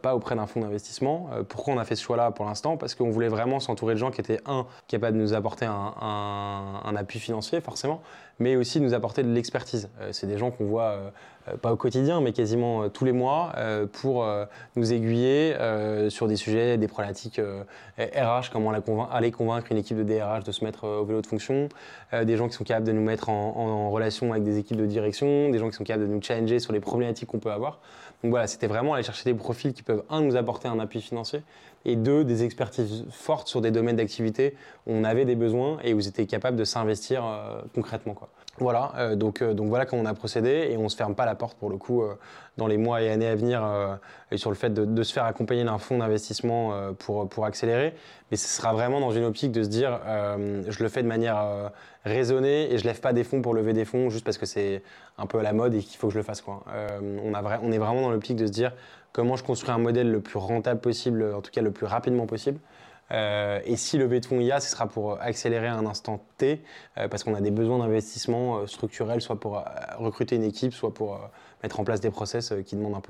pas 0.00 0.14
auprès 0.14 0.36
d'un 0.36 0.46
fonds 0.46 0.60
d'investissement. 0.60 1.30
Pourquoi 1.48 1.74
on 1.74 1.78
a 1.78 1.84
fait 1.84 1.96
ce 1.96 2.04
choix-là 2.04 2.30
pour 2.30 2.44
l'instant? 2.44 2.76
Parce 2.76 2.94
qu'on 2.94 3.10
voulait 3.10 3.26
vraiment 3.26 3.58
s'entourer 3.58 3.94
de 3.94 3.98
gens 3.98 4.11
qui 4.12 4.20
étaient 4.20 4.40
un 4.46 4.66
capables 4.86 5.16
de 5.16 5.22
nous 5.22 5.34
apporter 5.34 5.64
un, 5.66 5.94
un- 6.00 6.80
un 6.84 6.94
appui 6.96 7.18
financier 7.18 7.60
forcément, 7.60 8.00
mais 8.38 8.54
aussi 8.54 8.78
de 8.78 8.84
nous 8.84 8.94
apporter 8.94 9.22
de 9.24 9.32
l'expertise. 9.32 9.90
Euh, 10.00 10.10
c'est 10.12 10.26
des 10.28 10.38
gens 10.38 10.50
qu'on 10.52 10.66
voit 10.66 10.84
euh, 10.90 11.10
pas 11.60 11.72
au 11.72 11.76
quotidien, 11.76 12.20
mais 12.20 12.32
quasiment 12.32 12.82
euh, 12.84 12.88
tous 12.88 13.04
les 13.04 13.12
mois 13.12 13.52
euh, 13.56 13.86
pour 13.90 14.24
euh, 14.24 14.44
nous 14.76 14.92
aiguiller 14.92 15.54
euh, 15.58 16.08
sur 16.10 16.28
des 16.28 16.36
sujets, 16.36 16.78
des 16.78 16.88
problématiques 16.88 17.38
euh, 17.38 17.62
RH, 17.98 18.50
comment 18.52 18.70
aller 19.10 19.30
convaincre 19.32 19.66
une 19.72 19.78
équipe 19.78 19.96
de 19.96 20.04
DRH 20.04 20.44
de 20.44 20.52
se 20.52 20.64
mettre 20.64 20.84
euh, 20.84 21.00
au 21.00 21.04
vélo 21.04 21.20
de 21.20 21.26
fonction, 21.26 21.68
euh, 22.12 22.24
des 22.24 22.36
gens 22.36 22.48
qui 22.48 22.54
sont 22.54 22.64
capables 22.64 22.86
de 22.86 22.92
nous 22.92 23.02
mettre 23.02 23.28
en, 23.28 23.56
en- 23.56 23.90
relation 23.90 24.30
avec 24.32 24.44
des 24.44 24.58
équipes 24.58 24.76
de 24.78 24.86
direction, 24.86 25.50
des 25.50 25.58
gens 25.58 25.68
qui 25.68 25.74
sont 25.76 25.84
capables 25.84 26.06
de 26.08 26.12
nous 26.12 26.22
challenger 26.22 26.58
sur 26.60 26.72
les 26.72 26.80
problématiques 26.80 27.28
qu'on 27.28 27.38
peut 27.40 27.50
avoir. 27.52 27.80
Donc 28.22 28.30
voilà, 28.30 28.46
c'était 28.46 28.68
vraiment 28.68 28.94
aller 28.94 29.02
chercher 29.02 29.24
des 29.30 29.36
profils 29.36 29.72
qui 29.72 29.82
peuvent, 29.82 30.04
un, 30.10 30.20
nous 30.20 30.36
apporter 30.36 30.68
un 30.68 30.78
appui 30.78 31.00
financier, 31.00 31.42
et 31.84 31.96
deux, 31.96 32.22
des 32.24 32.44
expertises 32.44 33.04
fortes 33.10 33.48
sur 33.48 33.60
des 33.60 33.72
domaines 33.72 33.96
d'activité 33.96 34.54
où 34.86 34.92
on 34.92 35.02
avait 35.02 35.24
des 35.24 35.34
besoins 35.34 35.78
et 35.82 35.92
où 35.94 35.98
ils 35.98 36.06
étaient 36.06 36.26
capables 36.26 36.56
de 36.56 36.62
s'investir 36.64 37.24
euh, 37.26 37.60
concrètement. 37.74 38.14
Quoi. 38.14 38.28
Voilà, 38.58 38.92
euh, 38.98 39.16
donc, 39.16 39.40
euh, 39.40 39.54
donc 39.54 39.68
voilà 39.68 39.86
comment 39.86 40.02
on 40.02 40.06
a 40.06 40.12
procédé 40.12 40.68
et 40.70 40.76
on 40.76 40.84
ne 40.84 40.88
se 40.88 40.96
ferme 40.96 41.14
pas 41.14 41.24
la 41.24 41.34
porte 41.34 41.56
pour 41.56 41.70
le 41.70 41.78
coup 41.78 42.02
euh, 42.02 42.18
dans 42.58 42.66
les 42.66 42.76
mois 42.76 43.00
et 43.00 43.08
années 43.08 43.26
à 43.26 43.34
venir 43.34 43.62
sur 44.36 44.50
le 44.50 44.56
fait 44.56 44.68
de, 44.68 45.02
se 45.02 45.12
faire 45.12 45.24
accompagner 45.24 45.64
d'un 45.64 45.78
fonds 45.78 45.98
d'investissement 45.98 46.92
pour, 46.98 47.26
pour 47.26 47.46
accélérer. 47.46 47.94
Mais 48.30 48.36
ce 48.36 48.46
sera 48.46 48.74
vraiment 48.74 49.00
dans 49.00 49.10
une 49.10 49.24
optique 49.24 49.52
de 49.52 49.62
se 49.62 49.70
dire 49.70 49.98
je 50.68 50.82
le 50.82 50.88
fais 50.90 51.02
de 51.02 51.08
manière 51.08 51.72
raisonnée 52.04 52.70
et 52.70 52.76
je 52.76 52.84
lève 52.84 53.00
pas 53.00 53.14
des 53.14 53.24
fonds 53.24 53.40
pour 53.40 53.54
lever 53.54 53.72
des 53.72 53.86
fonds 53.86 54.10
juste 54.10 54.26
parce 54.26 54.36
que 54.36 54.44
c'est 54.44 54.82
un 55.16 55.24
peu 55.24 55.38
à 55.38 55.42
la 55.42 55.54
mode 55.54 55.72
et 55.72 55.78
qu'il 55.78 55.96
faut 55.96 56.08
que 56.08 56.12
je 56.12 56.18
le 56.18 56.24
fasse. 56.24 56.42
Quoi. 56.42 56.62
On, 57.00 57.32
a 57.32 57.60
on 57.62 57.72
est 57.72 57.78
vraiment 57.78 58.02
dans 58.02 58.10
l'optique 58.10 58.36
de 58.36 58.46
se 58.46 58.52
dire 58.52 58.74
comment 59.14 59.36
je 59.36 59.44
construis 59.44 59.72
un 59.72 59.78
modèle 59.78 60.10
le 60.10 60.20
plus 60.20 60.38
rentable 60.38 60.80
possible, 60.80 61.32
en 61.34 61.40
tout 61.40 61.50
cas 61.50 61.62
le 61.62 61.70
plus 61.70 61.86
rapidement 61.86 62.26
possible. 62.26 62.60
Euh, 63.10 63.60
et 63.66 63.76
si 63.76 63.98
lever 63.98 64.20
de 64.20 64.26
fonds 64.26 64.40
il 64.40 64.46
y 64.46 64.52
a, 64.52 64.60
ce 64.60 64.70
sera 64.70 64.86
pour 64.86 65.20
accélérer 65.20 65.66
à 65.66 65.74
un 65.74 65.84
instant 65.86 66.24
T, 66.38 66.62
euh, 66.98 67.08
parce 67.08 67.24
qu'on 67.24 67.34
a 67.34 67.40
des 67.40 67.50
besoins 67.50 67.78
d'investissement 67.78 68.58
euh, 68.58 68.66
structurels, 68.66 69.20
soit 69.20 69.38
pour 69.38 69.58
euh, 69.58 69.62
recruter 69.98 70.36
une 70.36 70.44
équipe, 70.44 70.72
soit 70.72 70.94
pour 70.94 71.14
euh, 71.14 71.18
mettre 71.62 71.78
en 71.80 71.84
place 71.84 72.00
des 72.00 72.10
process 72.10 72.52
euh, 72.52 72.62
qui 72.62 72.76
demandent 72.76 72.94
un 72.94 73.00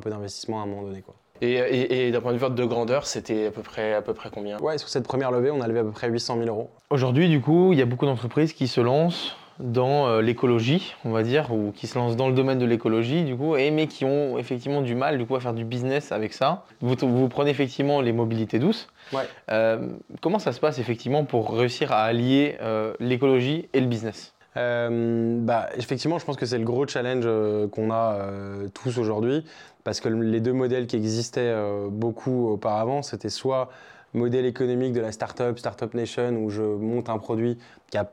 peu 0.00 0.08
d'investissement 0.10 0.60
à 0.60 0.62
un 0.62 0.66
moment 0.66 0.82
donné. 0.82 1.02
Quoi. 1.02 1.14
Et, 1.42 1.52
et- 1.54 2.08
et 2.08 2.10
d'un 2.10 2.20
point 2.20 2.32
de 2.32 2.38
vue 2.38 2.50
de 2.50 2.64
grandeur, 2.64 3.06
c'était 3.06 3.46
à 3.46 3.50
peu 3.50 3.62
près, 3.62 3.94
à 3.94 4.02
peu 4.02 4.14
près 4.14 4.30
combien? 4.32 4.58
Ouais, 4.60 4.78
sur 4.78 4.88
cette 4.88 5.04
première 5.04 5.30
levée, 5.30 5.50
on 5.50 5.60
a 5.60 5.68
levé 5.68 5.80
à 5.80 5.84
peu 5.84 5.90
près 5.90 6.08
800 6.08 6.36
000 6.36 6.48
euros. 6.48 6.70
Aujourd'hui, 6.90 7.28
du 7.28 7.40
coup, 7.40 7.72
il 7.72 7.78
y 7.78 7.82
a 7.82 7.86
beaucoup 7.86 8.06
d'entreprises 8.06 8.52
qui 8.52 8.68
se 8.68 8.80
lancent 8.80 9.36
dans 9.58 10.06
euh, 10.06 10.22
l'écologie, 10.22 10.94
on 11.04 11.10
va 11.10 11.22
dire, 11.22 11.52
ou 11.52 11.70
qui 11.72 11.86
se 11.86 11.98
lancent 11.98 12.16
dans 12.16 12.28
le 12.28 12.34
domaine 12.34 12.58
de 12.58 12.64
l'écologie, 12.64 13.24
du 13.24 13.36
coup, 13.36 13.56
et 13.56 13.70
mais 13.70 13.86
qui 13.88 14.06
ont 14.06 14.38
effectivement 14.38 14.80
du 14.80 14.94
mal, 14.94 15.18
du 15.18 15.26
coup, 15.26 15.36
à 15.36 15.40
faire 15.40 15.52
du 15.52 15.64
business 15.64 16.12
avec 16.12 16.32
ça. 16.32 16.64
Vous, 16.80 16.94
vous 17.02 17.28
prenez 17.28 17.50
effectivement 17.50 18.00
les 18.00 18.12
mobilités 18.12 18.58
douces. 18.58 18.88
Ouais. 19.12 19.22
Euh, 19.50 19.88
comment 20.20 20.38
ça 20.38 20.52
se 20.52 20.60
passe 20.60 20.78
effectivement 20.78 21.24
pour 21.24 21.56
réussir 21.56 21.92
à 21.92 22.02
allier 22.02 22.56
euh, 22.60 22.94
l'écologie 23.00 23.68
et 23.72 23.80
le 23.80 23.86
business? 23.86 24.34
Euh, 24.56 25.38
bah, 25.40 25.68
effectivement, 25.76 26.18
je 26.18 26.24
pense 26.24 26.36
que 26.36 26.46
c'est 26.46 26.58
le 26.58 26.64
gros 26.64 26.86
challenge 26.86 27.24
euh, 27.26 27.68
qu'on 27.68 27.90
a 27.90 28.14
euh, 28.14 28.68
tous 28.74 28.98
aujourd'hui, 28.98 29.44
parce 29.84 30.00
que 30.00 30.08
les 30.08 30.40
deux 30.40 30.52
modèles 30.52 30.86
qui 30.86 30.96
existaient 30.96 31.54
beaucoup 31.90 32.48
auparavant, 32.48 33.02
c'était 33.02 33.30
soit 33.30 33.70
modèle 34.12 34.44
économique 34.44 34.92
de 34.92 35.00
la 35.00 35.12
startup, 35.12 35.58
Startup 35.58 35.92
Nation, 35.94 36.36
où 36.36 36.50
je 36.50 36.62
monte 36.62 37.08
un 37.08 37.18
produit 37.18 37.56
qui 37.90 37.96
n'a 37.96 38.08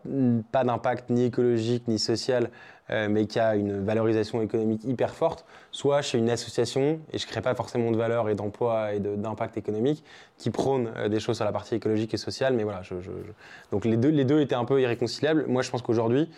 pas 0.52 0.64
d'impact 0.64 1.10
ni 1.10 1.26
écologique 1.26 1.88
ni 1.88 2.00
social, 2.00 2.50
euh, 2.90 3.08
mais 3.10 3.26
qui 3.26 3.40
a 3.40 3.56
une 3.56 3.84
valorisation 3.84 4.42
économique 4.42 4.84
hyper 4.86 5.14
forte, 5.14 5.46
soit 5.72 6.02
chez 6.02 6.18
une 6.18 6.30
association, 6.30 7.00
et 7.12 7.18
je 7.18 7.26
ne 7.26 7.30
crée 7.32 7.42
pas 7.42 7.54
forcément 7.56 7.92
de 7.92 7.98
valeur 7.98 8.30
et 8.30 8.36
d'emploi 8.36 8.94
et 8.94 9.00
d'impact 9.00 9.58
économique, 9.58 10.04
qui 10.38 10.50
prône 10.50 10.92
euh, 10.98 11.10
des 11.10 11.20
choses 11.20 11.36
sur 11.38 11.46
la 11.46 11.52
partie 11.52 11.76
écologique 11.76 12.14
et 12.14 12.18
sociale, 12.18 12.54
mais 12.54 12.64
voilà, 12.64 12.82
je, 12.84 12.96
je- 13.02 13.12
je- 13.12 13.32
donc 13.72 13.86
les 13.86 13.98
deux, 13.98 14.10
les 14.10 14.26
deux 14.26 14.40
étaient 14.42 14.56
un 14.56 14.66
peu 14.66 14.82
irréconciliables. 14.82 15.46
Moi, 15.48 15.62
je 15.62 15.70
pense 15.72 15.82
qu'aujourd'hui, 15.82 16.30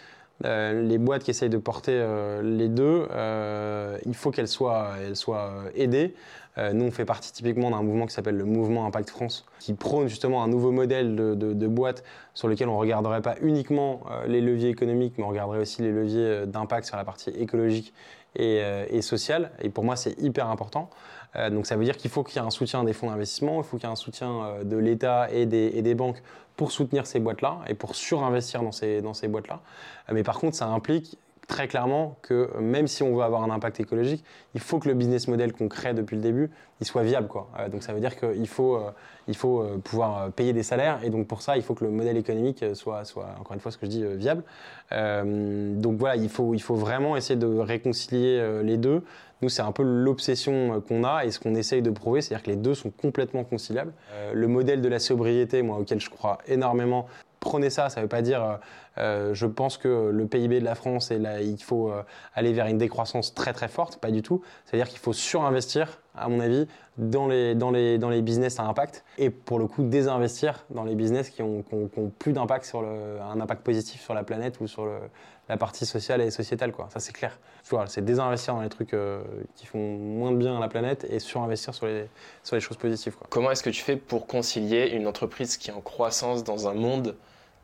euh, 0.46 0.82
les 0.82 0.98
boîtes 0.98 1.24
qui 1.24 1.32
essayent 1.32 1.50
de 1.50 1.58
porter 1.58 1.94
euh, 1.94 2.42
les 2.42 2.70
deux, 2.70 3.08
euh, 3.12 3.98
il 4.06 4.16
faut 4.16 4.32
qu'elles 4.32 4.48
soient, 4.48 4.96
aidées. 5.76 6.16
Nous, 6.74 6.84
on 6.84 6.92
fait 6.92 7.06
partie 7.06 7.32
typiquement 7.32 7.72
d'un 7.72 7.82
mouvement 7.82 8.06
qui 8.06 8.14
s'appelle 8.14 8.36
le 8.36 8.44
Mouvement 8.44 8.86
Impact 8.86 9.10
France, 9.10 9.46
qui 9.60 9.74
prône 9.74 10.10
justement 10.10 10.44
un 10.44 10.50
nouveau 10.50 10.72
modèle 10.72 11.16
de, 11.16 11.34
de, 11.34 11.68
boîte 11.68 12.04
sur 12.34 12.50
lequel 12.50 12.68
on 12.68 12.74
ne 12.74 12.80
regarderait 12.80 13.22
pas 13.22 13.36
uniquement 13.42 14.02
les 14.28 14.42
leviers 14.42 14.68
économiques, 14.68 15.14
mais 15.18 15.24
on 15.24 15.30
regarderait 15.30 15.60
aussi 15.60 15.82
les 15.84 15.92
leviers 15.92 16.46
d'impact 16.48 16.86
sur 16.86 16.98
la 16.98 17.06
partie 17.06 17.30
écologique 17.30 17.94
et, 18.36 19.02
sociale. 19.02 19.52
Et 19.62 19.70
pour 19.70 19.86
moi, 19.86 19.96
c'est 19.96 20.20
hyper 20.20 20.50
important. 20.50 20.90
Donc 21.50 21.66
ça 21.66 21.78
veut 21.78 21.86
dire 21.86 21.96
qu'il 21.96 22.12
faut 22.12 22.24
qu'il 22.24 22.36
y 22.36 22.44
ait 22.44 22.46
un 22.46 22.50
soutien 22.50 22.84
des 22.84 22.92
fonds 22.92 23.08
d'investissement, 23.08 23.62
il 23.62 23.64
faut 23.64 23.78
qu'il 23.78 23.86
y 23.86 23.90
ait 23.90 23.94
un 23.94 23.96
soutien 23.96 24.56
de 24.62 24.76
l'État 24.76 25.30
et 25.32 25.46
des 25.46 25.96
banques 25.96 26.22
pour 26.60 26.74
soutenir 26.74 27.08
ces 27.08 27.22
boîtes-là 27.22 27.60
et 27.68 27.74
pour 27.74 27.96
surinvestir 27.96 28.62
dans 28.62 28.74
ces, 28.74 29.28
boîtes-là. 29.30 29.62
Euh, 30.10 30.14
mais 30.14 30.24
par 30.24 30.38
contre, 30.40 30.58
ça 30.58 30.68
implique 30.68 31.18
très 31.48 31.70
clairement 31.70 32.18
que 32.22 32.50
même 32.60 32.86
si 32.86 33.02
on 33.02 33.16
veut 33.16 33.24
avoir 33.24 33.44
un 33.44 33.50
impact 33.50 33.80
écologique, 33.80 34.26
il 34.56 34.60
faut 34.60 34.78
que 34.78 34.90
le 34.90 34.94
business 34.94 35.30
model 35.30 35.54
qu'on 35.54 35.70
crée 35.70 35.94
depuis 35.94 36.18
le 36.18 36.22
début, 36.22 36.52
il 36.82 36.86
soit 36.86 37.04
viable. 37.04 37.30
Euh, 37.58 37.70
donc 37.70 37.82
ça 37.82 37.94
veut 37.94 38.02
dire 38.02 38.14
qu'il 38.20 38.48
faut, 38.50 38.76
euh, 38.76 38.92
il 39.30 39.36
faut 39.36 39.62
euh, 39.62 39.78
pouvoir 39.78 40.32
payer 40.32 40.52
des 40.52 40.64
salaires 40.64 41.00
et 41.04 41.10
donc 41.10 41.28
pour 41.28 41.42
ça, 41.42 41.56
il 41.56 41.64
faut 41.64 41.76
que 41.76 41.86
le 41.86 41.92
modèle 41.92 42.18
économique 42.18 42.66
soit, 42.74 43.06
soit 43.06 43.28
encore 43.40 43.54
une 43.54 43.62
fois 43.62 43.72
ce 43.72 43.78
que 43.78 43.86
je 43.86 43.92
dis, 43.92 44.04
viable. 44.04 44.44
donc 44.92 45.98
voilà, 45.98 46.16
il 46.18 46.30
faut, 46.30 46.54
il 46.54 46.62
faut 46.62 46.76
vraiment 46.76 47.16
essayer 47.16 47.40
de 47.40 47.48
réconcilier 47.48 48.62
les 48.64 48.78
deux. 48.78 49.04
Nous, 49.42 49.48
c'est 49.48 49.62
un 49.62 49.72
peu 49.72 49.84
l'obsession 49.84 50.82
qu'on 50.86 51.06
a 51.06 51.24
et 51.24 51.32
ce 51.32 51.40
qu'on 51.40 51.56
essaye 51.56 51.82
de 51.82 51.92
prouver, 51.92 52.22
c'est-à-dire 52.22 52.44
que 52.44 52.50
les 52.50 52.58
deux 52.58 52.74
sont 52.74 52.90
complètement 52.90 53.46
conciliables. 53.46 53.94
le 54.34 54.48
modèle 54.48 54.82
de 54.82 54.90
la 54.90 55.00
sobriété, 55.00 55.62
moi, 55.62 55.78
auquel 55.78 56.02
je 56.02 56.10
crois 56.10 56.40
énormément, 56.48 57.08
prenez 57.40 57.70
ça, 57.70 57.90
ça 57.90 58.02
ne 58.02 58.06
veut 58.06 58.10
pas 58.10 58.22
dire 58.22 58.60
euh, 59.00 59.20
euh, 59.20 59.34
je 59.34 59.46
pense 59.46 59.78
que 59.78 60.10
le 60.12 60.28
PIB 60.28 60.60
de 60.60 60.66
la 60.66 60.76
France, 60.76 61.12
il 61.12 61.64
faut 61.64 61.92
euh, 61.92 62.04
aller 62.34 62.54
vers 62.54 62.68
une 62.68 62.78
décroissance 62.78 63.34
très 63.34 63.54
très 63.54 63.68
forte, 63.68 63.98
pas 63.98 64.12
du 64.12 64.22
tout. 64.22 64.42
C'est-à-dire 64.66 64.88
qu'il 64.88 65.00
faut 65.00 65.14
surinvestir, 65.14 66.02
à 66.16 66.30
mon 66.30 66.40
avis, 66.40 66.68
dans 66.98 67.28
les, 67.28 68.22
business 68.22 68.60
à 68.60 68.64
impact 68.64 69.06
et 69.18 69.30
pour 69.30 69.60
le 69.60 69.68
coup 69.68 69.84
désinvestir 69.84 70.66
dans 70.70 70.84
les 70.84 70.96
business 70.96 71.30
qui 71.30 71.42
ont, 71.42 71.64
plus 72.20 72.34
d'impact 72.34 72.66
sur 72.66 72.84
un 72.84 73.40
impact 73.40 73.64
positif 73.64 74.02
sur 74.02 74.14
la 74.14 74.24
planète 74.24 74.60
ou 74.60 74.68
sur 74.68 74.86
la 75.48 75.58
partie 75.58 75.86
sociale 75.86 76.20
et 76.20 76.30
sociétale. 76.30 76.74
Ça 76.90 77.00
c'est 77.00 77.14
clair. 77.14 77.40
C'est 77.88 78.04
désinvestir 78.04 78.54
dans 78.56 78.62
les 78.62 78.70
trucs 78.70 78.96
qui 79.56 79.66
font 79.66 79.98
moins 79.98 80.32
de 80.32 80.38
bien 80.38 80.58
à 80.58 80.60
la 80.60 80.68
planète 80.68 81.08
et 81.10 81.20
surinvestir 81.20 81.74
sur 81.74 81.86
les, 81.86 82.10
sur 82.44 82.58
les 82.58 82.62
choses 82.62 82.78
positives. 82.78 83.16
Comment 83.30 83.52
est-ce 83.52 83.64
que 83.64 83.70
tu 83.70 83.82
fais 83.82 83.96
pour 83.96 84.28
concilier 84.28 84.90
une 84.90 85.08
entreprise 85.08 85.56
qui 85.56 85.70
est 85.70 85.74
en 85.74 85.82
croissance 85.82 86.44
dans 86.44 86.68
un 86.68 86.74
monde 86.74 87.16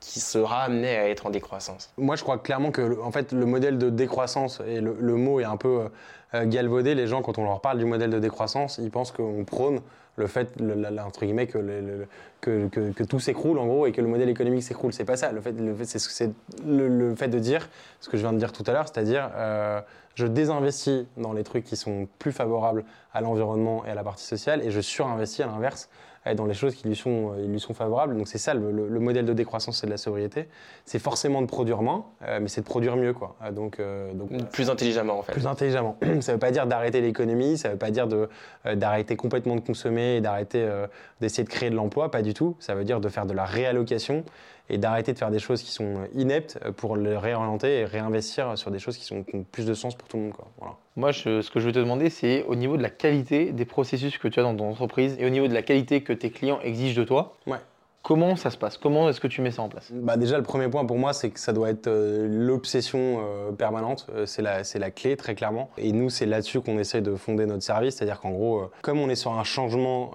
qui 0.05 0.19
sera 0.19 0.61
amené 0.61 0.95
à 0.95 1.09
être 1.09 1.25
en 1.25 1.31
décroissance 1.31 1.91
Moi, 1.97 2.15
je 2.15 2.21
crois 2.21 2.37
clairement 2.37 2.69
que 2.69 3.01
en 3.01 3.11
fait, 3.11 3.31
le 3.31 3.45
modèle 3.45 3.79
de 3.79 3.89
décroissance, 3.89 4.61
et 4.67 4.79
le, 4.79 4.93
mot 5.15 5.39
est 5.39 5.45
un 5.45 5.57
peu 5.57 5.87
euh, 6.35 6.45
galvaudé, 6.45 6.93
les 6.93 7.07
gens, 7.07 7.23
quand 7.23 7.39
on 7.39 7.43
leur 7.43 7.59
parle 7.59 7.79
du 7.79 7.85
modèle 7.85 8.11
de 8.11 8.19
décroissance, 8.19 8.77
ils 8.77 8.91
pensent 8.91 9.11
qu'on 9.11 9.43
prône 9.45 9.81
le 10.17 10.27
fait, 10.27 10.53
entre 11.03 11.25
guillemets, 11.25 11.47
que, 11.47 13.03
tout 13.03 13.19
s'écroule 13.19 13.57
en 13.57 13.65
gros 13.65 13.87
et 13.87 13.91
que 13.91 13.99
le 13.99 14.07
modèle 14.07 14.29
économique 14.29 14.63
s'écroule. 14.63 14.93
C'est 14.93 15.05
pas 15.05 15.17
ça. 15.17 15.31
Le 15.31 15.41
fait 15.41 15.53
c'est 15.85 16.31
le, 16.65 17.15
fait 17.15 17.27
de 17.27 17.39
dire 17.39 17.67
ce 17.99 18.07
que 18.07 18.15
je 18.15 18.21
viens 18.21 18.31
de 18.31 18.37
dire 18.37 18.51
tout 18.51 18.63
à 18.67 18.73
l'heure, 18.73 18.87
c'est-à-dire 18.87 19.31
euh, 19.35 19.81
je 20.13 20.27
désinvestis 20.27 21.05
dans 21.17 21.33
les 21.33 21.43
trucs 21.43 21.65
qui 21.65 21.75
sont 21.75 22.07
plus 22.19 22.31
favorables 22.31 22.85
à 23.11 23.21
l'environnement 23.21 23.83
et 23.85 23.89
à 23.89 23.95
la 23.95 24.03
partie 24.03 24.23
sociale 24.23 24.61
et 24.63 24.69
je 24.69 24.79
surinvestis 24.79 25.41
à 25.41 25.47
l'inverse 25.47 25.89
dans 26.33 26.45
les 26.45 26.55
choses 26.55 26.73
qui 26.73 26.87
lui 26.87 26.95
sont, 26.95 27.33
euh, 27.33 27.45
lui 27.45 27.59
sont 27.59 27.75
favorables. 27.75 28.17
Donc 28.17 28.27
c'est 28.27 28.39
ça, 28.39 28.55
le, 28.55 28.99
modèle 28.99 29.25
de 29.25 29.33
décroissance, 29.33 29.79
c'est 29.79 29.85
de 29.85 29.91
la 29.91 29.97
sobriété. 29.97 30.47
C'est 30.85 30.97
forcément 30.97 31.41
de 31.41 31.47
produire 31.47 31.83
moins, 31.83 32.05
euh, 32.23 32.39
mais 32.41 32.47
c'est 32.47 32.61
de 32.61 32.65
produire 32.65 32.95
mieux. 32.95 33.13
Quoi. 33.13 33.35
Euh, 33.43 33.51
donc, 33.51 33.79
donc, 34.15 34.49
plus 34.49 34.69
intelligemment, 34.69 35.19
en 35.19 35.21
fait. 35.21 35.33
Plus 35.33 35.45
intelligemment. 35.45 35.97
ça 36.21 36.31
ne 36.31 36.35
veut 36.35 36.39
pas 36.39 36.51
dire 36.51 36.65
d'arrêter 36.65 37.01
l'économie, 37.01 37.57
ça 37.57 37.67
ne 37.67 37.73
veut 37.73 37.79
pas 37.79 37.91
dire 37.91 38.07
d'arrêter 38.73 39.15
complètement 39.15 39.55
de 39.55 39.61
consommer 39.61 40.15
et 40.15 40.21
d'arrêter 40.21 40.67
d'essayer 41.21 41.43
de 41.43 41.49
créer 41.49 41.69
de 41.69 41.75
l'emploi, 41.75 42.09
pas 42.09 42.23
du 42.23 42.33
tout. 42.33 42.55
Ça 42.59 42.73
veut 42.73 42.83
dire 42.83 42.99
de 42.99 43.09
faire 43.09 43.27
de 43.27 43.33
la 43.33 43.45
réallocation 43.45 44.23
et 44.69 44.77
d'arrêter 44.77 45.13
de 45.13 45.17
faire 45.17 45.31
des 45.31 45.39
choses 45.39 45.61
qui 45.61 45.71
sont 45.71 46.07
ineptes 46.13 46.59
pour 46.77 46.97
les 46.97 47.17
réorienter 47.17 47.79
et 47.79 47.85
réinvestir 47.85 48.57
sur 48.57 48.71
des 48.71 48.79
choses 48.79 48.97
qui, 48.97 49.05
sont, 49.05 49.25
ont 49.33 49.43
plus 49.43 49.65
de 49.65 49.73
sens 49.73 49.95
pour 49.95 50.07
tout 50.07 50.17
le 50.17 50.23
monde. 50.23 50.33
Quoi. 50.33 50.47
Voilà. 50.57 50.75
Moi, 50.95 51.13
ce 51.13 51.49
que 51.49 51.59
je 51.59 51.65
veux 51.67 51.71
te 51.71 51.79
demander, 51.79 52.09
c'est 52.09 52.43
au 52.45 52.55
niveau 52.55 52.77
de 52.77 52.81
la 52.81 52.89
qualité 52.89 53.51
des 53.51 53.65
processus 53.65 54.17
que 54.17 54.27
tu 54.27 54.39
as 54.39 54.43
dans 54.43 54.55
ton 54.55 54.69
entreprise 54.69 55.15
et 55.19 55.25
au 55.25 55.29
niveau 55.29 55.47
de 55.47 55.53
la 55.53 55.61
qualité 55.61 56.01
que 56.01 56.13
tes 56.13 56.31
clients 56.31 56.59
exigent 56.61 56.99
de 56.99 57.03
toi. 57.03 57.35
Ouais. 57.47 57.59
Comment 58.05 58.35
ça 58.35 58.51
se 58.51 58.57
passe? 58.57 58.77
Comment 58.77 59.09
est-ce 59.09 59.19
que 59.19 59.25
tu 59.25 59.41
mets 59.41 59.49
ça 59.49 59.63
en 59.63 59.67
place? 59.67 59.89
Bah 59.91 60.15
Déjà, 60.15 60.37
le 60.37 60.43
premier 60.43 60.67
point 60.67 60.85
pour 60.85 60.99
moi, 60.99 61.11
c'est 61.11 61.31
que 61.31 61.39
ça 61.39 61.53
doit 61.53 61.71
être 61.71 61.87
euh, 61.87 62.27
l'obsession 62.29 62.99
euh, 63.19 63.51
permanente. 63.51 64.05
Euh, 64.13 64.27
c'est 64.27 64.43
la, 64.43 64.61
la, 64.75 64.91
clé, 64.91 65.17
très 65.17 65.33
clairement. 65.33 65.71
Et 65.79 65.91
nous, 65.91 66.11
c'est 66.11 66.27
là-dessus 66.27 66.61
qu'on 66.61 66.77
essaie 66.77 67.01
de 67.01 67.15
fonder 67.15 67.47
notre 67.47 67.63
service. 67.63 67.95
C'est-à-dire 67.95 68.19
qu'en 68.19 68.29
gros, 68.29 68.69
comme 68.83 68.99
on 68.99 69.09
est 69.09 69.15
sur 69.15 69.33
un 69.33 69.43
changement 69.43 70.11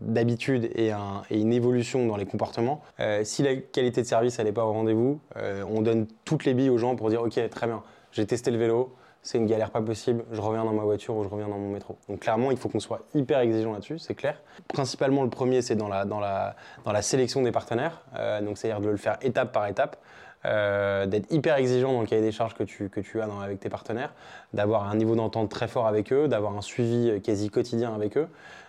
d'habitude 0.00 0.70
et, 0.74 0.92
et, 1.30 1.38
une 1.38 1.52
évolution 1.52 2.06
dans 2.06 2.16
les 2.16 2.24
comportements, 2.24 2.80
si 3.22 3.42
la 3.42 3.56
qualité 3.56 4.00
de 4.00 4.06
service 4.06 4.38
n'est 4.38 4.52
pas 4.52 4.64
au 4.64 4.72
rendez-vous, 4.72 5.20
on 5.68 5.82
donne 5.82 6.06
toutes 6.24 6.46
les 6.46 6.54
billes 6.54 6.70
aux 6.70 6.78
gens 6.78 6.96
pour 6.96 7.10
dire 7.10 7.20
Ok, 7.20 7.38
très 7.50 7.66
bien, 7.66 7.82
j'ai 8.12 8.26
testé 8.26 8.50
le 8.50 8.56
vélo, 8.56 8.94
c'est 9.24 9.38
une 9.38 9.46
galère 9.46 9.70
pas 9.70 9.80
possible, 9.80 10.22
je 10.30 10.40
reviens 10.40 10.64
dans 10.64 10.74
ma 10.74 10.82
voiture 10.82 11.16
ou 11.16 11.24
je 11.24 11.28
reviens 11.28 11.48
dans 11.48 11.58
mon 11.58 11.70
métro. 11.70 11.96
Donc 12.08 12.20
clairement, 12.20 12.50
il 12.50 12.58
faut 12.58 12.68
qu'on 12.68 12.78
soit 12.78 13.00
hyper 13.14 13.40
exigeant 13.40 13.72
là-dessus, 13.72 13.98
c'est 13.98 14.14
clair. 14.14 14.40
Principalement, 14.68 15.24
le 15.24 15.30
premier, 15.30 15.62
c'est 15.62 15.74
dans 15.74 15.88
la, 15.88 17.02
sélection 17.02 17.42
des 17.42 17.50
partenaires, 17.50 18.02
euh, 18.16 18.42
donc 18.42 18.58
c'est-à-dire 18.58 18.80
de 18.80 18.90
le 18.90 18.98
faire 18.98 19.16
étape 19.22 19.50
par 19.50 19.66
étape. 19.66 19.96
Euh, 20.46 21.06
d'être 21.06 21.32
hyper 21.32 21.56
exigeant 21.56 21.94
dans 21.94 22.02
le 22.02 22.06
cahier 22.06 22.20
des 22.20 22.30
charges 22.30 22.52
que 22.52 22.64
tu, 22.64 22.90
que 22.90 23.00
tu 23.00 23.18
as 23.22 23.28
avec 23.42 23.60
tes 23.60 23.70
partenaires, 23.70 24.12
d'avoir 24.52 24.90
un 24.90 24.94
niveau 24.94 25.16
d'entente 25.16 25.50
très 25.50 25.68
fort 25.68 25.86
avec 25.86 26.12
eux, 26.12 26.28
d'avoir 26.28 26.54
un 26.54 26.60
suivi 26.60 27.18
quasi 27.22 27.48
quotidien 27.48 27.94
avec 27.94 28.18
eux. 28.18 28.28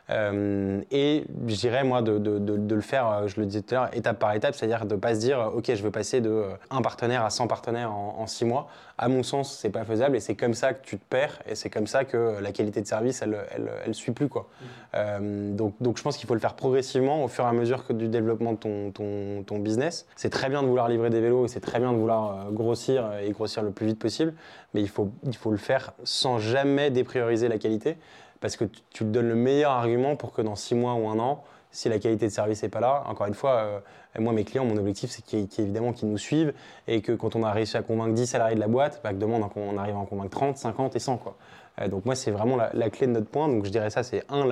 Euh, 0.09 0.81
et 0.91 1.25
je 1.47 1.55
dirais, 1.55 1.83
moi, 1.83 2.01
de, 2.01 2.19
de, 2.19 2.37
de, 2.37 2.75
le 2.75 2.81
faire, 2.81 3.09
euh, 3.09 3.27
je 3.27 3.39
le 3.39 3.45
disais 3.45 3.61
tout 3.61 3.73
à 3.73 3.77
l'heure, 3.77 3.89
étape 3.93 4.19
par 4.19 4.33
étape, 4.33 4.53
c'est-à-dire 4.53 4.85
de 4.85 4.95
ne 4.95 4.99
pas 4.99 5.15
se 5.15 5.19
dire, 5.19 5.51
OK, 5.55 5.73
je 5.73 5.81
veux 5.81 5.91
passer 5.91 6.21
de 6.21 6.29
euh, 6.29 6.49
un 6.69 6.81
partenaire 6.81 7.23
à 7.25 7.29
100 7.29 7.47
partenaires 7.47 7.91
en, 7.91 8.15
en 8.19 8.27
6 8.27 8.45
mois. 8.45 8.67
À 8.97 9.09
mon 9.09 9.23
sens, 9.23 9.57
c'est 9.59 9.71
pas 9.71 9.83
faisable 9.83 10.15
et 10.15 10.19
c'est 10.19 10.35
comme 10.35 10.53
ça 10.53 10.73
que 10.73 10.85
tu 10.85 10.97
te 10.97 11.03
perds 11.03 11.41
et 11.47 11.55
c'est 11.55 11.69
comme 11.69 11.87
ça 11.87 12.05
que 12.05 12.39
la 12.39 12.51
qualité 12.51 12.81
de 12.81 12.87
service, 12.87 13.21
elle, 13.21 13.37
elle, 13.53 13.69
elle 13.85 13.93
suit 13.93 14.13
plus. 14.13 14.29
Quoi. 14.29 14.43
Mmh. 14.43 14.65
Euh, 14.95 15.51
donc, 15.53 15.73
donc, 15.81 15.97
je 15.97 16.03
pense 16.03 16.17
qu'il 16.17 16.27
faut 16.27 16.33
le 16.33 16.39
faire 16.39 16.53
progressivement 16.53 17.23
au 17.23 17.27
fur 17.27 17.43
et 17.43 17.47
à 17.47 17.51
mesure 17.51 17.85
que 17.85 17.93
du 17.93 18.07
développement 18.07 18.53
de 18.53 18.57
ton, 18.57 18.91
ton, 18.91 19.43
ton 19.43 19.59
business. 19.59 20.05
C'est 20.15 20.29
très 20.29 20.49
bien 20.49 20.61
de 20.61 20.67
vouloir 20.67 20.87
livrer 20.87 21.09
des 21.09 21.19
vélos, 21.19 21.47
c'est 21.47 21.59
très 21.59 21.79
bien 21.79 21.91
de 21.91 21.97
vouloir 21.97 22.51
grossir 22.51 23.09
et 23.21 23.31
grossir 23.31 23.63
le 23.63 23.71
plus 23.71 23.87
vite 23.87 23.99
possible, 23.99 24.33
mais 24.73 24.81
il 24.81 24.89
faut, 24.89 25.11
il 25.23 25.35
faut 25.35 25.51
le 25.51 25.57
faire 25.57 25.93
sans 26.03 26.37
jamais 26.37 26.89
déprioriser 26.89 27.49
la 27.49 27.57
qualité 27.57 27.97
parce 28.45 28.57
que 28.57 28.65
tu, 28.65 28.99
te 28.99 29.03
donnes 29.05 29.27
le 29.27 29.33
meilleur 29.33 29.71
argument 29.71 30.15
pour 30.15 30.31
que 30.31 30.43
dans 30.43 30.55
six 30.55 30.75
mois 30.75 30.93
ou 30.93 31.07
un 31.07 31.17
an, 31.17 31.43
si 31.71 31.89
la 31.89 31.97
qualité 31.97 32.27
de 32.27 32.31
service 32.31 32.61
n'est 32.61 32.69
pas 32.69 32.79
là, 32.79 33.03
encore 33.07 33.25
une 33.25 33.33
fois, 33.33 33.53
euh, 33.53 33.79
moi, 34.19 34.33
mes 34.33 34.43
clients, 34.43 34.65
mon 34.65 34.77
objectif, 34.77 35.09
c'est 35.09 35.25
qu'évidemment 35.25 35.93
qu'ils 35.93 36.09
nous 36.09 36.19
suivent 36.19 36.53
et 36.87 37.01
que 37.01 37.11
quand 37.13 37.35
on 37.35 37.41
a 37.41 37.51
réussi 37.51 37.75
à 37.75 37.81
convaincre 37.81 38.13
10 38.13 38.27
salariés 38.27 38.53
de 38.53 38.59
la 38.59 38.67
boîte, 38.67 39.01
bah, 39.03 39.13
demain, 39.13 39.39
on 39.55 39.77
arrive 39.79 39.95
à 39.95 39.97
en 39.97 40.05
convaincre 40.05 40.29
30, 40.29 40.57
50 40.59 40.95
et 40.95 40.99
100. 40.99 41.17
Quoi. 41.17 41.35
Euh, 41.81 41.87
donc 41.87 42.05
moi, 42.05 42.13
c'est 42.13 42.29
vraiment 42.29 42.55
la, 42.55 42.89
clé 42.91 43.07
de 43.07 43.13
notre 43.13 43.29
point. 43.29 43.47
Donc 43.47 43.65
je 43.65 43.71
dirais 43.71 43.89
ça, 43.89 44.03
c'est 44.03 44.23
un, 44.29 44.45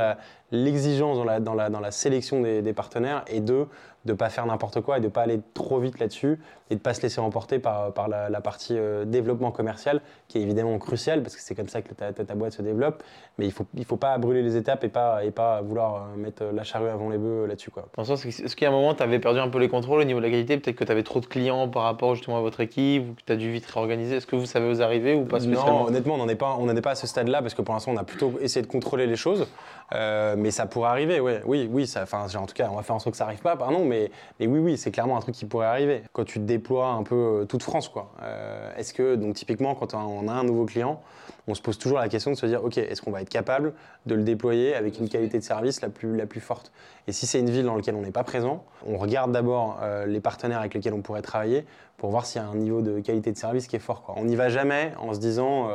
l'exigence 0.50 1.20
dans 1.20 1.54
la 1.54 1.92
sélection 1.92 2.42
des, 2.42 2.64
des 2.64 2.74
partenaires 2.74 3.24
et 3.28 3.42
deux, 3.42 3.68
de 4.06 4.12
ne 4.12 4.18
pas 4.18 4.30
faire 4.30 4.46
n'importe 4.46 4.82
quoi 4.82 4.98
et 4.98 5.00
de 5.00 5.06
ne 5.06 5.12
pas 5.12 5.22
aller 5.22 5.40
trop 5.54 5.80
vite 5.80 6.00
là-dessus 6.00 6.40
et 6.70 6.76
de 6.76 6.80
ne 6.80 6.84
pas 6.84 6.94
se 6.94 7.02
laisser 7.02 7.20
emporter 7.20 7.60
par, 7.60 7.94
par 7.94 8.08
la, 8.08 8.42
partie 8.42 8.78
euh, 8.78 9.06
développement 9.06 9.52
commercial 9.52 10.02
qui 10.28 10.38
est 10.38 10.42
évidemment 10.42 10.78
crucial 10.78 11.22
parce 11.22 11.36
que 11.36 11.42
c'est 11.42 11.56
comme 11.56 11.70
ça 11.70 11.82
que 11.82 11.94
ta, 11.94 12.12
ta, 12.12 12.36
boîte 12.36 12.54
se 12.54 12.62
développe. 12.62 13.04
Mais 13.38 13.46
il 13.46 13.50
ne 13.50 13.54
faut, 13.54 13.66
il 13.76 13.86
faut 13.86 13.98
pas 13.98 14.18
brûler 14.18 14.42
les 14.42 14.58
étapes 14.58 14.84
et 14.84 14.90
pas, 14.90 15.24
et 15.24 15.32
pas 15.32 15.62
vouloir 15.62 15.96
euh, 15.96 16.18
mettre 16.18 16.44
la 16.44 16.64
charrue 16.64 16.90
avant 16.90 17.10
les 17.10 17.18
bœufs 17.18 17.46
là-dessus. 17.46 17.72
Quoi. 17.72 17.88
Est-ce 17.98 18.56
qu'il 18.56 18.66
y 18.66 18.68
a 18.68 18.70
un 18.70 18.74
moment, 18.74 18.94
tu 18.94 19.04
avais 19.04 19.20
perdu 19.20 19.40
un 19.40 19.50
peu 19.50 19.60
les 19.60 19.70
contrôles 19.70 20.02
au 20.02 20.06
niveau 20.06 20.20
de 20.20 20.26
la 20.26 20.32
qualité? 20.32 20.58
Peut-être 20.58 20.76
que 20.76 20.84
tu 20.84 20.92
avais 20.92 21.04
trop 21.04 21.20
de 21.20 21.26
clients 21.26 21.68
par 21.70 21.84
rapport 21.84 22.16
justement 22.16 22.38
à 22.38 22.42
votre 22.42 22.60
équipe 22.60 23.10
ou 23.10 23.14
que 23.14 23.22
tu 23.26 23.32
as 23.32 23.36
dû 23.36 23.52
vite 23.52 23.66
réorganiser 23.66 24.18
Est-ce 24.18 24.28
que 24.28 24.36
vous 24.36 24.46
savez 24.46 24.68
vous 24.68 24.82
arriver 24.82 25.16
ou 25.16 25.26
pas 25.26 25.40
spécialement? 25.40 25.82
Non, 25.82 25.88
honnêtement, 25.88 26.16
on 26.16 26.18
n'en 26.18 26.28
est 26.28 26.36
pas, 26.36 26.58
on 26.60 26.68
est 26.70 26.82
pas 26.82 26.92
à 26.92 26.96
ce 26.96 27.08
stade-là 27.08 27.42
parce 27.42 27.54
que 27.54 27.62
pour 27.62 27.74
l'instant, 27.74 27.92
on 27.94 27.98
a 27.98 28.04
plutôt 28.04 28.34
essayé 28.42 28.66
de 28.66 28.72
contrôler 28.72 29.08
les 29.08 29.16
choses. 29.16 29.48
Euh, 29.94 30.36
mais 30.38 30.52
ça 30.52 30.66
pourrait 30.66 30.90
arriver, 30.90 31.20
ouais. 31.20 31.42
oui, 31.46 31.70
oui. 31.72 31.88
Ça, 31.88 32.06
en 32.14 32.46
tout 32.46 32.54
cas, 32.54 32.70
on 32.72 32.76
va 32.76 32.84
faire 32.84 32.96
en 32.96 33.00
sorte 33.00 33.12
que 33.12 33.18
ça 33.18 33.26
n'arrive 33.26 33.42
pas, 33.42 33.56
pardon. 33.56 33.86
Mais, 33.86 34.12
oui, 34.40 34.48
oui, 34.48 34.78
c'est 34.78 34.92
clairement 34.92 35.18
un 35.18 35.22
truc 35.22 35.36
qui 35.36 35.46
pourrait 35.46 35.68
arriver. 35.68 36.04
Quand 36.14 36.24
tu 36.24 36.40
déploies 36.40 36.88
un 36.88 37.04
peu 37.04 37.16
euh, 37.42 37.46
toute 37.46 37.64
France, 37.64 37.90
quoi. 37.90 38.12
Euh, 38.22 38.72
est-ce 38.78 38.94
que, 38.94 39.16
donc 39.16 39.36
typiquement, 39.36 39.76
quand 39.76 39.94
on 39.94 40.28
a 40.28 40.32
un 40.32 40.44
nouveau 40.44 40.66
client, 40.66 41.02
on 41.48 41.56
se 41.56 41.62
pose 41.62 41.78
toujours 41.78 42.00
la 42.00 42.08
question 42.08 42.32
de 42.32 42.36
se 42.36 42.46
dire, 42.46 42.64
ok, 42.64 42.78
est-ce 42.78 43.02
qu'on 43.02 43.12
va 43.12 43.22
être 43.22 43.30
capable 43.30 43.74
de 44.06 44.16
le 44.16 44.24
déployer 44.24 44.76
avec 44.76 45.00
une 45.00 45.10
qualité 45.10 45.38
de 45.38 45.44
service 45.44 45.82
la 45.82 45.90
plus, 45.90 46.16
la 46.16 46.26
plus 46.26 46.40
forte? 46.40 46.72
Et 47.08 47.12
si 47.12 47.28
c'est 47.28 47.40
une 47.40 47.50
ville 47.50 47.66
dans 47.66 47.76
laquelle 47.76 47.96
on 47.96 48.02
n'est 48.02 48.12
pas 48.12 48.24
présent, 48.24 48.64
on 48.88 48.98
regarde 48.98 49.34
d'abord 49.34 49.78
les 50.08 50.22
partenaires 50.22 50.60
avec 50.60 50.74
lesquels 50.74 50.94
on 50.94 51.02
pourrait 51.02 51.22
travailler 51.22 51.66
pour 51.98 52.12
voir 52.12 52.26
s'il 52.26 52.42
y 52.42 52.46
a 52.46 52.48
un 52.48 52.56
niveau 52.56 52.82
de 52.82 53.02
qualité 53.02 53.34
de 53.34 53.38
service 53.38 53.68
qui 53.68 53.76
est 53.76 53.80
fort. 53.80 54.04
Quoi. 54.04 54.16
On 54.18 54.24
n'y 54.24 54.38
va 54.38 54.48
jamais 54.48 54.94
en 55.00 55.14
se 55.14 55.20
disant, 55.20 55.68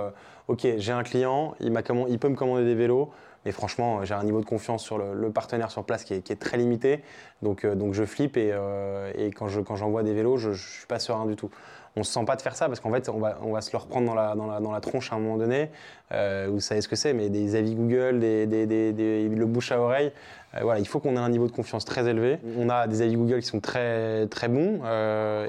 ok, 0.48 0.66
j'ai 0.78 0.92
un 0.92 1.02
client, 1.02 1.54
il 1.60 1.70
peut 2.18 2.28
me 2.28 2.34
commander 2.34 2.64
des 2.64 2.74
vélos, 2.74 3.10
mais 3.44 3.52
franchement, 3.52 4.04
j'ai 4.04 4.14
un 4.14 4.24
niveau 4.24 4.40
de 4.40 4.46
confiance 4.46 4.82
sur 4.82 4.98
le, 4.98 5.30
partenaire 5.30 5.70
sur 5.70 5.84
place 5.84 6.04
qui 6.04 6.14
est, 6.14 6.40
très 6.40 6.56
limité. 6.56 7.02
Donc, 7.42 7.64
euh, 7.64 7.74
donc 7.74 7.94
je 7.94 8.04
flippe 8.04 8.36
et, 8.36 8.50
euh, 8.52 9.12
et 9.16 9.30
quand, 9.30 9.48
je, 9.48 9.60
j'envoie 9.74 10.02
des 10.02 10.12
vélos, 10.12 10.36
je 10.38 10.50
ne 10.50 10.54
suis 10.54 10.86
pas 10.86 10.98
serein 10.98 11.26
du 11.26 11.36
tout. 11.36 11.50
On 11.96 12.00
ne 12.00 12.04
se 12.04 12.12
sent 12.12 12.24
pas 12.26 12.36
de 12.36 12.42
faire 12.42 12.54
ça 12.54 12.66
parce 12.66 12.78
qu'en 12.78 12.92
fait, 12.92 13.08
on 13.08 13.18
va, 13.18 13.38
on 13.42 13.52
va 13.52 13.60
se 13.60 13.72
le 13.72 13.78
reprendre 13.78 14.06
dans 14.06 14.14
la, 14.14 14.34
dans 14.34 14.46
la, 14.46 14.60
dans 14.60 14.70
la 14.70 14.80
tronche 14.80 15.12
à 15.12 15.16
un 15.16 15.18
moment 15.18 15.36
donné. 15.36 15.70
Euh, 16.12 16.48
vous 16.50 16.60
savez 16.60 16.80
ce 16.80 16.88
que 16.88 16.94
c'est, 16.94 17.12
mais 17.12 17.28
des 17.28 17.56
avis 17.56 17.74
Google, 17.74 18.20
des, 18.20 18.46
le 18.46 19.46
bouche 19.46 19.72
à 19.72 19.80
oreille, 19.80 20.12
Euh, 20.54 20.60
voilà, 20.62 20.80
il 20.80 20.86
faut 20.86 20.98
qu'on 20.98 21.14
ait 21.16 21.20
un 21.20 21.28
niveau 21.28 21.46
de 21.46 21.52
confiance 21.52 21.84
très 21.84 22.06
élevé. 22.06 22.38
On 22.56 22.70
a 22.70 22.86
des 22.86 23.02
avis 23.02 23.16
Google 23.16 23.40
qui 23.40 23.46
sont 23.46 23.60
très, 23.60 24.26
très 24.28 24.48
bons 24.48 24.80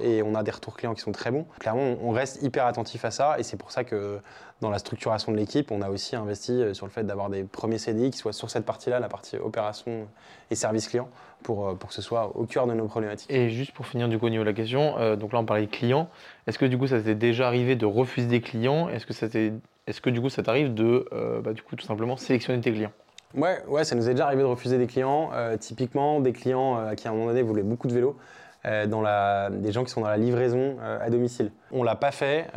et 0.02 0.22
on 0.24 0.36
a 0.36 0.44
des 0.44 0.52
retours 0.52 0.76
clients 0.76 0.94
qui 0.94 1.02
sont 1.02 1.12
très 1.14 1.32
bons. 1.32 1.46
Clairement, 1.60 1.96
on 2.02 2.12
reste 2.12 2.42
hyper 2.42 2.66
attentif 2.66 3.06
à 3.06 3.12
ça 3.12 3.36
et 3.38 3.44
c'est 3.44 3.58
pour 3.58 3.72
ça 3.72 3.84
que 3.84 4.20
dans 4.62 4.70
la 4.70 4.80
structuration 4.80 5.32
de 5.32 5.38
l'équipe, 5.38 5.72
on 5.72 5.82
a 5.82 5.90
aussi 5.90 6.16
investi 6.16 6.52
euh, 6.52 6.74
sur 6.74 6.86
le 6.86 6.92
fait 6.92 7.04
d'avoir 7.04 7.30
des 7.30 7.44
premiers 7.44 7.78
CDI 7.78 8.12
qui 8.12 8.18
soient 8.18 8.34
sur 8.34 8.50
cette 8.50 8.66
partie-là, 8.66 9.00
la 9.00 9.10
partie 9.10 9.38
opération 9.38 10.08
et 10.52 10.56
service 10.56 10.88
client, 10.88 11.10
pour, 11.44 11.78
pour 11.78 11.90
que 11.90 11.96
ce 11.96 12.02
soit 12.02 12.36
au 12.36 12.46
cœur 12.46 12.68
de 12.68 12.74
nos 12.74 12.86
problématiques. 12.86 13.32
Et 13.32 13.50
juste 13.50 13.72
pour 13.72 13.88
finir 13.88 14.10
du 14.10 14.20
coup 14.20 14.26
au 14.26 14.30
niveau 14.30 14.44
de 14.44 14.50
la 14.50 14.54
question, 14.54 15.16
donc 15.16 15.34
là 15.34 15.40
on 15.40 15.46
parlait 15.46 15.66
de 15.66 15.72
clients. 15.72 16.10
Est-ce 16.48 16.58
que 16.58 16.66
du 16.66 16.78
coup 16.78 16.88
ça 16.88 17.00
t'est 17.00 17.16
déjà 17.16 17.48
arrivé 17.48 17.76
de 17.76 17.86
refuser 17.86 18.28
des 18.28 18.42
clients? 18.42 18.90
Est-ce 18.90 19.06
que, 19.06 19.14
ça 19.14 19.28
que 19.28 20.10
du 20.10 20.22
coup 20.22 20.30
ça 20.30 20.44
t'arrive 20.44 20.74
de 20.74 21.06
bah, 21.44 21.54
du 21.54 21.62
coup 21.62 21.76
tout 21.76 21.86
simplement 21.86 22.18
sélectionner 22.18 22.60
tes 22.60 22.74
clients? 22.74 22.92
Ouais, 23.36 23.64
ouais, 23.68 23.84
ça 23.84 23.96
nous 23.96 24.10
est 24.10 24.14
déjà 24.14 24.26
arrivé 24.26 24.42
de 24.42 24.48
refuser 24.48 24.80
des 24.80 24.88
clients. 24.88 25.30
Euh, 25.34 25.56
typiquement, 25.56 26.20
des 26.20 26.34
clients 26.34 26.80
euh, 26.80 26.96
qui 26.96 27.08
à 27.08 27.12
un 27.12 27.14
moment 27.14 27.28
donné 27.28 27.44
voulaient 27.44 27.62
beaucoup 27.62 27.88
de 27.88 27.94
vélos. 27.94 28.18
Euh, 28.66 28.88
dans 28.88 29.00
la, 29.02 29.50
des 29.50 29.72
gens 29.72 29.86
qui 29.86 29.92
sont 29.92 30.02
dans 30.02 30.10
la 30.10 30.18
livraison 30.18 30.76
à 30.82 31.10
domicile. 31.10 31.52
On 31.72 31.82
l'a 31.82 31.96
pas 31.96 32.12
fait 32.12 32.48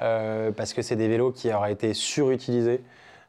parce 0.57 0.72
que 0.72 0.82
c'est 0.82 0.96
des 0.96 1.09
vélos 1.09 1.32
qui 1.32 1.53
auraient 1.53 1.72
été 1.72 1.94
surutilisés. 1.94 2.82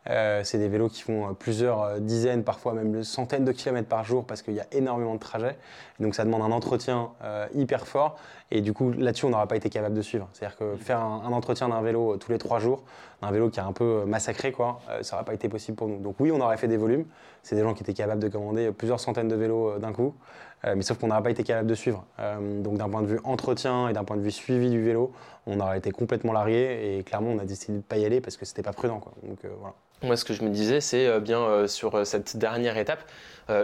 c'est 0.05 0.57
des 0.57 0.67
vélos 0.67 0.89
qui 0.89 1.03
font 1.03 1.35
plusieurs 1.35 1.99
dizaines, 1.99 2.43
parfois 2.43 2.73
même 2.73 3.03
centaines 3.03 3.45
de 3.45 3.51
kilomètres 3.51 3.87
par 3.87 4.03
jour 4.03 4.25
parce 4.25 4.41
qu'il 4.41 4.55
y 4.55 4.59
a 4.59 4.65
énormément 4.71 5.13
de 5.13 5.19
trajets. 5.19 5.55
Donc 5.99 6.15
ça 6.15 6.25
demande 6.25 6.41
un 6.41 6.51
entretien 6.51 7.11
hyper 7.53 7.85
fort. 7.85 8.17
Et 8.49 8.61
du 8.61 8.73
coup, 8.73 8.91
là-dessus, 8.91 9.25
on 9.25 9.29
n'aura 9.29 9.47
pas 9.47 9.55
été 9.55 9.69
capable 9.69 9.95
de 9.95 10.01
suivre. 10.01 10.27
C'est-à-dire 10.33 10.57
que 10.57 10.75
faire 10.77 10.99
un, 10.99 11.31
entretien 11.31 11.69
d'un 11.69 11.81
vélo 11.81 12.17
tous 12.17 12.31
les 12.31 12.39
trois 12.39 12.59
jours, 12.59 12.83
d'un 13.21 13.31
vélo 13.31 13.49
qui 13.49 13.59
est 13.59 13.63
un 13.63 13.71
peu 13.71 14.03
massacré, 14.05 14.51
quoi, 14.51 14.79
ça 15.01 15.15
n'aurait 15.15 15.25
pas 15.25 15.33
été 15.33 15.47
possible 15.47 15.77
pour 15.77 15.87
nous. 15.87 15.99
Donc 15.99 16.15
oui, 16.19 16.31
on 16.31 16.41
aurait 16.41 16.57
fait 16.57 16.67
des 16.67 16.77
volumes 16.77 17.05
c'est 17.43 17.55
des 17.55 17.61
gens 17.61 17.73
qui 17.73 17.83
étaient 17.83 17.93
capables 17.93 18.21
de 18.21 18.29
commander 18.29 18.71
plusieurs 18.71 18.99
centaines 18.99 19.27
de 19.27 19.35
vélos 19.35 19.71
euh, 19.71 19.79
d'un 19.79 19.93
coup, 19.93 20.15
euh, 20.15 20.52
mais 20.65 20.81
sauf 20.81 20.97
qu'on 20.97 21.07
n'aurait 21.07 21.23
pas 21.23 21.31
été 21.31 21.43
capable 21.43 21.67
de 21.67 21.75
suivre. 21.75 22.05
Euh, 22.19 22.61
donc 22.61 22.77
d'un 22.77 22.89
point 22.89 23.01
de 23.01 23.07
vue 23.07 23.19
entretien 23.23 23.89
et 23.89 23.93
d'un 23.93 24.03
point 24.03 24.17
de 24.17 24.21
vue 24.21 24.31
suivi 24.31 24.69
du 24.69 24.81
vélo, 24.81 25.11
on 25.45 25.59
aurait 25.59 25.77
été 25.77 25.91
complètement 25.91 26.31
largué 26.31 26.97
et 26.97 27.03
clairement 27.03 27.31
on 27.31 27.39
a 27.39 27.45
décidé 27.45 27.73
de 27.73 27.77
ne 27.77 27.83
pas 27.83 27.97
y 27.97 28.05
aller 28.05 28.21
parce 28.21 28.37
que 28.37 28.45
c'était 28.45 28.63
pas 28.63 28.73
prudent. 28.73 29.01
Donc, 29.23 29.39
voilà. 29.59 29.73
Moi, 30.03 30.17
ce 30.17 30.25
que 30.25 30.33
je 30.33 30.43
me 30.43 30.49
disais, 30.49 30.81
c'est 30.81 31.21
bien 31.21 31.65
sur 31.67 32.05
cette 32.05 32.35
dernière 32.35 32.77
étape, 32.77 32.99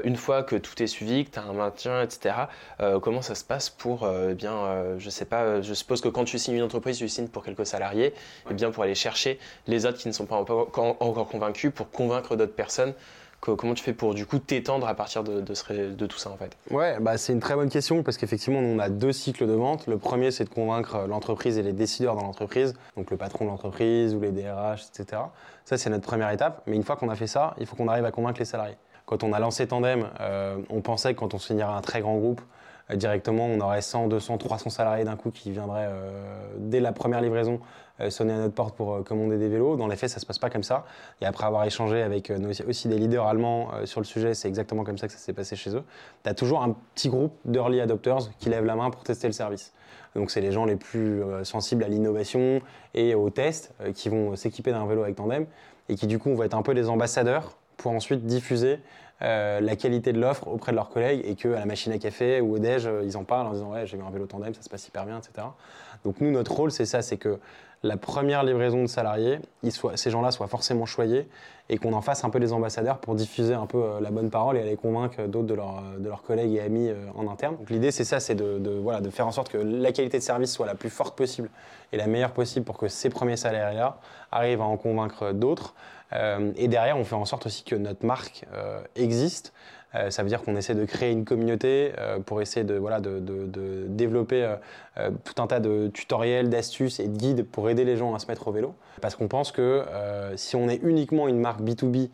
une 0.05 0.15
fois 0.15 0.41
que 0.41 0.55
tout 0.55 0.81
est 0.81 0.87
suivi, 0.87 1.25
que 1.25 1.31
tu 1.31 1.39
as 1.39 1.43
un 1.43 1.51
maintien, 1.51 2.01
etc., 2.01 2.33
comment 3.01 3.21
ça 3.21 3.35
se 3.35 3.43
passe 3.43 3.69
pour, 3.69 4.09
bien, 4.37 4.95
je 4.97 5.09
sais 5.09 5.25
pas, 5.25 5.59
je 5.61 5.73
suppose 5.73 5.99
que 5.99 6.07
quand 6.07 6.23
tu 6.23 6.39
signes 6.39 6.55
une 6.55 6.63
entreprise, 6.63 6.97
tu 6.97 7.09
signes 7.09 7.27
pour 7.27 7.43
quelques 7.43 7.65
salariés, 7.65 8.13
et 8.49 8.53
bien 8.53 8.71
pour 8.71 8.83
aller 8.83 8.95
chercher 8.95 9.37
les 9.67 9.85
autres 9.85 9.97
qui 9.97 10.07
ne 10.07 10.13
sont 10.13 10.25
pas 10.25 10.37
encore 10.37 11.27
convaincus, 11.27 11.73
pour 11.75 11.91
convaincre 11.91 12.37
d'autres 12.37 12.55
personnes 12.55 12.93
comment 13.39 13.73
tu 13.73 13.83
fais 13.83 13.93
pour 13.93 14.13
du 14.13 14.25
coup 14.25 14.39
t'étendre 14.39 14.87
à 14.87 14.93
partir 14.93 15.23
de, 15.23 15.41
tout 15.41 16.17
ça 16.17 16.29
en 16.29 16.37
fait? 16.37 16.55
Ouais, 16.71 16.97
bah, 16.99 17.17
c'est 17.17 17.33
une 17.33 17.39
très 17.39 17.55
bonne 17.55 17.69
question 17.69 18.03
parce 18.03 18.17
qu'effectivement 18.17 18.59
on 18.59 18.79
a 18.79 18.89
deux 18.89 19.11
cycles 19.11 19.47
de 19.47 19.53
vente. 19.53 19.87
Le 19.87 19.97
premier 19.97 20.31
c'est 20.31 20.45
de 20.45 20.49
convaincre 20.49 21.05
l'entreprise 21.07 21.57
et 21.57 21.63
les 21.63 21.73
décideurs 21.73 22.15
dans 22.15 22.23
l'entreprise, 22.23 22.73
donc 22.95 23.11
le 23.11 23.17
patron 23.17 23.45
de 23.45 23.49
l'entreprise 23.49 24.13
ou 24.15 24.19
les 24.19 24.31
DRH, 24.31 24.85
etc. 24.93 25.21
Ça 25.65 25.77
c'est 25.77 25.89
notre 25.89 26.05
première 26.05 26.31
étape. 26.31 26.61
Mais 26.67 26.75
une 26.75 26.83
fois 26.83 26.95
qu'on 26.95 27.09
a 27.09 27.15
fait 27.15 27.27
ça, 27.27 27.55
il 27.59 27.65
faut 27.65 27.75
qu'on 27.75 27.87
arrive 27.87 28.05
à 28.05 28.11
convaincre 28.11 28.39
les 28.39 28.45
salariés. 28.45 28.77
Quand 29.05 29.23
on 29.23 29.33
a 29.33 29.39
lancé 29.39 29.67
Tandem, 29.67 30.07
euh, 30.19 30.57
on 30.69 30.81
pensait 30.81 31.15
que 31.15 31.19
quand 31.19 31.33
on 31.33 31.39
signerait 31.39 31.73
un 31.73 31.81
très 31.81 32.01
grand 32.01 32.17
groupe, 32.17 32.41
directement, 32.95 33.45
on 33.45 33.59
aurait 33.59 33.81
100, 33.81 34.07
200, 34.07 34.37
300 34.37 34.69
salariés 34.69 35.03
d'un 35.03 35.15
coup 35.15 35.31
qui 35.31 35.51
viendraient 35.51 35.87
euh, 35.89 36.11
dès 36.57 36.79
la 36.79 36.91
première 36.91 37.21
livraison 37.21 37.59
euh, 38.01 38.09
sonner 38.09 38.33
à 38.33 38.37
notre 38.37 38.53
porte 38.53 38.75
pour 38.75 39.03
commander 39.03 39.37
des 39.37 39.47
vélos. 39.47 39.75
Dans 39.75 39.87
les 39.87 39.95
faits, 39.95 40.09
ça 40.09 40.17
ne 40.17 40.21
se 40.21 40.25
passe 40.25 40.39
pas 40.39 40.49
comme 40.49 40.63
ça. 40.63 40.85
Et 41.21 41.25
après 41.25 41.45
avoir 41.45 41.65
échangé 41.65 42.01
avec 42.01 42.31
aussi 42.67 42.87
des 42.87 42.97
leaders 42.97 43.27
allemands 43.27 43.69
sur 43.85 43.99
le 43.99 44.05
sujet, 44.05 44.33
c'est 44.33 44.47
exactement 44.47 44.83
comme 44.83 44.97
ça 44.97 45.07
que 45.07 45.13
ça 45.13 45.19
s'est 45.19 45.33
passé 45.33 45.55
chez 45.55 45.75
eux. 45.75 45.83
Tu 46.23 46.29
as 46.29 46.33
toujours 46.33 46.63
un 46.63 46.75
petit 46.95 47.09
groupe 47.09 47.33
d'early 47.45 47.81
adopters 47.81 48.31
qui 48.39 48.49
lèvent 48.49 48.65
la 48.65 48.75
main 48.75 48.89
pour 48.89 49.03
tester 49.03 49.27
le 49.27 49.33
service. 49.33 49.73
Donc 50.15 50.31
c'est 50.31 50.41
les 50.41 50.51
gens 50.51 50.65
les 50.65 50.75
plus 50.75 51.21
sensibles 51.43 51.83
à 51.83 51.87
l'innovation 51.87 52.61
et 52.95 53.13
au 53.13 53.29
test 53.29 53.73
qui 53.93 54.09
vont 54.09 54.35
s'équiper 54.35 54.71
d'un 54.71 54.87
vélo 54.87 55.03
avec 55.03 55.15
Tandem 55.15 55.45
et 55.89 55.95
qui 55.95 56.07
du 56.07 56.17
coup 56.17 56.33
vont 56.33 56.43
être 56.43 56.55
un 56.55 56.63
peu 56.63 56.71
les 56.71 56.89
ambassadeurs 56.89 57.57
pour 57.77 57.91
ensuite 57.91 58.25
diffuser 58.25 58.79
euh, 59.21 59.59
la 59.59 59.75
qualité 59.75 60.13
de 60.13 60.19
l'offre 60.19 60.47
auprès 60.47 60.71
de 60.71 60.77
leurs 60.77 60.89
collègues 60.89 61.21
et 61.25 61.35
qu'à 61.35 61.49
la 61.49 61.65
machine 61.65 61.91
à 61.91 61.97
café 61.97 62.39
ou 62.39 62.55
au 62.55 62.59
déj, 62.59 62.87
euh, 62.87 63.01
ils 63.03 63.17
en 63.17 63.23
parlent 63.23 63.47
en 63.47 63.53
disant 63.53 63.71
ouais 63.71 63.85
j'ai 63.85 63.97
eu 63.97 64.01
un 64.01 64.09
vélo 64.09 64.25
tandem, 64.25 64.53
ça 64.53 64.61
se 64.61 64.69
passe 64.69 64.87
hyper 64.87 65.05
bien, 65.05 65.17
etc. 65.17 65.47
Donc 66.05 66.21
nous 66.21 66.31
notre 66.31 66.53
rôle 66.53 66.71
c'est 66.71 66.85
ça, 66.85 67.01
c'est 67.01 67.17
que 67.17 67.37
la 67.83 67.97
première 67.97 68.43
livraison 68.43 68.81
de 68.81 68.87
salariés, 68.87 69.39
ces 69.95 70.11
gens-là 70.11 70.31
soient 70.31 70.47
forcément 70.47 70.85
choyés 70.85 71.27
et 71.69 71.77
qu'on 71.77 71.93
en 71.93 72.01
fasse 72.01 72.23
un 72.23 72.29
peu 72.29 72.39
des 72.39 72.51
ambassadeurs 72.51 72.97
pour 72.97 73.15
diffuser 73.15 73.53
un 73.53 73.67
peu 73.67 73.77
euh, 73.77 73.99
la 74.01 74.09
bonne 74.09 74.29
parole 74.29 74.57
et 74.57 74.61
aller 74.61 74.75
convaincre 74.75 75.27
d'autres 75.27 75.47
de, 75.47 75.53
leurs 75.53 76.23
collègues 76.23 76.55
et 76.55 76.61
amis 76.61 76.89
en 77.15 77.29
interne. 77.29 77.57
L'idée 77.69 77.91
c'est 77.91 78.03
ça, 78.03 78.19
c'est 78.19 78.35
de, 78.35 78.81
faire 79.11 79.27
en 79.27 79.31
sorte 79.31 79.49
que 79.49 79.57
la 79.57 79.91
qualité 79.91 80.17
de 80.17 80.23
service 80.23 80.51
soit 80.51 80.65
la 80.65 80.75
plus 80.75 80.89
forte 80.89 81.17
possible 81.17 81.49
et 81.91 81.97
la 81.97 82.07
meilleure 82.07 82.31
possible 82.31 82.65
pour 82.65 82.77
que 82.77 82.87
ces 82.87 83.09
premiers 83.09 83.37
salariés-là 83.37 83.99
arrivent 84.31 84.61
à 84.61 84.65
en 84.65 84.77
convaincre 84.77 85.31
d'autres. 85.31 85.73
Euh, 86.13 86.51
et 86.55 86.67
derrière, 86.67 86.97
on 86.97 87.03
fait 87.03 87.15
en 87.15 87.25
sorte 87.25 87.45
aussi 87.45 87.63
que 87.63 87.75
notre 87.75 88.05
marque 88.05 88.45
euh, 88.53 88.81
existe. 88.95 89.53
Euh, 89.95 90.11
ça 90.11 90.21
veut 90.21 90.29
dire 90.29 90.41
qu'on 90.43 90.55
essaie 90.55 90.75
de 90.75 90.85
créer 90.85 91.11
une 91.11 91.25
communauté 91.25 91.91
pour 92.25 92.41
essayer 92.41 92.63
de, 92.63 92.75
voilà, 92.75 92.99
de, 92.99 93.19
développer 93.87 94.55
tout 95.23 95.41
un 95.41 95.47
tas 95.47 95.59
de 95.59 95.87
tutoriels, 95.87 96.49
d'astuces 96.49 96.99
et 96.99 97.07
de 97.07 97.17
guides 97.17 97.45
pour 97.45 97.69
aider 97.69 97.85
les 97.85 97.97
gens 97.97 98.13
à 98.13 98.19
se 98.19 98.27
mettre 98.27 98.47
au 98.47 98.51
vélo. 98.51 98.75
Parce 99.01 99.15
qu'on 99.15 99.27
pense 99.27 99.51
que 99.51 99.83
si 100.35 100.55
on 100.55 100.69
est 100.69 100.81
uniquement 100.83 101.27
une 101.27 101.39
marque 101.39 101.61
B2B, 101.61 102.09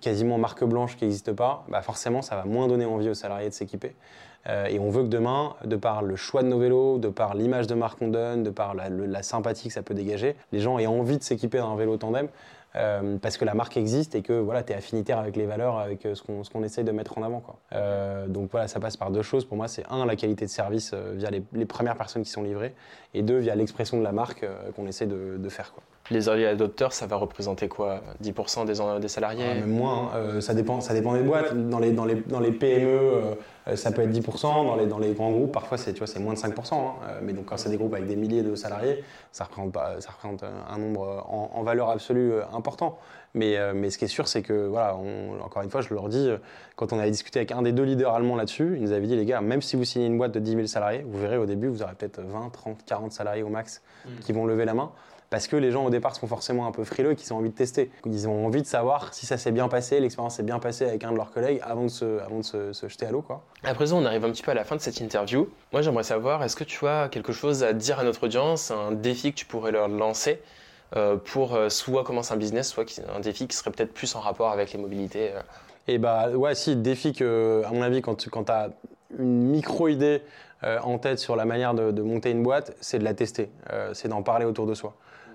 quasiment 0.00 0.38
marque 0.38 0.64
blanche 0.64 0.96
qui 0.96 1.04
n'existe 1.04 1.32
pas, 1.32 1.64
bah 1.68 1.82
forcément 1.82 2.22
ça 2.22 2.36
va 2.36 2.44
moins 2.44 2.66
donner 2.66 2.84
envie 2.84 3.08
aux 3.08 3.14
salariés 3.14 3.48
de 3.48 3.54
s'équiper. 3.54 3.94
et 4.68 4.78
on 4.78 4.90
veut 4.90 5.02
que 5.02 5.08
demain, 5.08 5.54
de 5.64 5.76
par 5.76 6.02
le 6.02 6.16
choix 6.16 6.42
de 6.42 6.48
nos 6.48 6.58
vélos, 6.58 6.98
de 6.98 7.08
par 7.08 7.34
l'image 7.34 7.66
de 7.66 7.74
marque 7.74 7.98
qu'on 7.98 8.08
donne, 8.08 8.42
de 8.42 8.50
par 8.50 8.74
la, 8.74 9.22
sympathie 9.22 9.68
que 9.68 9.74
ça 9.74 9.82
peut 9.82 9.94
dégager, 9.94 10.34
les 10.52 10.60
gens 10.60 10.78
aient 10.78 10.86
envie 10.86 11.18
de 11.18 11.22
s'équiper 11.22 11.58
d'un 11.58 11.76
vélo 11.76 11.96
tandem. 11.96 12.28
Euh, 12.74 13.18
parce 13.18 13.36
que 13.36 13.44
la 13.44 13.54
marque 13.54 13.76
existe 13.76 14.14
et 14.14 14.22
que 14.22 14.32
voilà, 14.32 14.62
tu 14.62 14.72
es 14.72 14.76
affinitaire 14.76 15.18
avec 15.18 15.36
les 15.36 15.46
valeurs, 15.46 15.78
avec 15.78 16.06
euh, 16.06 16.14
ce 16.14 16.22
qu'on 16.22 16.42
qu'on 16.42 16.62
essaye 16.62 16.84
de 16.84 16.92
mettre 16.92 17.18
en 17.18 17.22
avant. 17.22 17.40
Quoi. 17.40 17.58
Euh, 17.72 18.26
donc 18.26 18.50
voilà, 18.50 18.68
ça 18.68 18.80
passe 18.80 18.96
par 18.96 19.10
deux 19.10 19.22
choses. 19.22 19.44
Pour 19.44 19.56
moi, 19.56 19.68
c'est 19.68 19.84
un, 19.90 20.06
la 20.06 20.16
qualité 20.16 20.46
de 20.46 20.50
service 20.50 20.94
via 20.94 21.30
les, 21.30 21.42
les, 21.52 21.66
premières 21.66 21.96
personnes 21.96 22.22
qui 22.22 22.30
sont 22.30 22.42
livrées, 22.42 22.74
et 23.14 23.22
deux, 23.22 23.38
via 23.38 23.54
l'expression 23.54 23.98
de 23.98 24.02
la 24.02 24.12
marque 24.12 24.46
qu'on 24.74 24.86
essaie 24.86 25.06
de, 25.06 25.36
de 25.38 25.48
faire. 25.48 25.72
Quoi. 25.72 25.82
Les 26.10 26.26
early 26.26 26.44
adopters, 26.44 26.92
ça 26.92 27.06
va 27.06 27.16
représenter 27.16 27.68
quoi? 27.68 28.02
10% 28.22 28.66
des, 28.66 29.00
des 29.00 29.08
salariés? 29.08 29.44
Ah, 29.50 29.54
Même 29.54 29.70
moins, 29.70 30.10
hein. 30.14 30.40
ça, 30.40 30.52
dépend, 30.52 30.80
ça 30.80 30.94
dépend 30.94 31.14
des 31.14 31.22
boîtes. 31.22 31.54
Dans 31.68 31.78
les, 31.78 31.92
dans 31.92 32.04
les, 32.04 32.16
dans 32.16 32.40
les 32.40 32.50
PME, 32.50 33.36
ça 33.76 33.92
peut 33.92 34.02
être 34.02 34.10
10%. 34.10 34.42
Dans 34.42 34.76
les, 34.76 34.86
dans 34.86 34.98
les 34.98 35.12
grands 35.12 35.30
groupes, 35.30 35.52
parfois, 35.52 35.78
c'est 35.78 36.18
moins 36.18 36.34
de 36.34 36.38
5%. 36.38 36.74
Hein. 36.74 36.92
mais 37.22 37.32
donc, 37.32 37.46
quand 37.46 37.56
c'est 37.56 37.70
des 37.70 37.76
groupes 37.76 37.94
avec 37.94 38.06
des 38.06 38.16
milliers 38.16 38.42
de 38.42 38.54
salariés, 38.56 39.04
ça 39.30 39.44
représente, 39.44 39.74
ça 39.74 40.10
représente 40.10 40.42
un 40.42 40.78
nombre 40.78 41.24
en, 41.28 41.50
en 41.54 41.62
valeur 41.62 41.90
absolue 41.90 42.32
important. 42.52 42.98
Mais, 43.34 43.56
euh, 43.56 43.72
mais 43.74 43.90
ce 43.90 43.98
qui 43.98 44.04
est 44.04 44.08
sûr, 44.08 44.28
c'est 44.28 44.42
que, 44.42 44.66
voilà, 44.66 44.94
encore 44.94 45.62
une 45.62 45.70
fois, 45.70 45.80
je 45.80 45.92
leur 45.94 46.08
dis, 46.08 46.28
euh, 46.28 46.36
quand 46.76 46.92
on 46.92 46.98
avait 46.98 47.10
discuté 47.10 47.38
avec 47.38 47.52
un 47.52 47.62
des 47.62 47.72
deux 47.72 47.84
leaders 47.84 48.14
allemands 48.14 48.36
là-dessus, 48.36 48.74
il 48.76 48.82
nous 48.82 48.92
avait 48.92 49.06
dit, 49.06 49.16
les 49.16 49.24
gars, 49.24 49.40
même 49.40 49.62
si 49.62 49.76
vous 49.76 49.84
signez 49.84 50.06
une 50.06 50.18
boîte 50.18 50.32
de 50.32 50.40
10 50.40 50.50
000 50.52 50.66
salariés, 50.66 51.04
vous 51.06 51.18
verrez 51.18 51.38
au 51.38 51.46
début, 51.46 51.68
vous 51.68 51.82
aurez 51.82 51.94
peut-être 51.94 52.20
20, 52.20 52.50
30, 52.50 52.84
40 52.84 53.12
salariés 53.12 53.42
au 53.42 53.48
max 53.48 53.80
mm. 54.04 54.08
qui 54.20 54.32
vont 54.32 54.44
lever 54.44 54.64
la 54.64 54.74
main. 54.74 54.92
Parce 55.32 55.48
que 55.48 55.56
les 55.56 55.70
gens 55.70 55.86
au 55.86 55.88
départ 55.88 56.14
sont 56.14 56.26
forcément 56.26 56.66
un 56.66 56.72
peu 56.72 56.84
frileux 56.84 57.12
et 57.12 57.16
qu'ils 57.16 57.32
ont 57.32 57.38
envie 57.38 57.48
de 57.48 57.54
tester. 57.54 57.90
Ils 58.04 58.28
ont 58.28 58.44
envie 58.44 58.60
de 58.60 58.66
savoir 58.66 59.14
si 59.14 59.24
ça 59.24 59.38
s'est 59.38 59.50
bien 59.50 59.66
passé, 59.68 59.98
l'expérience 59.98 60.36
s'est 60.36 60.42
bien 60.42 60.58
passée 60.58 60.84
avec 60.84 61.04
un 61.04 61.10
de 61.10 61.16
leurs 61.16 61.30
collègues 61.30 61.58
avant 61.62 61.84
de 61.84 61.88
se, 61.88 62.20
avant 62.20 62.40
de 62.40 62.44
se, 62.44 62.74
se 62.74 62.86
jeter 62.86 63.06
à 63.06 63.12
l'eau. 63.12 63.24
À 63.64 63.72
présent, 63.72 63.98
on 63.98 64.04
arrive 64.04 64.26
un 64.26 64.30
petit 64.30 64.42
peu 64.42 64.50
à 64.50 64.54
la 64.54 64.64
fin 64.64 64.76
de 64.76 64.82
cette 64.82 65.00
interview. 65.00 65.48
Moi, 65.72 65.80
j'aimerais 65.80 66.02
savoir, 66.02 66.44
est-ce 66.44 66.54
que 66.54 66.64
tu 66.64 66.86
as 66.86 67.08
quelque 67.08 67.32
chose 67.32 67.64
à 67.64 67.72
dire 67.72 67.98
à 67.98 68.04
notre 68.04 68.24
audience, 68.24 68.70
un 68.70 68.92
défi 68.92 69.32
que 69.32 69.38
tu 69.38 69.46
pourrais 69.46 69.72
leur 69.72 69.88
lancer 69.88 70.42
euh, 70.96 71.16
pour 71.16 71.54
euh, 71.54 71.70
soit 71.70 72.04
commencer 72.04 72.34
un 72.34 72.36
business, 72.36 72.68
soit 72.68 73.00
un 73.16 73.20
défi 73.20 73.48
qui 73.48 73.56
serait 73.56 73.70
peut-être 73.70 73.94
plus 73.94 74.14
en 74.14 74.20
rapport 74.20 74.50
avec 74.50 74.74
les 74.74 74.78
mobilités 74.78 75.30
euh? 75.30 75.40
Et 75.88 75.96
bah 75.96 76.28
ouais, 76.28 76.54
si, 76.54 76.76
défi 76.76 77.14
que, 77.14 77.62
à 77.64 77.70
mon 77.70 77.80
avis, 77.80 78.02
quand 78.02 78.16
tu 78.16 78.28
quand 78.28 78.50
as 78.50 78.68
une 79.18 79.44
micro-idée 79.44 80.20
en 80.62 80.98
tête 80.98 81.18
sur 81.18 81.36
la 81.36 81.44
manière 81.44 81.74
de, 81.74 82.02
monter 82.02 82.30
une 82.30 82.44
boîte, 82.44 82.76
c'est 82.80 83.00
de 83.00 83.04
la 83.04 83.14
tester, 83.14 83.50
c'est 83.92 84.06
d'en 84.06 84.22
parler 84.22 84.44
autour 84.44 84.66
de 84.66 84.74
soi. 84.74 84.94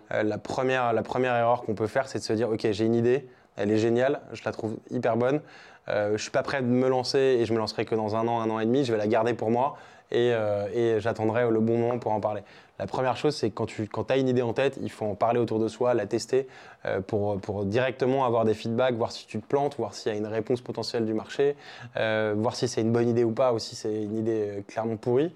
La, 0.09 0.37
première, 0.37 0.93
la 0.93 1.03
première 1.03 1.35
erreur 1.35 1.63
qu'on 1.63 1.75
peut 1.75 1.87
faire, 1.87 2.07
c'est 2.07 2.19
de 2.19 2.23
se 2.23 2.33
dire, 2.33 2.49
ok, 2.49 2.67
j'ai 2.71 2.85
une 2.85 2.95
idée, 2.95 3.27
elle 3.55 3.71
est 3.71 3.77
géniale, 3.77 4.21
je 4.33 4.41
la 4.45 4.51
trouve 4.51 4.77
hyper 4.89 5.17
bonne, 5.17 5.41
je 5.87 6.17
suis 6.17 6.31
pas 6.31 6.43
prêt 6.43 6.61
de 6.61 6.67
me 6.67 6.87
lancer 6.89 7.19
et 7.19 7.45
je 7.45 7.53
me 7.53 7.57
lancerai 7.57 7.85
que 7.85 7.95
dans 7.95 8.15
un 8.15 8.27
an, 8.27 8.41
un 8.41 8.49
an 8.49 8.59
et 8.59 8.65
demi, 8.65 8.85
je 8.85 8.91
vais 8.91 8.97
la 8.97 9.07
garder 9.07 9.33
pour 9.33 9.51
moi 9.51 9.77
et, 10.11 10.33
et 10.73 10.99
j'attendrai 10.99 11.49
le 11.49 11.59
bon 11.59 11.77
moment 11.77 11.99
pour 11.99 12.11
en 12.11 12.19
parler. 12.19 12.43
La 12.79 12.85
première 12.85 13.17
chose, 13.17 13.35
c'est 13.35 13.49
quand 13.49 13.65
tu 13.65 13.87
quand 13.87 14.11
as 14.11 14.17
une 14.17 14.27
idée 14.27 14.43
en 14.43 14.53
tête, 14.53 14.77
il 14.81 14.91
faut 14.91 15.05
en 15.05 15.15
parler 15.15 15.39
autour 15.39 15.59
de 15.59 15.67
soi, 15.67 15.95
la 15.95 16.05
tester 16.05 16.47
euh, 16.85 17.01
pour, 17.01 17.39
pour 17.39 17.65
directement 17.65 18.23
avoir 18.23 18.45
des 18.45 18.53
feedbacks, 18.53 18.93
voir 18.95 19.11
si 19.11 19.25
tu 19.25 19.39
te 19.39 19.45
plantes, 19.45 19.77
voir 19.77 19.95
s'il 19.95 20.11
y 20.11 20.15
a 20.15 20.17
une 20.17 20.27
réponse 20.27 20.61
potentielle 20.61 21.05
du 21.05 21.13
marché, 21.13 21.55
euh, 21.95 22.35
voir 22.37 22.55
si 22.55 22.67
c'est 22.67 22.81
une 22.81 22.91
bonne 22.91 23.09
idée 23.09 23.23
ou 23.23 23.31
pas, 23.31 23.51
ou 23.51 23.59
si 23.59 23.75
c'est 23.75 24.03
une 24.03 24.17
idée 24.17 24.49
euh, 24.59 24.61
clairement 24.67 24.97
pourrie. 24.97 25.33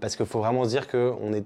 parce 0.00 0.16
qu'il 0.16 0.26
faut 0.26 0.40
vraiment 0.40 0.64
se 0.64 0.70
dire 0.70 0.88
qu'il 0.88 1.44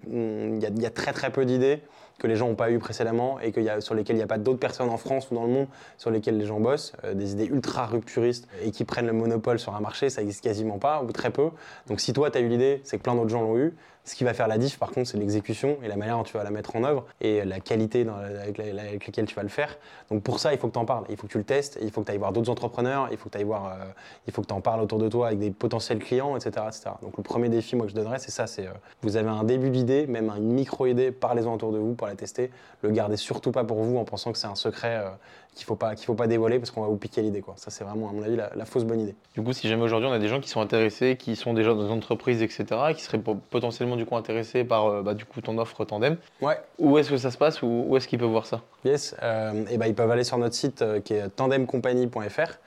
y, 0.60 0.80
y 0.82 0.86
a 0.86 0.90
très 0.90 1.12
très 1.12 1.30
peu 1.30 1.44
d'idées 1.44 1.80
que 2.20 2.26
les 2.26 2.36
gens 2.36 2.48
n'ont 2.48 2.54
pas 2.54 2.70
eu 2.70 2.78
précédemment 2.78 3.40
et 3.40 3.50
qu'il 3.50 3.64
y 3.64 3.70
a, 3.70 3.80
sur 3.80 3.94
lesquels 3.94 4.14
il 4.14 4.18
n'y 4.18 4.24
a 4.24 4.28
pas 4.28 4.38
d'autres 4.38 4.60
personnes 4.60 4.90
en 4.90 4.98
France 4.98 5.28
ou 5.30 5.34
dans 5.34 5.44
le 5.44 5.52
monde 5.52 5.66
sur 5.96 6.10
lesquelles 6.10 6.38
les 6.38 6.44
gens 6.46 6.60
bossent, 6.60 6.92
euh, 7.04 7.14
des 7.14 7.32
idées 7.32 7.46
ultra 7.46 7.86
rupturistes 7.86 8.46
et 8.62 8.70
qui 8.70 8.84
prennent 8.84 9.06
le 9.06 9.12
monopole 9.12 9.58
sur 9.58 9.74
un 9.74 9.80
marché, 9.80 10.10
ça 10.10 10.20
existe 10.20 10.44
quasiment 10.44 10.78
pas 10.78 11.02
ou 11.02 11.10
très 11.10 11.30
peu. 11.30 11.50
Donc 11.88 12.00
si 12.00 12.12
toi 12.12 12.30
tu 12.30 12.38
as 12.38 12.42
eu 12.42 12.48
l'idée, 12.48 12.82
c'est 12.84 12.98
que 12.98 13.02
plein 13.02 13.14
d'autres 13.14 13.30
gens 13.30 13.42
l'ont 13.42 13.56
eu. 13.56 13.74
Ce 14.04 14.14
qui 14.14 14.24
va 14.24 14.32
faire 14.34 14.48
la 14.48 14.58
diff, 14.58 14.78
par 14.78 14.90
contre, 14.90 15.08
c'est 15.10 15.18
l'exécution 15.18 15.76
et 15.82 15.88
la 15.88 15.96
manière 15.96 16.16
dont 16.16 16.22
tu 16.24 16.36
vas 16.36 16.42
la 16.42 16.50
mettre 16.50 16.74
en 16.74 16.84
œuvre 16.84 17.04
et 17.20 17.44
la 17.44 17.60
qualité 17.60 18.06
avec, 18.42 18.58
la- 18.58 18.82
avec 18.82 19.06
laquelle 19.06 19.26
tu 19.26 19.34
vas 19.34 19.42
le 19.42 19.48
faire. 19.48 19.76
Donc 20.10 20.22
pour 20.22 20.40
ça, 20.40 20.52
il 20.52 20.58
faut 20.58 20.68
que 20.68 20.72
tu 20.72 20.78
en 20.78 20.84
parles, 20.86 21.04
il 21.10 21.16
faut 21.16 21.26
que 21.26 21.32
tu 21.32 21.38
le 21.38 21.44
testes, 21.44 21.78
il 21.82 21.90
faut 21.90 22.00
que 22.00 22.06
tu 22.06 22.12
ailles 22.12 22.18
voir 22.18 22.32
d'autres 22.32 22.50
entrepreneurs, 22.50 23.08
il 23.10 23.18
faut 23.18 23.28
que 23.28 23.38
tu 23.38 23.44
voir, 23.44 23.66
euh, 23.66 23.84
il 24.26 24.32
faut 24.32 24.42
que 24.42 24.52
en 24.52 24.60
parles 24.60 24.80
autour 24.80 24.98
de 24.98 25.08
toi 25.08 25.28
avec 25.28 25.38
des 25.38 25.50
potentiels 25.50 25.98
clients, 25.98 26.34
etc., 26.36 26.66
etc. 26.68 26.90
Donc 27.02 27.16
le 27.18 27.22
premier 27.22 27.48
défi, 27.48 27.76
moi, 27.76 27.86
que 27.86 27.90
je 27.92 27.96
donnerais, 27.96 28.18
c'est 28.18 28.30
ça, 28.30 28.46
c'est 28.46 28.66
euh, 28.66 28.72
vous 29.02 29.16
avez 29.16 29.28
un 29.28 29.44
début 29.44 29.70
d'idée, 29.70 30.06
même 30.06 30.30
une 30.36 30.52
micro-idée, 30.52 31.12
parlez-en 31.12 31.54
autour 31.54 31.70
de 31.72 31.78
vous 31.78 31.94
pour 31.94 32.06
la 32.06 32.14
tester. 32.14 32.50
Le 32.82 32.90
gardez 32.90 33.16
surtout 33.16 33.52
pas 33.52 33.64
pour 33.64 33.82
vous 33.82 33.96
en 33.98 34.04
pensant 34.04 34.32
que 34.32 34.38
c'est 34.38 34.46
un 34.46 34.54
secret 34.54 34.96
euh, 34.96 35.10
qu'il 35.54 35.66
faut 35.66 35.76
pas 35.76 35.94
qu'il 35.94 36.06
faut 36.06 36.14
pas 36.14 36.26
dévoiler 36.26 36.58
parce 36.58 36.70
qu'on 36.70 36.80
va 36.82 36.86
vous 36.88 36.96
piquer 36.96 37.22
l'idée, 37.22 37.40
quoi. 37.42 37.54
Ça, 37.56 37.70
c'est 37.70 37.84
vraiment, 37.84 38.08
à 38.08 38.12
mon 38.12 38.22
avis, 38.22 38.36
la, 38.36 38.50
la 38.54 38.64
fausse 38.64 38.84
bonne 38.84 39.00
idée. 39.00 39.14
Du 39.34 39.42
coup, 39.42 39.52
si 39.52 39.68
jamais 39.68 39.82
aujourd'hui 39.82 40.08
on 40.08 40.12
a 40.12 40.18
des 40.18 40.28
gens 40.28 40.40
qui 40.40 40.48
sont 40.48 40.60
intéressés, 40.60 41.16
qui 41.16 41.36
sont 41.36 41.52
déjà 41.54 41.74
dans 41.74 41.84
des 41.84 41.90
entreprises, 41.90 42.42
etc., 42.42 42.64
qui 42.96 43.02
seraient 43.02 43.18
po- 43.18 43.36
potentiellement 43.50 43.96
du 43.96 44.06
coup 44.06 44.16
intéressés 44.16 44.64
par 44.64 44.86
euh, 44.86 45.02
bah, 45.02 45.14
du 45.14 45.24
coup 45.24 45.40
ton 45.40 45.58
offre 45.58 45.84
Tandem, 45.84 46.16
Ouais. 46.40 46.58
où 46.78 46.96
est-ce 46.98 47.10
que 47.10 47.16
ça 47.16 47.30
se 47.30 47.38
passe 47.38 47.62
ou 47.62 47.84
où 47.88 47.96
est-ce 47.96 48.08
qu'ils 48.08 48.18
peuvent 48.18 48.28
voir 48.30 48.46
ça? 48.46 48.60
Yes, 48.84 49.14
euh, 49.22 49.64
et 49.70 49.76
ben 49.76 49.86
ils 49.86 49.94
peuvent 49.94 50.10
aller 50.10 50.24
sur 50.24 50.38
notre 50.38 50.54
site 50.54 50.82
euh, 50.82 51.00
qui 51.00 51.14
est 51.14 51.28
tandemcompagnie.fr. 51.30 52.58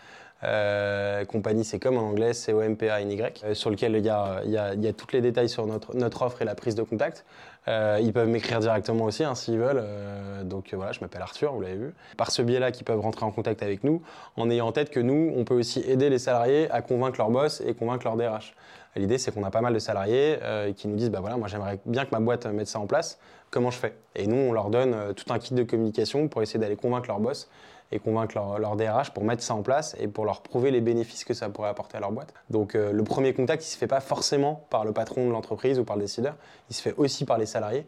Euh, 0.45 1.23
compagnie, 1.23 1.63
c'est 1.63 1.79
comme 1.79 1.97
en 1.97 2.01
anglais, 2.09 2.33
c 2.33 2.51
o 2.51 2.61
m 2.61 2.75
p 2.75 2.89
a 2.89 2.99
n 2.99 3.09
y 3.11 3.21
euh, 3.21 3.53
sur 3.53 3.69
lequel 3.69 3.93
il 3.95 3.99
y 4.05 4.09
y 4.09 4.81
y 4.81 4.87
a 4.87 4.93
tous 4.93 5.07
les 5.13 5.21
détails 5.21 5.47
sur 5.47 5.65
notre, 5.65 5.95
notre 5.95 6.21
offre 6.23 6.41
et 6.41 6.45
la 6.45 6.53
prise 6.55 6.75
de 6.75 6.83
contact. 6.83 7.23
Euh, 7.67 7.99
ils 8.01 8.11
peuvent 8.11 8.27
m'écrire 8.27 8.59
directement 8.59 9.05
aussi 9.05 9.23
hein, 9.23 9.35
s'ils 9.35 9.57
veulent. 9.57 9.81
Euh, 9.81 10.43
donc 10.43 10.73
euh, 10.73 10.77
voilà, 10.77 10.91
je 10.91 10.99
m'appelle 10.99 11.21
Arthur, 11.21 11.53
vous 11.53 11.61
l'avez 11.61 11.75
vu. 11.75 11.93
Par 12.17 12.31
ce 12.31 12.41
biais-là, 12.41 12.71
qu'ils 12.71 12.83
peuvent 12.83 12.99
rentrer 12.99 13.25
en 13.25 13.31
contact 13.31 13.63
avec 13.63 13.83
nous, 13.83 14.01
en 14.35 14.49
ayant 14.49 14.67
en 14.67 14.71
tête 14.71 14.89
que 14.89 14.99
nous, 14.99 15.33
on 15.35 15.45
peut 15.45 15.55
aussi 15.55 15.79
aider 15.87 16.09
les 16.09 16.19
salariés 16.19 16.69
à 16.71 16.81
convaincre 16.81 17.17
leur 17.17 17.29
boss 17.29 17.61
et 17.65 17.73
convaincre 17.73 18.05
leur 18.05 18.17
DRH. 18.17 18.53
L'idée, 18.95 19.17
c'est 19.17 19.33
qu'on 19.33 19.43
a 19.43 19.49
pas 19.49 19.61
mal 19.61 19.73
de 19.73 19.79
salariés 19.79 20.37
qui 20.75 20.87
nous 20.87 20.95
disent, 20.95 21.09
bah 21.09 21.19
voilà, 21.19 21.35
moi 21.35 21.47
j'aimerais 21.47 21.79
bien 21.83 22.05
que 22.05 22.11
ma 22.11 22.19
boîte 22.19 22.45
mette 22.45 22.67
ça 22.67 22.79
en 22.79 22.85
place. 22.85 23.17
Comment 23.49 23.71
je 23.71 23.77
fais? 23.79 23.95
Et 24.15 24.27
nous, 24.27 24.35
on 24.35 24.53
leur 24.53 24.69
donne 24.69 25.15
tout 25.15 25.33
un 25.33 25.39
kit 25.39 25.55
de 25.55 25.63
communication 25.63 26.27
pour 26.27 26.43
essayer 26.43 26.59
d'aller 26.59 26.75
convaincre 26.75 27.07
leur 27.07 27.19
boss 27.19 27.49
et 27.93 27.99
convaincre 27.99 28.35
leur, 28.35 28.75
DRH 28.75 29.11
pour 29.11 29.23
mettre 29.23 29.43
ça 29.43 29.53
en 29.53 29.61
place 29.61 29.95
et 29.99 30.07
pour 30.07 30.25
leur 30.25 30.41
prouver 30.41 30.71
les 30.71 30.81
bénéfices 30.81 31.23
que 31.23 31.35
ça 31.35 31.47
pourrait 31.49 31.69
apporter 31.69 31.97
à 31.97 31.99
leur 31.99 32.11
boîte. 32.11 32.33
Donc 32.49 32.75
euh, 32.75 32.91
le 32.91 33.03
premier 33.03 33.33
contact, 33.33 33.63
il 33.63 33.69
se 33.69 33.77
fait 33.77 33.87
pas 33.87 34.01
forcément 34.01 34.65
par 34.71 34.83
le 34.83 34.91
patron 34.91 35.27
de 35.27 35.31
l'entreprise 35.31 35.77
ou 35.77 35.83
par 35.83 35.95
le 35.95 36.01
décideur, 36.01 36.35
il 36.69 36.75
se 36.75 36.81
fait 36.81 36.95
aussi 36.97 37.23
par 37.25 37.37
les 37.37 37.45
salariés. 37.45 37.85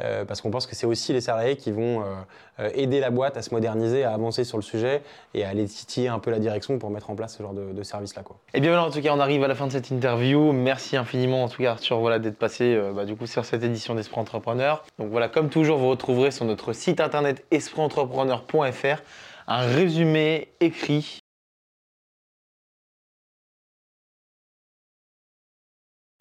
euh, 0.00 0.24
parce 0.24 0.40
qu'on 0.40 0.52
pense 0.52 0.68
que 0.68 0.76
c'est 0.76 0.86
aussi 0.86 1.12
les 1.12 1.20
salariés 1.20 1.56
qui 1.56 1.72
vont 1.72 2.04
euh, 2.60 2.70
aider 2.72 3.00
la 3.00 3.10
boîte 3.10 3.36
à 3.36 3.42
se 3.42 3.52
moderniser, 3.52 4.04
à 4.04 4.14
avancer 4.14 4.44
sur 4.44 4.56
le 4.56 4.62
sujet 4.62 5.02
et 5.34 5.44
à 5.44 5.48
aller 5.48 5.66
titiller 5.66 6.06
un 6.06 6.20
peu 6.20 6.30
la 6.30 6.38
direction 6.38 6.78
pour 6.78 6.90
mettre 6.90 7.10
en 7.10 7.16
place 7.16 7.36
ce 7.36 7.42
genre 7.42 7.52
de, 7.52 7.82
service-là. 7.82 8.22
Et 8.54 8.60
bien 8.60 8.70
voilà, 8.70 8.86
en 8.86 8.92
tout 8.92 9.02
cas, 9.02 9.12
on 9.12 9.18
arrive 9.18 9.42
à 9.42 9.48
la 9.48 9.56
fin 9.56 9.66
de 9.66 9.72
cette 9.72 9.90
interview. 9.90 10.52
Merci 10.52 10.96
infiniment, 10.96 11.42
en 11.42 11.48
tout 11.48 11.60
cas, 11.60 11.72
Arthur, 11.72 11.98
voilà, 11.98 12.20
d'être 12.20 12.38
passé 12.38 12.80
bah, 12.94 13.06
du 13.06 13.16
coup 13.16 13.26
sur 13.26 13.44
cette 13.44 13.64
édition 13.64 13.96
d'Esprit 13.96 14.20
Entrepreneur. 14.20 14.84
Donc 15.00 15.10
voilà, 15.10 15.28
comme 15.28 15.48
toujours, 15.48 15.78
vous 15.78 15.88
retrouverez 15.88 16.30
sur 16.30 16.44
notre 16.44 16.72
site 16.72 17.00
internet 17.00 17.44
espritentrepreneur.fr 17.50 19.02
un 19.48 19.66
résumé 19.66 20.52
écrit 20.60 21.20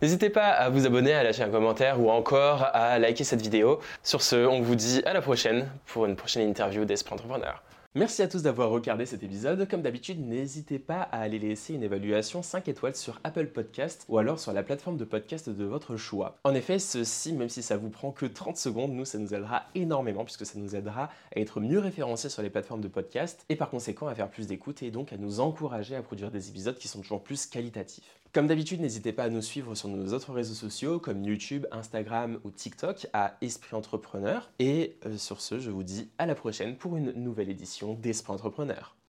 N'hésitez 0.02 0.30
pas 0.30 0.50
à 0.50 0.70
vous 0.70 0.86
abonner, 0.86 1.14
à 1.14 1.24
lâcher 1.24 1.42
un 1.42 1.50
commentaire 1.50 2.00
ou 2.00 2.12
encore 2.12 2.64
à 2.74 3.00
liker 3.00 3.24
cette 3.24 3.42
vidéo. 3.42 3.80
Sur 4.04 4.22
ce, 4.22 4.36
on 4.46 4.62
vous 4.62 4.76
dit 4.76 5.02
à 5.06 5.14
la 5.14 5.22
prochaine 5.22 5.68
pour 5.88 6.06
une 6.06 6.16
prochaine 6.16 6.48
interview 6.48 6.86
d'Esprit 6.86 7.16
Entrepreneur. 7.16 7.64
Merci 7.98 8.22
à 8.22 8.28
tous 8.28 8.44
d'avoir 8.44 8.70
regardé 8.70 9.08
cet 9.08 9.24
épisode. 9.24 9.68
Comme 9.68 9.82
d'habitude, 9.82 10.20
n'hésitez 10.20 10.78
pas 10.78 11.02
à 11.02 11.20
aller 11.20 11.40
laisser 11.40 11.74
une 11.74 11.82
évaluation 11.82 12.44
5 12.44 12.68
étoiles 12.68 12.96
sur 12.96 13.20
Apple 13.24 13.48
Podcast 13.48 14.06
ou 14.08 14.20
alors 14.20 14.40
sur 14.40 14.54
la 14.54 14.62
plateforme 14.62 14.98
de 14.98 15.04
podcast 15.04 15.50
de 15.50 15.66
votre 15.66 15.98
choix. 15.98 16.38
En 16.44 16.54
effet, 16.54 16.78
ceci, 16.78 17.34
même 17.34 17.50
si 17.50 17.64
ça 17.64 17.76
vous 17.76 17.90
prend 17.90 18.12
que 18.12 18.28
30 18.28 18.56
secondes, 18.56 18.92
nous, 18.92 19.04
ça 19.04 19.18
nous 19.18 19.34
aidera 19.34 19.64
énormément 19.74 20.26
puisque 20.26 20.46
ça 20.46 20.60
nous 20.60 20.76
aidera 20.76 21.06
à 21.36 21.40
être 21.40 21.60
mieux 21.60 21.80
référencés 21.80 22.30
sur 22.30 22.44
les 22.44 22.52
plateformes 22.52 22.82
de 22.82 22.88
podcast 22.88 23.44
et 23.50 23.56
par 23.56 23.72
conséquent 23.72 24.06
à 24.06 24.14
faire 24.14 24.30
plus 24.30 24.46
d'écoute 24.46 24.84
et 24.84 24.92
donc 24.92 25.12
à 25.12 25.18
nous 25.18 25.40
encourager 25.40 25.96
à 25.96 26.04
produire 26.04 26.30
des 26.30 26.50
épisodes 26.50 26.78
qui 26.78 26.88
sont 26.88 27.02
toujours 27.02 27.24
plus 27.24 27.48
qualitatifs. 27.48 28.20
Comme 28.38 28.46
d'habitude, 28.46 28.82
n'hésitez 28.82 29.14
pas 29.14 29.24
à 29.24 29.30
nous 29.30 29.42
suivre 29.42 29.74
sur 29.74 29.90
nos 29.90 30.14
autres 30.14 30.32
réseaux 30.32 30.54
sociaux 30.54 31.00
comme 31.00 31.24
YouTube, 31.24 31.66
Instagram 31.72 32.40
ou 32.44 32.52
TikTok 32.52 33.08
à 33.12 33.36
Esprit 33.42 33.76
Entrepreneur. 33.76 34.52
Et 34.60 34.96
euh, 35.08 35.18
sur 35.18 35.42
ce, 35.42 35.58
je 35.58 35.72
vous 35.72 35.82
dis 35.82 36.12
à 36.20 36.28
la 36.28 36.36
prochaine 36.36 36.78
pour 36.78 36.98
une 36.98 37.14
nouvelle 37.14 37.50
édition 37.50 37.96
d'Esprit 37.96 38.34
Entrepreneur. 38.34 38.97